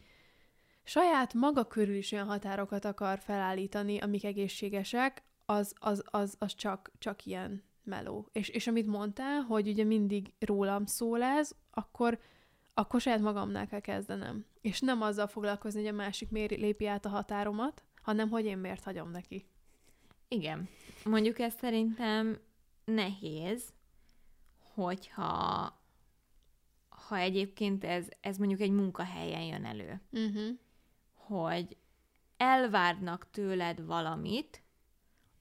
saját 0.88 1.34
maga 1.34 1.64
körül 1.64 1.94
is 1.94 2.12
olyan 2.12 2.26
határokat 2.26 2.84
akar 2.84 3.18
felállítani, 3.18 3.98
amik 3.98 4.24
egészségesek, 4.24 5.22
az, 5.46 5.74
az, 5.78 6.02
az, 6.06 6.36
az 6.38 6.54
csak, 6.54 6.90
csak 6.98 7.24
ilyen 7.24 7.62
meló. 7.82 8.28
És, 8.32 8.48
és 8.48 8.66
amit 8.66 8.86
mondtál, 8.86 9.40
hogy 9.40 9.68
ugye 9.68 9.84
mindig 9.84 10.32
rólam 10.38 10.86
szól 10.86 11.22
ez, 11.22 11.52
akkor, 11.70 12.18
akkor 12.74 13.00
saját 13.00 13.20
magamnál 13.20 13.66
kell 13.66 13.80
kezdenem. 13.80 14.46
És 14.60 14.80
nem 14.80 15.02
azzal 15.02 15.26
foglalkozni, 15.26 15.80
hogy 15.80 15.88
a 15.88 15.96
másik 15.96 16.30
miért 16.30 16.50
lépi 16.50 16.86
át 16.86 17.04
a 17.04 17.08
határomat, 17.08 17.82
hanem 18.02 18.28
hogy 18.28 18.44
én 18.44 18.58
miért 18.58 18.84
hagyom 18.84 19.10
neki. 19.10 19.46
Igen. 20.28 20.68
Mondjuk 21.04 21.38
ez 21.38 21.54
szerintem 21.54 22.38
nehéz, 22.84 23.72
hogyha 24.74 25.72
ha 26.88 27.16
egyébként 27.16 27.84
ez, 27.84 28.08
ez 28.20 28.36
mondjuk 28.36 28.60
egy 28.60 28.70
munkahelyen 28.70 29.42
jön 29.42 29.64
elő, 29.64 30.00
Uh-huh. 30.10 30.58
Hogy 31.28 31.76
elvárnak 32.36 33.30
tőled 33.30 33.84
valamit, 33.86 34.62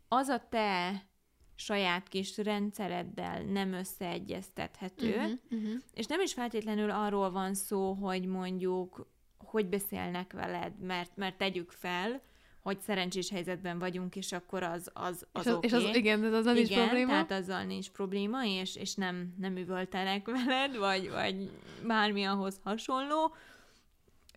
az 0.08 0.28
a 0.28 0.48
te 0.50 1.06
saját 1.56 2.08
kis 2.08 2.38
rendszereddel 2.38 3.44
nem 3.44 3.74
összeegyeztethető, 3.74 5.16
Uh-huh. 5.16 5.32
Uh-huh. 5.52 5.82
és 5.94 6.06
nem 6.06 6.22
is 6.22 6.34
feltétlenül 6.34 6.90
arról 6.90 7.32
van 7.32 7.54
szó, 7.54 7.94
hogy 7.94 8.26
mondjuk 8.26 9.08
hogy 9.38 9.66
beszélnek 9.66 10.34
veled, 10.34 10.80
mert, 10.80 11.12
mert 11.16 11.38
tegyük 11.38 11.72
fel, 11.72 12.22
hogy 12.62 12.80
szerencsés 12.80 13.30
helyzetben 13.30 13.80
vagyunk, 13.80 14.16
és 14.16 14.32
akkor 14.32 14.64
az, 14.64 14.92
az, 14.94 15.26
az 15.32 15.46
és, 15.46 15.52
az, 15.52 15.56
oké. 15.56 15.68
és 15.68 15.74
az, 15.74 15.96
igen, 15.96 16.24
ez 16.24 16.34
azzal 16.34 16.54
nincs 16.54 16.70
Igen, 16.70 16.84
probléma. 16.84 17.12
tehát 17.12 17.32
azzal 17.32 17.64
nincs 17.64 17.90
probléma, 17.90 18.46
és, 18.46 18.76
és 18.76 18.96
nem, 18.96 19.34
nem 19.38 19.58
üvöltenek 19.58 20.28
veled, 20.46 20.78
vagy, 20.78 21.10
vagy 21.10 21.52
bármi 21.86 22.24
ahhoz 22.24 22.60
hasonló. 22.64 23.36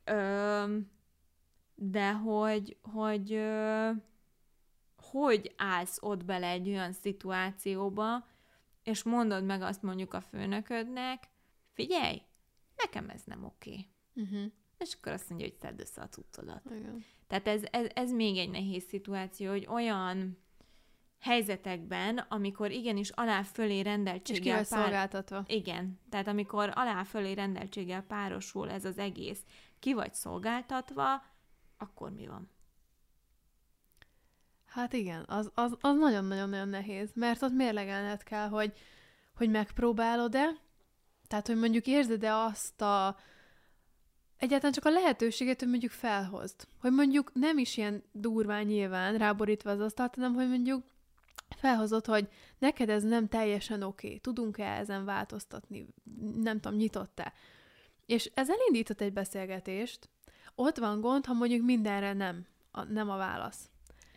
Ö, 0.04 0.76
de 1.82 2.12
hogy, 2.12 2.76
hogy 2.82 3.42
hogy 4.96 5.54
állsz 5.56 5.98
ott 6.00 6.24
bele 6.24 6.48
egy 6.48 6.68
olyan 6.68 6.92
szituációba, 6.92 8.26
és 8.82 9.02
mondod 9.02 9.44
meg 9.44 9.62
azt 9.62 9.82
mondjuk 9.82 10.14
a 10.14 10.20
főnöködnek, 10.20 11.28
figyelj, 11.72 12.22
nekem 12.76 13.08
ez 13.08 13.22
nem 13.24 13.44
oké. 13.44 13.86
Uh-huh. 14.14 14.44
És 14.78 14.94
akkor 14.94 15.12
azt 15.12 15.28
mondja, 15.28 15.46
hogy 15.46 15.58
szedd 15.58 15.80
össze 15.80 16.02
a 16.02 16.08
cuccodat. 16.08 16.62
Igen. 16.70 17.04
Tehát 17.26 17.48
ez, 17.48 17.62
ez, 17.70 17.86
ez 17.94 18.12
még 18.12 18.36
egy 18.36 18.50
nehéz 18.50 18.84
szituáció, 18.84 19.50
hogy 19.50 19.66
olyan 19.68 20.38
helyzetekben, 21.20 22.18
amikor 22.18 22.70
igenis 22.70 23.10
alá-fölé 23.10 23.76
És 23.76 23.82
ki 23.82 23.88
rendeltséggel 23.88 24.56
vagy 24.56 24.66
szolgáltatva. 24.66 25.44
Igen, 25.46 26.00
tehát 26.08 26.26
amikor 26.26 26.72
alá-fölé 26.74 27.32
rendeltséggel 27.32 28.02
párosul 28.02 28.70
ez 28.70 28.84
az 28.84 28.98
egész, 28.98 29.44
ki 29.78 29.92
vagy 29.92 30.14
szolgáltatva, 30.14 31.22
akkor 31.80 32.10
mi 32.10 32.26
van? 32.26 32.50
Hát 34.66 34.92
igen, 34.92 35.24
az, 35.26 35.50
az, 35.54 35.76
az 35.80 35.96
nagyon-nagyon-nagyon 35.96 36.68
nehéz, 36.68 37.10
mert 37.14 37.42
ott 37.42 37.52
mérlegelned 37.52 38.22
kell, 38.22 38.48
hogy, 38.48 38.78
hogy 39.34 39.50
megpróbálod-e, 39.50 40.48
tehát, 41.26 41.46
hogy 41.46 41.56
mondjuk 41.56 41.86
érzed-e 41.86 42.34
azt 42.34 42.80
a 42.80 43.16
egyáltalán 44.36 44.72
csak 44.72 44.84
a 44.84 44.90
lehetőséget, 44.90 45.58
hogy 45.58 45.68
mondjuk 45.68 45.92
felhozd. 45.92 46.66
Hogy 46.80 46.92
mondjuk 46.92 47.30
nem 47.34 47.58
is 47.58 47.76
ilyen 47.76 48.02
durván 48.12 48.64
nyilván 48.64 49.18
ráborítva 49.18 49.70
az 49.70 49.80
asztalt, 49.80 50.14
hanem 50.14 50.34
hogy 50.34 50.48
mondjuk 50.48 50.84
felhozod, 51.56 52.06
hogy 52.06 52.28
neked 52.58 52.88
ez 52.88 53.02
nem 53.02 53.28
teljesen 53.28 53.82
oké, 53.82 54.06
okay. 54.06 54.18
tudunk-e 54.18 54.64
ezen 54.64 55.04
változtatni, 55.04 55.88
nem 56.36 56.60
tudom, 56.60 56.78
nyitott-e. 56.78 57.32
És 58.06 58.30
ez 58.34 58.50
elindított 58.50 59.00
egy 59.00 59.12
beszélgetést, 59.12 60.08
ott 60.54 60.78
van 60.78 61.00
gond, 61.00 61.26
ha 61.26 61.32
mondjuk 61.32 61.64
mindenre 61.64 62.12
nem, 62.12 62.46
a, 62.70 62.84
nem 62.84 63.10
a 63.10 63.16
válasz. 63.16 63.70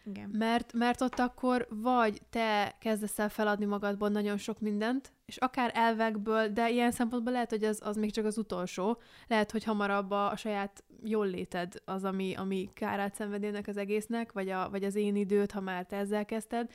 Igen. 0.05 0.29
Mert, 0.29 0.73
mert 0.73 1.01
ott 1.01 1.19
akkor 1.19 1.67
vagy 1.69 2.21
te 2.29 2.75
kezdesz 2.79 3.19
el 3.19 3.29
feladni 3.29 3.65
magadból 3.65 4.09
nagyon 4.09 4.37
sok 4.37 4.59
mindent, 4.59 5.11
és 5.25 5.37
akár 5.37 5.71
elvekből, 5.73 6.47
de 6.47 6.69
ilyen 6.69 6.91
szempontból 6.91 7.33
lehet, 7.33 7.49
hogy 7.49 7.63
az, 7.63 7.79
az 7.83 7.95
még 7.95 8.11
csak 8.11 8.25
az 8.25 8.37
utolsó. 8.37 8.97
Lehet, 9.27 9.51
hogy 9.51 9.63
hamarabb 9.63 10.11
a, 10.11 10.31
a 10.31 10.35
saját 10.35 10.83
jól 11.03 11.27
léted 11.27 11.73
az, 11.85 12.03
ami, 12.03 12.35
ami 12.35 12.69
kárát 12.73 13.15
szenvedének 13.15 13.67
az 13.67 13.77
egésznek, 13.77 14.31
vagy, 14.31 14.49
a, 14.49 14.69
vagy 14.69 14.83
az 14.83 14.95
én 14.95 15.15
időt, 15.15 15.51
ha 15.51 15.61
már 15.61 15.85
te 15.85 15.95
ezzel 15.95 16.25
kezdted. 16.25 16.71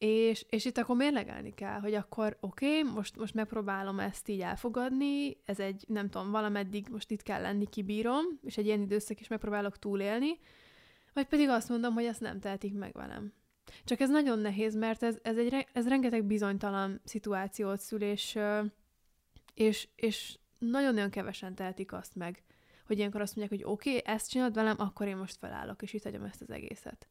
És, 0.00 0.46
és 0.48 0.64
itt 0.64 0.78
akkor 0.78 0.96
mérlegelni 0.96 1.54
kell, 1.54 1.80
hogy 1.80 1.94
akkor 1.94 2.36
oké, 2.40 2.78
okay, 2.78 2.92
most, 2.92 3.16
most 3.16 3.34
megpróbálom 3.34 3.98
ezt 3.98 4.28
így 4.28 4.40
elfogadni, 4.40 5.36
ez 5.44 5.60
egy, 5.60 5.84
nem 5.88 6.08
tudom, 6.08 6.30
valameddig 6.30 6.86
most 6.90 7.10
itt 7.10 7.22
kell 7.22 7.40
lenni, 7.40 7.68
kibírom, 7.68 8.24
és 8.42 8.56
egy 8.56 8.66
ilyen 8.66 8.80
időszak 8.80 9.20
is 9.20 9.28
megpróbálok 9.28 9.78
túlélni, 9.78 10.38
vagy 11.12 11.26
pedig 11.26 11.48
azt 11.48 11.68
mondom, 11.68 11.94
hogy 11.94 12.04
ezt 12.04 12.20
nem 12.20 12.40
tehetik 12.40 12.74
meg 12.74 12.92
velem. 12.92 13.32
Csak 13.84 14.00
ez 14.00 14.10
nagyon 14.10 14.38
nehéz, 14.38 14.74
mert 14.74 15.02
ez, 15.02 15.18
ez, 15.22 15.36
egy, 15.36 15.66
ez 15.72 15.88
rengeteg 15.88 16.24
bizonytalan 16.24 17.00
szituációt 17.04 17.80
szül, 17.80 18.02
és, 18.02 18.38
és, 19.54 19.88
és 19.96 20.38
nagyon-nagyon 20.58 21.10
kevesen 21.10 21.54
tehetik 21.54 21.92
azt 21.92 22.14
meg, 22.14 22.42
hogy 22.86 22.98
ilyenkor 22.98 23.20
azt 23.20 23.36
mondják, 23.36 23.60
hogy 23.60 23.72
oké, 23.72 23.96
okay, 23.96 24.14
ezt 24.14 24.30
csinálod 24.30 24.54
velem, 24.54 24.76
akkor 24.78 25.06
én 25.06 25.16
most 25.16 25.36
felállok, 25.36 25.82
és 25.82 25.92
itt 25.92 26.02
hagyom 26.02 26.24
ezt 26.24 26.42
az 26.42 26.50
egészet. 26.50 27.08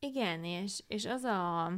Igen, 0.00 0.44
és, 0.44 0.82
és 0.86 1.06
az 1.06 1.24
a 1.24 1.72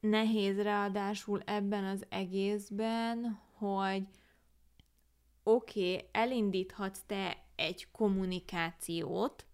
nehéz 0.00 0.60
ráadásul 0.60 1.42
ebben 1.44 1.84
az 1.84 2.06
egészben, 2.08 3.40
hogy 3.56 4.06
oké, 5.42 5.94
okay, 5.94 6.08
elindíthatsz 6.12 7.00
te 7.06 7.44
egy 7.56 7.90
kommunikációt, 7.90 9.46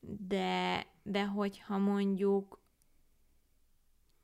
de, 0.00 0.86
de 1.02 1.26
hogyha 1.26 1.78
mondjuk 1.78 2.60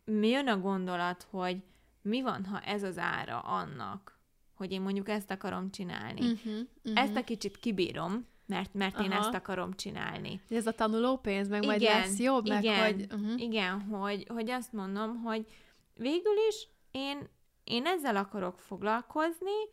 mi 0.04 0.28
jön 0.28 0.48
a 0.48 0.58
gondolat, 0.58 1.22
hogy 1.22 1.62
mi 2.02 2.22
van, 2.22 2.44
ha 2.44 2.60
ez 2.60 2.82
az 2.82 2.98
ára 2.98 3.40
annak, 3.40 4.18
hogy 4.54 4.72
én 4.72 4.80
mondjuk 4.80 5.08
ezt 5.08 5.30
akarom 5.30 5.70
csinálni. 5.70 6.20
Uh-huh, 6.20 6.52
uh-huh. 6.84 7.02
Ezt 7.02 7.16
a 7.16 7.24
kicsit 7.24 7.56
kibírom, 7.58 8.26
mert, 8.46 8.74
mert 8.74 9.00
én 9.00 9.12
ezt 9.12 9.34
akarom 9.34 9.74
csinálni. 9.74 10.40
Ez 10.48 10.66
a 10.66 10.72
tanuló 10.72 11.16
pénz, 11.16 11.48
meg 11.48 11.62
igen, 11.62 11.70
majd 11.70 11.82
lesz 11.82 12.18
jobb, 12.18 12.46
igen, 12.46 12.62
meg 12.62 12.92
hogy... 12.92 13.06
Uh-huh. 13.12 13.40
Igen, 13.40 13.80
hogy, 13.80 14.26
hogy 14.28 14.50
azt 14.50 14.72
mondom, 14.72 15.22
hogy 15.22 15.46
végül 15.94 16.36
is 16.48 16.68
én, 16.90 17.28
én 17.64 17.86
ezzel 17.86 18.16
akarok 18.16 18.58
foglalkozni, 18.58 19.68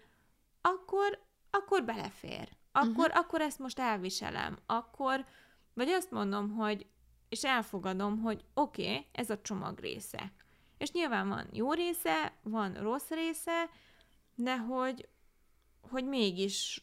akkor, 0.62 1.20
akkor 1.50 1.84
belefér. 1.84 2.50
Akkor, 2.72 3.08
uh-huh. 3.08 3.18
akkor 3.18 3.42
ezt 3.42 3.60
most 3.60 3.80
elviselem. 3.80 4.58
Akkor, 4.66 5.26
vagy 5.74 5.90
azt 5.90 6.12
mondom, 6.12 6.50
hogy, 6.50 6.86
és 7.30 7.44
elfogadom, 7.44 8.22
hogy 8.22 8.44
oké, 8.54 8.84
okay, 8.84 9.06
ez 9.12 9.30
a 9.30 9.42
csomag 9.42 9.80
része. 9.80 10.32
És 10.78 10.92
nyilván 10.92 11.30
van 11.30 11.48
jó 11.52 11.74
része, 11.74 12.34
van 12.44 12.74
rossz 12.74 13.10
része, 13.10 13.70
de 14.36 14.58
hogy, 14.58 15.08
hogy 15.82 16.06
mégis 16.06 16.82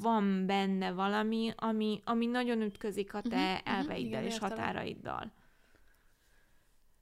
van 0.00 0.46
benne 0.46 0.92
valami, 0.92 1.52
ami, 1.56 2.00
ami 2.04 2.26
nagyon 2.26 2.60
ütközik 2.60 3.14
a 3.14 3.20
te 3.20 3.52
uh-huh, 3.52 3.76
elveiddel 3.76 3.98
igen, 3.98 4.24
és 4.24 4.32
értem. 4.32 4.48
határaiddal. 4.48 5.32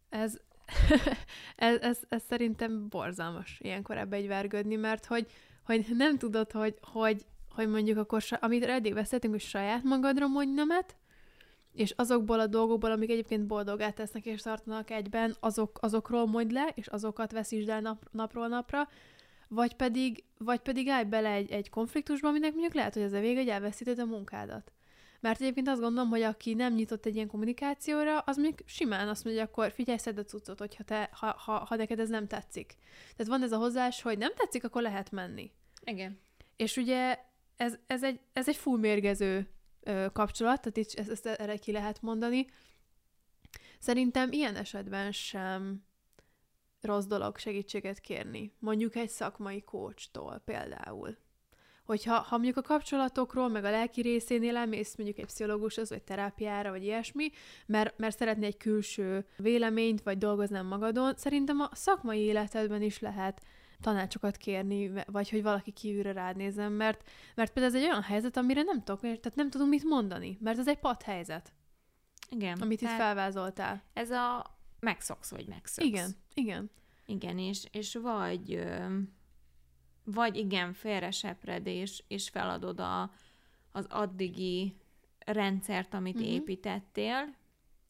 Ez, 0.08 0.36
ez, 1.56 1.80
ez, 1.80 1.98
ez 2.08 2.22
szerintem 2.22 2.88
borzalmas 2.88 3.58
ilyenkor 3.60 3.98
ebbe 3.98 4.16
egy 4.16 4.26
vergődni, 4.26 4.76
mert 4.76 5.04
hogy, 5.04 5.26
hogy 5.64 5.86
nem 5.96 6.18
tudod, 6.18 6.52
hogy, 6.52 6.74
hogy, 6.80 7.24
hogy 7.50 7.68
mondjuk 7.68 7.98
akkor, 7.98 8.22
amit 8.30 8.64
eddig 8.64 8.94
beszéltünk, 8.94 9.32
hogy 9.32 9.42
saját 9.42 9.82
magadra 9.82 10.26
mondj 10.26 10.52
nemet, 10.52 10.96
és 11.72 11.90
azokból 11.96 12.40
a 12.40 12.46
dolgokból, 12.46 12.90
amik 12.90 13.10
egyébként 13.10 13.46
boldogá 13.46 13.90
tesznek 13.90 14.26
és 14.26 14.42
tartanak 14.42 14.90
egyben, 14.90 15.36
azok, 15.40 15.78
azokról 15.80 16.26
mondj 16.26 16.52
le, 16.52 16.72
és 16.74 16.86
azokat 16.86 17.32
veszítsd 17.32 17.68
el 17.68 17.80
nap, 17.80 18.08
napról 18.10 18.48
napra, 18.48 18.88
vagy 19.48 19.74
pedig, 19.74 20.24
vagy 20.38 20.60
pedig 20.60 20.88
állj 20.88 21.04
bele 21.04 21.30
egy, 21.30 21.50
egy 21.50 21.70
konfliktusba, 21.70 22.28
aminek 22.28 22.52
mondjuk 22.52 22.74
lehet, 22.74 22.94
hogy 22.94 23.02
ez 23.02 23.12
a 23.12 23.20
vége, 23.20 23.38
hogy 23.38 23.48
elveszíted 23.48 23.98
a 23.98 24.04
munkádat. 24.04 24.72
Mert 25.20 25.40
egyébként 25.40 25.68
azt 25.68 25.80
gondolom, 25.80 26.10
hogy 26.10 26.22
aki 26.22 26.54
nem 26.54 26.74
nyitott 26.74 27.06
egy 27.06 27.14
ilyen 27.14 27.26
kommunikációra, 27.26 28.18
az 28.18 28.36
még 28.36 28.54
simán 28.66 29.08
azt 29.08 29.24
mondja, 29.24 29.42
akkor 29.42 29.72
figyelj, 29.72 29.98
szedd 29.98 30.18
a 30.18 30.24
cuccot, 30.24 30.58
hogyha 30.58 30.84
te, 30.84 31.08
ha, 31.12 31.34
ha, 31.38 31.52
ha 31.52 31.76
neked 31.76 31.98
ez 31.98 32.08
nem 32.08 32.26
tetszik. 32.26 32.74
Tehát 33.16 33.32
van 33.32 33.42
ez 33.42 33.52
a 33.52 33.56
hozás, 33.56 34.02
hogy 34.02 34.18
nem 34.18 34.34
tetszik, 34.34 34.64
akkor 34.64 34.82
lehet 34.82 35.10
menni. 35.10 35.50
Igen. 35.84 36.20
És 36.56 36.76
ugye 36.76 37.18
ez, 37.56 37.76
ez, 37.86 38.02
egy, 38.02 38.20
ez 38.32 38.48
egy 38.48 38.56
full 38.56 38.78
mérgező 38.78 39.48
ö, 39.80 40.06
kapcsolat, 40.12 40.60
tehát 40.60 40.76
itt 40.76 40.98
ezt, 40.98 41.10
ezt 41.10 41.26
erre 41.26 41.56
ki 41.56 41.72
lehet 41.72 42.02
mondani. 42.02 42.46
Szerintem 43.78 44.32
ilyen 44.32 44.56
esetben 44.56 45.12
sem 45.12 45.84
rossz 46.84 47.04
dolog 47.04 47.38
segítséget 47.38 48.00
kérni. 48.00 48.52
Mondjuk 48.58 48.96
egy 48.96 49.08
szakmai 49.08 49.62
kócstól 49.62 50.42
például. 50.44 51.16
Hogyha 51.84 52.14
ha 52.14 52.36
mondjuk 52.36 52.56
a 52.56 52.62
kapcsolatokról, 52.62 53.48
meg 53.48 53.64
a 53.64 53.70
lelki 53.70 54.00
részénél 54.00 54.56
elmész 54.56 54.96
mondjuk 54.96 55.18
egy 55.18 55.26
pszichológushoz, 55.26 55.88
vagy 55.88 56.02
terápiára, 56.02 56.70
vagy 56.70 56.82
ilyesmi, 56.82 57.30
mert, 57.66 57.98
mert 57.98 58.18
szeretné 58.18 58.46
egy 58.46 58.56
külső 58.56 59.26
véleményt, 59.36 60.02
vagy 60.02 60.18
dolgoznám 60.18 60.66
magadon, 60.66 61.14
szerintem 61.16 61.60
a 61.60 61.68
szakmai 61.72 62.18
életedben 62.18 62.82
is 62.82 62.98
lehet 62.98 63.42
tanácsokat 63.80 64.36
kérni, 64.36 64.90
vagy 65.06 65.30
hogy 65.30 65.42
valaki 65.42 65.70
kívülre 65.70 66.12
rád 66.12 66.36
nézem, 66.36 66.72
mert, 66.72 67.08
mert 67.34 67.52
például 67.52 67.74
ez 67.74 67.82
egy 67.82 67.88
olyan 67.88 68.02
helyzet, 68.02 68.36
amire 68.36 68.62
nem 68.62 68.82
tudok, 68.82 69.00
tehát 69.00 69.34
nem 69.34 69.50
tudom 69.50 69.68
mit 69.68 69.84
mondani, 69.84 70.38
mert 70.40 70.58
ez 70.58 70.68
egy 70.68 70.78
pad 70.78 71.02
helyzet. 71.02 71.52
Igen. 72.30 72.58
Amit 72.60 72.80
itt 72.80 72.88
felvázoltál. 72.88 73.82
Ez 73.92 74.10
a 74.10 74.53
megszoksz, 74.84 75.30
vagy 75.30 75.46
megszoksz. 75.46 75.88
Igen, 75.88 76.16
igen. 76.34 76.70
Igen, 77.06 77.38
és, 77.38 77.64
és 77.70 77.94
vagy, 77.94 78.64
vagy 80.04 80.36
igen, 80.36 80.72
félresepredés, 80.72 82.04
és 82.08 82.28
feladod 82.28 82.80
a, 82.80 83.10
az 83.72 83.86
addigi 83.88 84.76
rendszert, 85.18 85.94
amit 85.94 86.14
uh-huh. 86.14 86.30
építettél, 86.32 87.34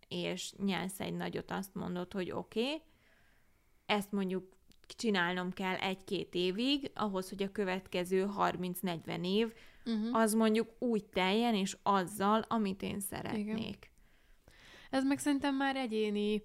és 0.08 0.52
nyelsz 0.52 1.00
egy 1.00 1.14
nagyot, 1.14 1.50
azt 1.50 1.74
mondod, 1.74 2.12
hogy 2.12 2.30
oké, 2.30 2.62
okay, 2.62 2.82
ezt 3.86 4.12
mondjuk 4.12 4.52
csinálnom 4.86 5.52
kell 5.52 5.74
egy-két 5.74 6.34
évig, 6.34 6.90
ahhoz, 6.94 7.28
hogy 7.28 7.42
a 7.42 7.52
következő 7.52 8.28
30-40 8.38 9.26
év 9.26 9.52
uh-huh. 9.84 10.16
az 10.16 10.34
mondjuk 10.34 10.68
úgy 10.78 11.04
teljen, 11.04 11.54
és 11.54 11.76
azzal, 11.82 12.44
amit 12.48 12.82
én 12.82 13.00
szeretnék. 13.00 13.46
Igen. 13.46 13.78
Ez 14.90 15.04
meg 15.04 15.18
szerintem 15.18 15.54
már 15.54 15.76
egyéni 15.76 16.42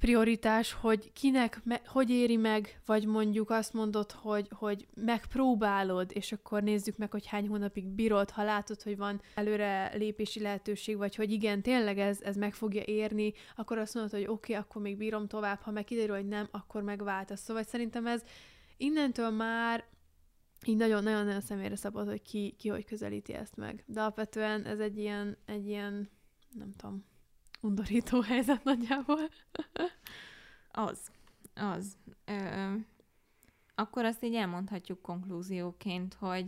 prioritás, 0.00 0.72
hogy 0.72 1.12
kinek, 1.12 1.60
me, 1.64 1.80
hogy 1.86 2.10
éri 2.10 2.36
meg, 2.36 2.80
vagy 2.86 3.06
mondjuk 3.06 3.50
azt 3.50 3.72
mondod, 3.72 4.12
hogy, 4.12 4.48
hogy 4.50 4.86
megpróbálod, 4.94 6.10
és 6.14 6.32
akkor 6.32 6.62
nézzük 6.62 6.96
meg, 6.96 7.10
hogy 7.10 7.26
hány 7.26 7.48
hónapig 7.48 7.86
bírod, 7.86 8.30
ha 8.30 8.42
látod, 8.42 8.82
hogy 8.82 8.96
van 8.96 9.20
előre 9.34 9.96
lépési 9.96 10.40
lehetőség, 10.40 10.96
vagy 10.96 11.14
hogy 11.14 11.32
igen, 11.32 11.62
tényleg 11.62 11.98
ez, 11.98 12.20
ez 12.20 12.36
meg 12.36 12.54
fogja 12.54 12.82
érni, 12.84 13.32
akkor 13.56 13.78
azt 13.78 13.94
mondod, 13.94 14.12
hogy 14.12 14.22
oké, 14.22 14.32
okay, 14.32 14.54
akkor 14.54 14.82
még 14.82 14.96
bírom 14.96 15.26
tovább, 15.26 15.60
ha 15.60 15.70
meg 15.70 15.84
kiderül, 15.84 16.14
hogy 16.14 16.28
nem, 16.28 16.48
akkor 16.50 16.82
megváltasz. 16.82 17.40
Szóval 17.40 17.62
szerintem 17.62 18.06
ez 18.06 18.22
innentől 18.76 19.30
már 19.30 19.84
így 20.66 20.76
nagyon-nagyon 20.76 21.40
személyre 21.40 21.76
szabad, 21.76 22.08
hogy 22.08 22.22
ki, 22.22 22.54
ki 22.58 22.68
hogy 22.68 22.84
közelíti 22.84 23.32
ezt 23.32 23.56
meg. 23.56 23.84
De 23.86 24.00
alapvetően 24.00 24.64
ez 24.64 24.78
egy 24.78 24.98
ilyen, 24.98 25.36
egy 25.46 25.66
ilyen, 25.66 26.10
nem 26.50 26.72
tudom, 26.76 27.04
undorító 27.60 28.20
helyzet 28.20 28.64
nagyjából. 28.64 29.20
Az. 30.72 31.10
Az. 31.54 31.96
Ö, 32.24 32.74
akkor 33.74 34.04
azt 34.04 34.24
így 34.24 34.34
elmondhatjuk 34.34 35.02
konklúzióként, 35.02 36.14
hogy 36.14 36.46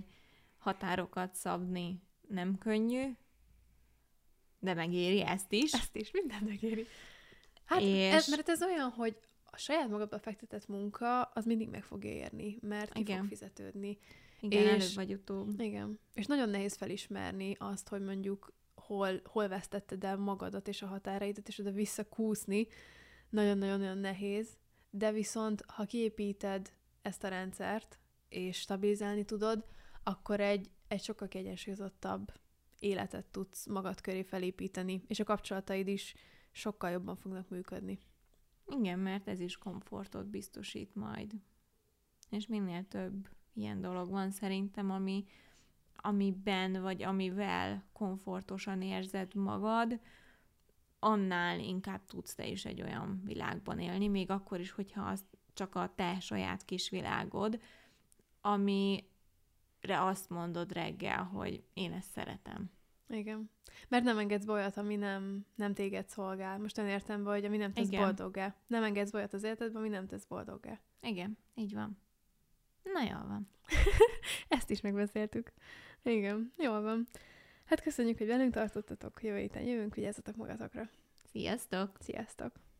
határokat 0.59 1.35
szabni 1.35 2.03
nem 2.29 2.59
könnyű, 2.59 3.03
de 4.59 4.75
megéri 4.75 5.23
ezt 5.23 5.53
is. 5.53 5.73
Ezt 5.73 5.97
is, 5.97 6.11
minden 6.11 6.43
megéri. 6.45 6.87
Hát, 7.65 7.81
És- 7.81 8.13
ez, 8.13 8.29
mert 8.29 8.49
ez 8.49 8.63
olyan, 8.63 8.91
hogy 8.91 9.17
a 9.45 9.57
saját 9.57 9.89
magadba 9.89 10.19
fektetett 10.19 10.69
munka, 10.69 11.23
az 11.23 11.45
mindig 11.45 11.69
meg 11.69 11.85
fog 11.85 12.05
érni, 12.05 12.59
mert 12.61 12.93
ki 12.93 13.01
Igen. 13.01 13.19
fog 13.19 13.29
fizetődni. 13.29 13.99
Igen, 14.41 14.63
és- 14.63 14.69
előbb 14.69 14.95
vagy 14.95 15.13
utóbb. 15.13 15.61
Igen. 15.61 15.99
És 16.15 16.27
nagyon 16.27 16.49
nehéz 16.49 16.77
felismerni 16.77 17.57
azt, 17.59 17.89
hogy 17.89 18.03
mondjuk 18.03 18.53
hol, 18.97 19.21
hol 19.25 19.49
vesztetted 19.49 20.05
el 20.05 20.17
magadat 20.17 20.69
és 20.69 20.83
a 20.83 20.87
határaidat, 20.87 21.49
és 21.49 21.59
oda 21.59 21.71
visszakúszni. 21.71 22.67
Nagyon-nagyon-nagyon 23.29 23.99
nehéz. 23.99 24.57
De 24.91 25.13
viszont, 25.13 25.63
ha 25.67 25.85
kiépíted 25.85 26.73
ezt 27.03 27.25
a 27.25 27.29
rendszert, 27.29 27.99
és 28.29 28.59
stabilizálni 28.59 29.25
tudod, 29.25 29.65
akkor 30.03 30.41
egy, 30.41 30.71
egy 30.89 31.03
sokkal 31.03 31.29
kiegyensúlyozottabb 31.29 32.33
életet 32.79 33.27
tudsz 33.27 33.67
magad 33.67 34.01
köré 34.01 34.23
felépíteni, 34.23 35.03
és 35.07 35.21
a 35.21 35.25
kapcsolataid 35.25 35.89
is 35.89 36.15
sokkal 36.51 36.91
jobban 36.91 37.17
fognak 37.17 37.49
működni. 37.49 37.99
Igen, 38.67 38.99
mert 38.99 39.29
ez 39.29 39.41
is 39.41 39.57
komfortot 39.57 40.27
biztosít 40.27 40.95
majd. 40.95 41.33
És 42.31 42.47
minél 42.47 42.89
több 42.89 43.29
ilyen 43.53 43.81
dolog 43.81 44.11
van 44.11 44.31
szerintem, 44.31 44.91
ami, 44.91 45.25
amiben 46.03 46.83
vagy 46.83 47.03
amivel 47.03 47.85
komfortosan 47.93 48.83
érzed 48.83 49.35
magad, 49.35 50.01
annál 50.99 51.59
inkább 51.59 52.05
tudsz 52.05 52.35
te 52.35 52.47
is 52.47 52.65
egy 52.65 52.83
olyan 52.83 53.23
világban 53.25 53.79
élni, 53.79 54.09
még 54.09 54.31
akkor 54.31 54.61
is, 54.61 54.71
hogyha 54.71 55.03
az 55.03 55.25
csak 55.53 55.75
a 55.75 55.93
te 55.95 56.21
saját 56.21 56.65
kis 56.65 56.91
világod, 56.91 57.61
amire 58.41 59.05
azt 60.03 60.31
mondod 60.31 60.73
reggel, 60.73 61.23
hogy 61.23 61.65
én 61.75 61.93
ezt 61.93 62.11
szeretem. 62.11 62.71
Igen. 63.09 63.51
Mert 63.89 64.05
nem 64.05 64.19
engedsz 64.19 64.49
olyat, 64.49 64.77
ami 64.77 64.97
nem, 64.97 65.47
nem 65.55 65.75
téged 65.75 66.09
szolgál. 66.09 66.59
Most 66.59 66.79
olyan 66.79 66.91
értem, 66.91 67.25
hogy 67.25 67.45
ami 67.45 67.57
nem 67.57 67.73
tesz 67.73 67.87
Igen. 67.87 68.03
boldoggá. 68.03 68.57
Nem 68.67 68.83
engedsz 68.83 69.15
olyat 69.15 69.33
az 69.33 69.43
életedbe, 69.43 69.79
ami 69.79 69.89
nem 69.89 70.07
tesz 70.07 70.25
boldoggá. 70.25 70.81
Igen, 71.01 71.39
így 71.55 71.75
van. 71.75 71.99
Na 72.83 73.03
jól 73.03 73.27
van. 73.29 73.49
Ezt 74.49 74.71
is 74.71 74.81
megbeszéltük. 74.81 75.53
Igen, 76.03 76.53
jól 76.59 76.81
van. 76.83 77.09
Hát 77.65 77.83
köszönjük, 77.83 78.19
hogy 78.19 78.27
velünk 78.27 78.53
tartottatok. 78.53 79.23
Jövő 79.23 79.39
héten 79.39 79.63
jövünk, 79.63 79.95
vigyázzatok 79.95 80.37
magatokra. 80.37 80.89
Sziasztok! 81.33 81.97
Sziasztok! 82.01 82.72